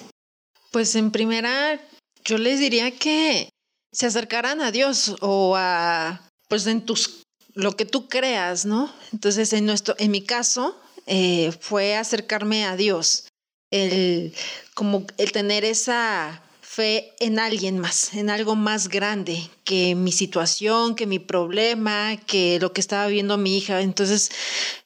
Pues 0.71 0.95
en 0.95 1.11
primera, 1.11 1.81
yo 2.23 2.37
les 2.37 2.59
diría 2.59 2.91
que 2.91 3.49
se 3.91 4.05
acercaran 4.05 4.61
a 4.61 4.71
Dios 4.71 5.15
o 5.21 5.55
a, 5.57 6.29
pues 6.47 6.67
en 6.67 6.85
tus, 6.85 7.23
lo 7.55 7.75
que 7.75 7.85
tú 7.85 8.07
creas, 8.07 8.65
¿no? 8.65 8.93
Entonces, 9.11 9.51
en 9.53 9.65
nuestro, 9.65 9.95
en 9.97 10.11
mi 10.11 10.23
caso, 10.23 10.79
eh, 11.07 11.51
fue 11.59 11.95
acercarme 11.97 12.65
a 12.65 12.75
Dios 12.75 13.25
el, 13.71 14.33
como 14.73 15.05
el 15.17 15.31
tener 15.31 15.65
esa 15.65 16.41
fe 16.61 17.13
en 17.19 17.37
alguien 17.37 17.79
más, 17.79 18.13
en 18.13 18.29
algo 18.29 18.55
más 18.55 18.87
grande 18.87 19.49
que 19.65 19.93
mi 19.95 20.13
situación, 20.13 20.95
que 20.95 21.05
mi 21.05 21.19
problema, 21.19 22.15
que 22.15 22.59
lo 22.61 22.71
que 22.71 22.79
estaba 22.79 23.07
viendo 23.07 23.37
mi 23.37 23.57
hija. 23.57 23.81
Entonces, 23.81 24.31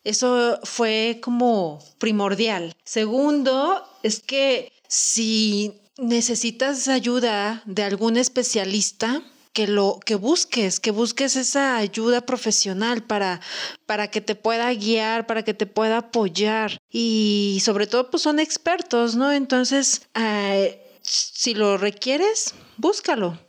eso 0.03 0.59
fue 0.63 1.19
como 1.21 1.83
primordial. 1.99 2.75
Segundo, 2.83 3.83
es 4.01 4.19
que 4.19 4.71
si 4.88 5.73
necesitas 5.97 6.88
ayuda 6.88 7.61
de 7.65 7.83
algún 7.83 8.17
especialista, 8.17 9.21
que 9.55 9.67
lo 9.67 10.01
que 10.05 10.15
busques, 10.15 10.81
que 10.81 10.91
busques 10.91 11.37
esa 11.37 11.77
ayuda 11.77 12.25
profesional 12.25 13.01
para 13.03 13.39
para 13.85 14.11
que 14.11 14.19
te 14.19 14.35
pueda 14.35 14.71
guiar, 14.73 15.25
para 15.27 15.43
que 15.43 15.53
te 15.53 15.65
pueda 15.65 15.99
apoyar 15.99 16.77
y 16.91 17.61
sobre 17.63 17.87
todo 17.87 18.11
pues 18.11 18.21
son 18.21 18.39
expertos, 18.39 19.15
¿no? 19.15 19.31
Entonces, 19.31 20.09
eh, 20.13 20.99
si 21.01 21.53
lo 21.53 21.77
requieres, 21.77 22.53
búscalo. 22.75 23.39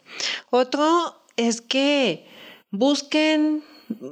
Otro 0.51 1.25
es 1.37 1.61
que 1.61 2.25
busquen 2.71 3.65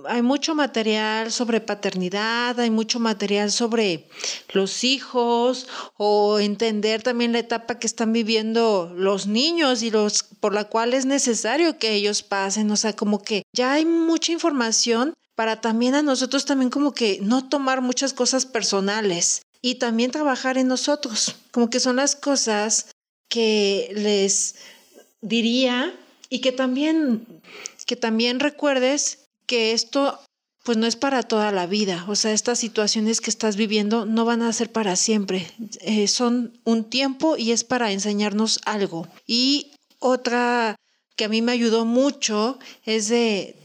hay 0.09 0.23
mucho 0.23 0.55
material 0.55 1.33
sobre 1.33 1.61
paternidad, 1.61 2.59
hay 2.61 2.71
mucho 2.71 3.01
material 3.01 3.51
sobre 3.51 4.09
los 4.53 4.85
hijos 4.85 5.67
o 5.97 6.39
entender 6.39 7.03
también 7.03 7.33
la 7.33 7.41
etapa 7.41 7.79
que 7.79 7.87
están 7.87 8.13
viviendo 8.13 8.93
los 8.97 9.27
niños 9.27 9.83
y 9.83 9.91
los 9.91 10.23
por 10.23 10.55
la 10.55 10.65
cual 10.65 10.95
es 10.95 11.07
necesario 11.07 11.79
que 11.79 11.95
ellos 11.95 12.23
pasen, 12.23 12.71
o 12.71 12.77
sea, 12.77 12.95
como 12.95 13.23
que 13.23 13.43
ya 13.53 13.73
hay 13.73 13.85
mucha 13.85 14.33
información 14.33 15.15
para 15.35 15.61
también 15.61 15.95
a 15.95 16.03
nosotros 16.03 16.45
también 16.45 16.71
como 16.71 16.93
que 16.93 17.19
no 17.21 17.49
tomar 17.49 17.81
muchas 17.81 18.13
cosas 18.13 18.47
personales 18.47 19.43
y 19.61 19.77
también 19.77 20.11
trabajar 20.11 20.59
en 20.59 20.69
nosotros, 20.69 21.35
como 21.51 21.71
que 21.71 21.81
son 21.81 21.97
las 21.97 22.15
cosas 22.15 22.91
que 23.29 23.91
les 23.95 24.57
diría 25.21 25.93
y 26.29 26.41
que 26.41 26.53
también 26.53 27.43
que 27.87 27.97
también 27.97 28.41
recuerdes 28.41 29.24
que 29.47 29.73
esto 29.73 30.21
pues 30.65 30.79
no 30.79 30.87
es 30.87 30.97
para 30.97 31.23
toda 31.23 31.53
la 31.53 31.67
vida, 31.67 32.07
o 32.09 32.17
sea, 32.17 32.33
estas 32.33 32.59
situaciones 32.59 33.21
que 33.21 33.29
estás 33.29 33.57
viviendo 33.57 34.07
no 34.07 34.25
van 34.25 34.41
a 34.41 34.53
ser 34.53 34.73
para 34.73 34.97
siempre, 34.97 35.47
eh, 35.81 36.09
son 36.09 36.59
un 36.65 36.85
tiempo 36.85 37.37
y 37.37 37.53
es 37.53 37.65
para 37.65 37.93
enseñarnos 37.93 38.61
algo. 38.65 39.07
Y 39.27 39.73
otra 39.99 40.75
que 41.17 41.27
a 41.27 41.29
mí 41.29 41.43
me 41.43 41.53
ayudó 41.53 41.85
mucho 41.85 42.59
es 42.85 43.09
de 43.09 43.57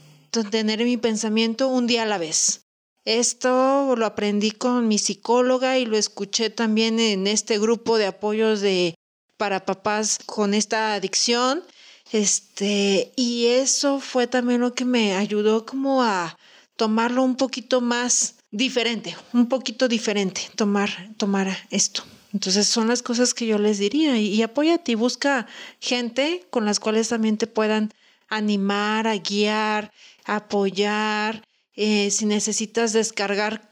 tener 0.50 0.82
en 0.82 0.88
mi 0.88 0.98
pensamiento 0.98 1.68
un 1.68 1.86
día 1.86 2.02
a 2.02 2.06
la 2.06 2.18
vez. 2.18 2.66
Esto 3.06 3.96
lo 3.96 4.04
aprendí 4.04 4.50
con 4.50 4.86
mi 4.86 4.98
psicóloga 4.98 5.78
y 5.78 5.86
lo 5.86 5.96
escuché 5.96 6.50
también 6.50 7.00
en 7.00 7.26
este 7.26 7.58
grupo 7.58 7.96
de 7.96 8.06
apoyos 8.06 8.60
de 8.60 8.94
para 9.38 9.64
papás 9.64 10.18
con 10.26 10.52
esta 10.52 10.92
adicción 10.92 11.64
este, 12.12 13.12
y 13.16 13.46
eso 13.46 14.00
fue 14.00 14.26
también 14.26 14.60
lo 14.60 14.74
que 14.74 14.84
me 14.84 15.14
ayudó 15.14 15.64
como 15.64 16.02
a 16.02 16.36
tomarlo 16.76 17.22
un 17.22 17.36
poquito 17.36 17.80
más 17.80 18.36
diferente, 18.50 19.16
un 19.32 19.48
poquito 19.48 19.86
diferente, 19.88 20.42
tomar, 20.56 20.90
tomar 21.16 21.56
esto. 21.70 22.02
Entonces 22.32 22.66
son 22.66 22.88
las 22.88 23.02
cosas 23.02 23.34
que 23.34 23.46
yo 23.46 23.58
les 23.58 23.78
diría 23.78 24.16
y, 24.18 24.26
y 24.28 24.42
apóyate 24.42 24.92
y 24.92 24.94
busca 24.94 25.46
gente 25.80 26.46
con 26.50 26.64
las 26.64 26.80
cuales 26.80 27.08
también 27.08 27.36
te 27.36 27.46
puedan 27.46 27.92
animar, 28.28 29.06
a 29.06 29.16
guiar, 29.16 29.92
apoyar. 30.24 31.44
Eh, 31.74 32.10
si 32.10 32.26
necesitas 32.26 32.92
descargar, 32.92 33.70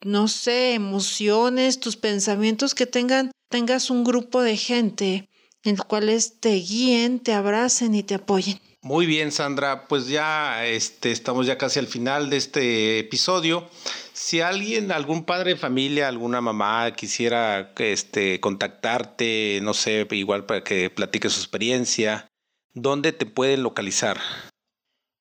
no 0.00 0.28
sé, 0.28 0.74
emociones, 0.74 1.80
tus 1.80 1.96
pensamientos, 1.96 2.74
que 2.74 2.86
tengan, 2.86 3.30
tengas 3.48 3.90
un 3.90 4.04
grupo 4.04 4.42
de 4.42 4.56
gente 4.56 5.28
en 5.64 5.76
los 5.76 5.86
cuales 5.86 6.40
te 6.40 6.54
guíen, 6.54 7.20
te 7.20 7.32
abracen 7.32 7.94
y 7.94 8.02
te 8.02 8.14
apoyen. 8.14 8.60
Muy 8.84 9.06
bien, 9.06 9.30
Sandra, 9.30 9.86
pues 9.86 10.08
ya 10.08 10.66
este, 10.66 11.12
estamos 11.12 11.46
ya 11.46 11.56
casi 11.56 11.78
al 11.78 11.86
final 11.86 12.30
de 12.30 12.36
este 12.36 12.98
episodio. 12.98 13.70
Si 14.12 14.40
alguien, 14.40 14.90
algún 14.90 15.24
padre 15.24 15.50
de 15.50 15.56
familia, 15.56 16.08
alguna 16.08 16.40
mamá 16.40 16.90
quisiera 16.96 17.72
este, 17.78 18.40
contactarte, 18.40 19.60
no 19.62 19.72
sé, 19.72 20.08
igual 20.10 20.46
para 20.46 20.64
que 20.64 20.90
platique 20.90 21.28
su 21.28 21.38
experiencia, 21.38 22.26
¿dónde 22.74 23.12
te 23.12 23.24
pueden 23.24 23.62
localizar? 23.62 24.18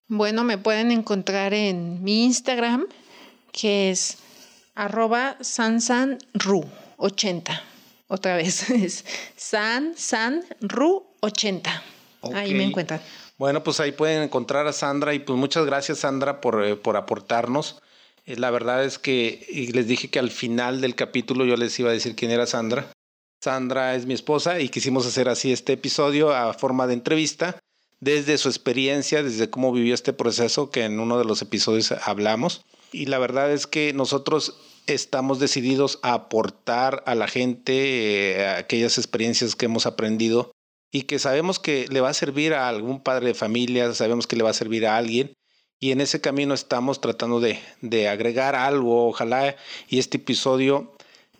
Bueno, 0.07 0.43
me 0.43 0.57
pueden 0.57 0.91
encontrar 0.91 1.53
en 1.53 2.03
mi 2.03 2.25
Instagram, 2.25 2.87
que 3.51 3.91
es 3.91 4.17
arroba 4.73 5.37
sansanru80. 5.39 7.70
Otra 8.11 8.35
vez 8.35 8.69
es 8.69 9.05
San 9.37 9.93
San 9.95 10.43
Ru 10.59 11.05
80. 11.21 11.83
Ahí 12.33 12.53
me 12.53 12.65
encuentran. 12.65 13.01
Bueno, 13.37 13.63
pues 13.63 13.79
ahí 13.79 13.93
pueden 13.93 14.21
encontrar 14.21 14.67
a 14.67 14.73
Sandra 14.73 15.13
y 15.13 15.19
pues 15.19 15.39
muchas 15.39 15.65
gracias 15.65 15.99
Sandra 15.99 16.41
por, 16.41 16.61
eh, 16.63 16.75
por 16.75 16.97
aportarnos. 16.97 17.81
Eh, 18.25 18.35
la 18.35 18.51
verdad 18.51 18.83
es 18.83 18.99
que 18.99 19.47
y 19.49 19.67
les 19.67 19.87
dije 19.87 20.09
que 20.09 20.19
al 20.19 20.29
final 20.29 20.81
del 20.81 20.93
capítulo 20.93 21.45
yo 21.45 21.55
les 21.55 21.79
iba 21.79 21.89
a 21.89 21.93
decir 21.93 22.15
quién 22.15 22.31
era 22.31 22.45
Sandra. 22.45 22.91
Sandra 23.41 23.95
es 23.95 24.05
mi 24.05 24.13
esposa 24.13 24.59
y 24.59 24.67
quisimos 24.67 25.07
hacer 25.07 25.29
así 25.29 25.53
este 25.53 25.73
episodio 25.73 26.35
a 26.35 26.53
forma 26.53 26.87
de 26.87 26.93
entrevista 26.95 27.59
desde 28.01 28.37
su 28.37 28.49
experiencia, 28.49 29.23
desde 29.23 29.49
cómo 29.49 29.71
vivió 29.71 29.93
este 29.93 30.11
proceso 30.11 30.69
que 30.69 30.83
en 30.83 30.99
uno 30.99 31.17
de 31.17 31.23
los 31.23 31.41
episodios 31.41 31.93
hablamos. 32.03 32.65
Y 32.91 33.05
la 33.05 33.19
verdad 33.19 33.53
es 33.53 33.67
que 33.67 33.93
nosotros 33.93 34.59
estamos 34.87 35.39
decididos 35.39 35.99
a 36.01 36.13
aportar 36.13 37.03
a 37.05 37.15
la 37.15 37.27
gente 37.27 38.33
eh, 38.33 38.47
aquellas 38.47 38.97
experiencias 38.97 39.55
que 39.55 39.65
hemos 39.65 39.85
aprendido 39.85 40.51
y 40.91 41.03
que 41.03 41.19
sabemos 41.19 41.59
que 41.59 41.87
le 41.89 42.01
va 42.01 42.09
a 42.09 42.13
servir 42.13 42.53
a 42.53 42.67
algún 42.67 43.01
padre 43.01 43.27
de 43.27 43.33
familia, 43.33 43.93
sabemos 43.93 44.27
que 44.27 44.35
le 44.35 44.43
va 44.43 44.49
a 44.49 44.53
servir 44.53 44.85
a 44.85 44.97
alguien 44.97 45.33
y 45.79 45.91
en 45.91 46.01
ese 46.01 46.21
camino 46.21 46.53
estamos 46.53 47.01
tratando 47.01 47.39
de, 47.39 47.59
de 47.81 48.07
agregar 48.07 48.55
algo, 48.55 49.07
ojalá 49.07 49.55
y 49.87 49.99
este 49.99 50.17
episodio 50.17 50.95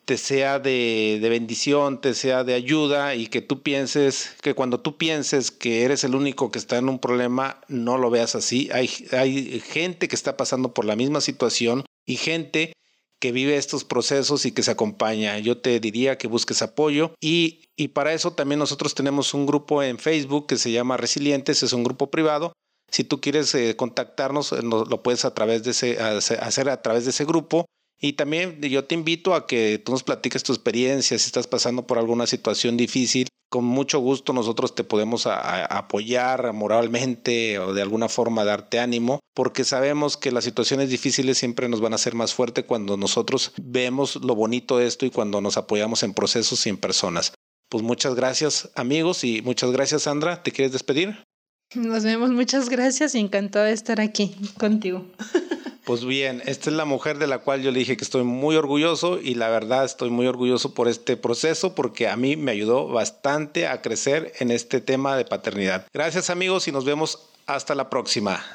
te 0.06 0.18
sea 0.18 0.60
de, 0.60 1.20
bendición, 1.22 2.02
te 2.02 2.14
sea 2.14 2.44
de 2.44 2.54
ayuda 2.54 3.16
y 3.16 3.28
que 3.28 3.42
tú 3.42 3.62
pienses, 3.62 4.36
que 4.42 4.54
cuando 4.54 4.80
tú 4.80 4.98
pienses 4.98 5.52
que 5.52 5.84
eres 5.84 6.04
el 6.04 6.16
único 6.16 6.52
que 6.52 6.60
está 6.60 6.78
en 6.78 6.90
un 6.90 7.00
problema, 7.00 7.62
no 7.68 7.98
lo 7.98 8.10
veas 8.10 8.36
así. 8.36 8.70
Hay, 8.74 8.90
hay 9.12 9.60
gente 9.62 10.08
que 10.08 10.16
está 10.16 10.38
pasando 10.38 10.74
por 10.74 10.86
la 10.86 10.96
misma 10.96 11.22
situación 11.22 11.86
y 12.06 12.16
gente 12.18 12.74
que 13.22 13.32
vive 13.32 13.56
estos 13.56 13.86
procesos 13.86 14.46
y 14.46 14.52
que 14.52 14.64
se 14.64 14.72
acompaña. 14.72 15.40
Yo 15.40 15.60
te 15.60 15.80
diría 15.80 16.18
que 16.18 16.28
busques 16.28 16.62
apoyo 16.62 17.14
y, 17.22 17.70
y 17.78 17.90
para 17.90 18.14
eso 18.14 18.34
también 18.34 18.60
nosotros 18.60 18.96
tenemos 18.96 19.34
un 19.34 19.46
grupo 19.46 19.84
en 19.84 20.00
Facebook 20.00 20.48
que 20.48 20.58
se 20.58 20.72
llama 20.72 20.98
Resilientes, 20.98 21.64
es 21.64 21.72
un 21.72 21.84
grupo 21.84 22.10
privado. 22.12 22.52
Si 22.90 23.06
tú 23.06 23.22
quieres 23.22 23.56
eh, 23.56 23.76
contactarnos, 23.78 24.52
eh, 24.52 24.62
lo 24.64 25.04
puedes 25.04 25.24
a 25.24 25.34
través 25.34 25.64
de 25.64 25.72
ese, 25.72 26.00
hacer 26.00 26.70
a 26.70 26.82
través 26.82 27.06
de 27.06 27.12
ese 27.12 27.24
grupo 27.24 27.66
y 28.04 28.14
también 28.14 28.60
yo 28.60 28.86
te 28.86 28.96
invito 28.96 29.36
a 29.36 29.46
que 29.46 29.78
tú 29.78 29.92
nos 29.92 30.02
platiques 30.02 30.42
tu 30.42 30.52
experiencia, 30.52 31.20
si 31.20 31.26
estás 31.28 31.46
pasando 31.46 31.86
por 31.86 32.00
alguna 32.00 32.26
situación 32.26 32.76
difícil. 32.76 33.28
Con 33.52 33.66
mucho 33.66 34.00
gusto 34.00 34.32
nosotros 34.32 34.76
te 34.76 34.86
podemos 34.86 35.28
apoyar 35.28 36.54
moralmente 36.54 37.60
o 37.60 37.74
de 37.74 37.82
alguna 37.82 38.08
forma 38.08 38.46
darte 38.46 38.80
ánimo, 38.80 39.20
porque 39.36 39.66
sabemos 39.66 40.16
que 40.16 40.32
las 40.32 40.46
situaciones 40.46 40.90
difíciles 40.90 41.38
siempre 41.38 41.68
nos 41.68 41.82
van 41.82 41.92
a 41.92 41.96
hacer 41.96 42.16
más 42.16 42.34
fuerte 42.34 42.64
cuando 42.64 42.96
nosotros 42.96 43.52
vemos 43.62 44.16
lo 44.16 44.36
bonito 44.36 44.78
de 44.78 44.88
esto 44.88 45.06
y 45.06 45.10
cuando 45.10 45.42
nos 45.42 45.58
apoyamos 45.58 46.02
en 46.04 46.14
procesos 46.14 46.66
y 46.66 46.70
en 46.70 46.78
personas. 46.78 47.34
Pues 47.68 47.84
muchas 47.84 48.16
gracias 48.16 48.72
amigos 48.76 49.26
y 49.26 49.42
muchas 49.42 49.72
gracias 49.72 50.04
Sandra. 50.04 50.44
¿Te 50.44 50.54
quieres 50.54 50.72
despedir? 50.72 51.22
Nos 51.76 52.06
vemos, 52.06 52.32
muchas 52.32 52.70
gracias 52.70 53.16
y 53.16 53.20
encantada 53.20 53.66
de 53.66 53.74
estar 53.74 54.00
aquí 54.00 54.34
contigo. 54.58 55.06
Pues 55.84 56.06
bien, 56.06 56.44
esta 56.46 56.70
es 56.70 56.76
la 56.76 56.86
mujer 56.86 57.18
de 57.18 57.28
la 57.28 57.40
cual 57.40 57.64
yo 57.64 57.72
le 57.72 57.80
dije 57.80 57.98
que 57.98 58.04
estoy 58.04 58.24
muy 58.24 58.56
orgulloso 58.56 59.20
y 59.20 59.34
la 59.34 59.50
verdad 59.50 59.84
estoy 59.84 60.12
muy 60.12 60.28
orgulloso 60.28 60.74
por 60.76 60.88
este 60.88 61.18
proceso 61.18 61.74
porque 61.74 62.08
a 62.08 62.16
mí 62.16 62.36
me 62.36 62.52
ayudó 62.52 62.88
bastante 62.88 63.68
a 63.68 63.82
crecer 63.82 64.32
en 64.40 64.52
este 64.52 64.80
tema 64.80 65.18
de 65.18 65.26
paternidad. 65.26 65.88
Gracias 65.92 66.30
amigos 66.30 66.68
y 66.68 66.72
nos 66.72 66.86
vemos 66.86 67.28
hasta 67.48 67.74
la 67.74 67.90
próxima. 67.90 68.46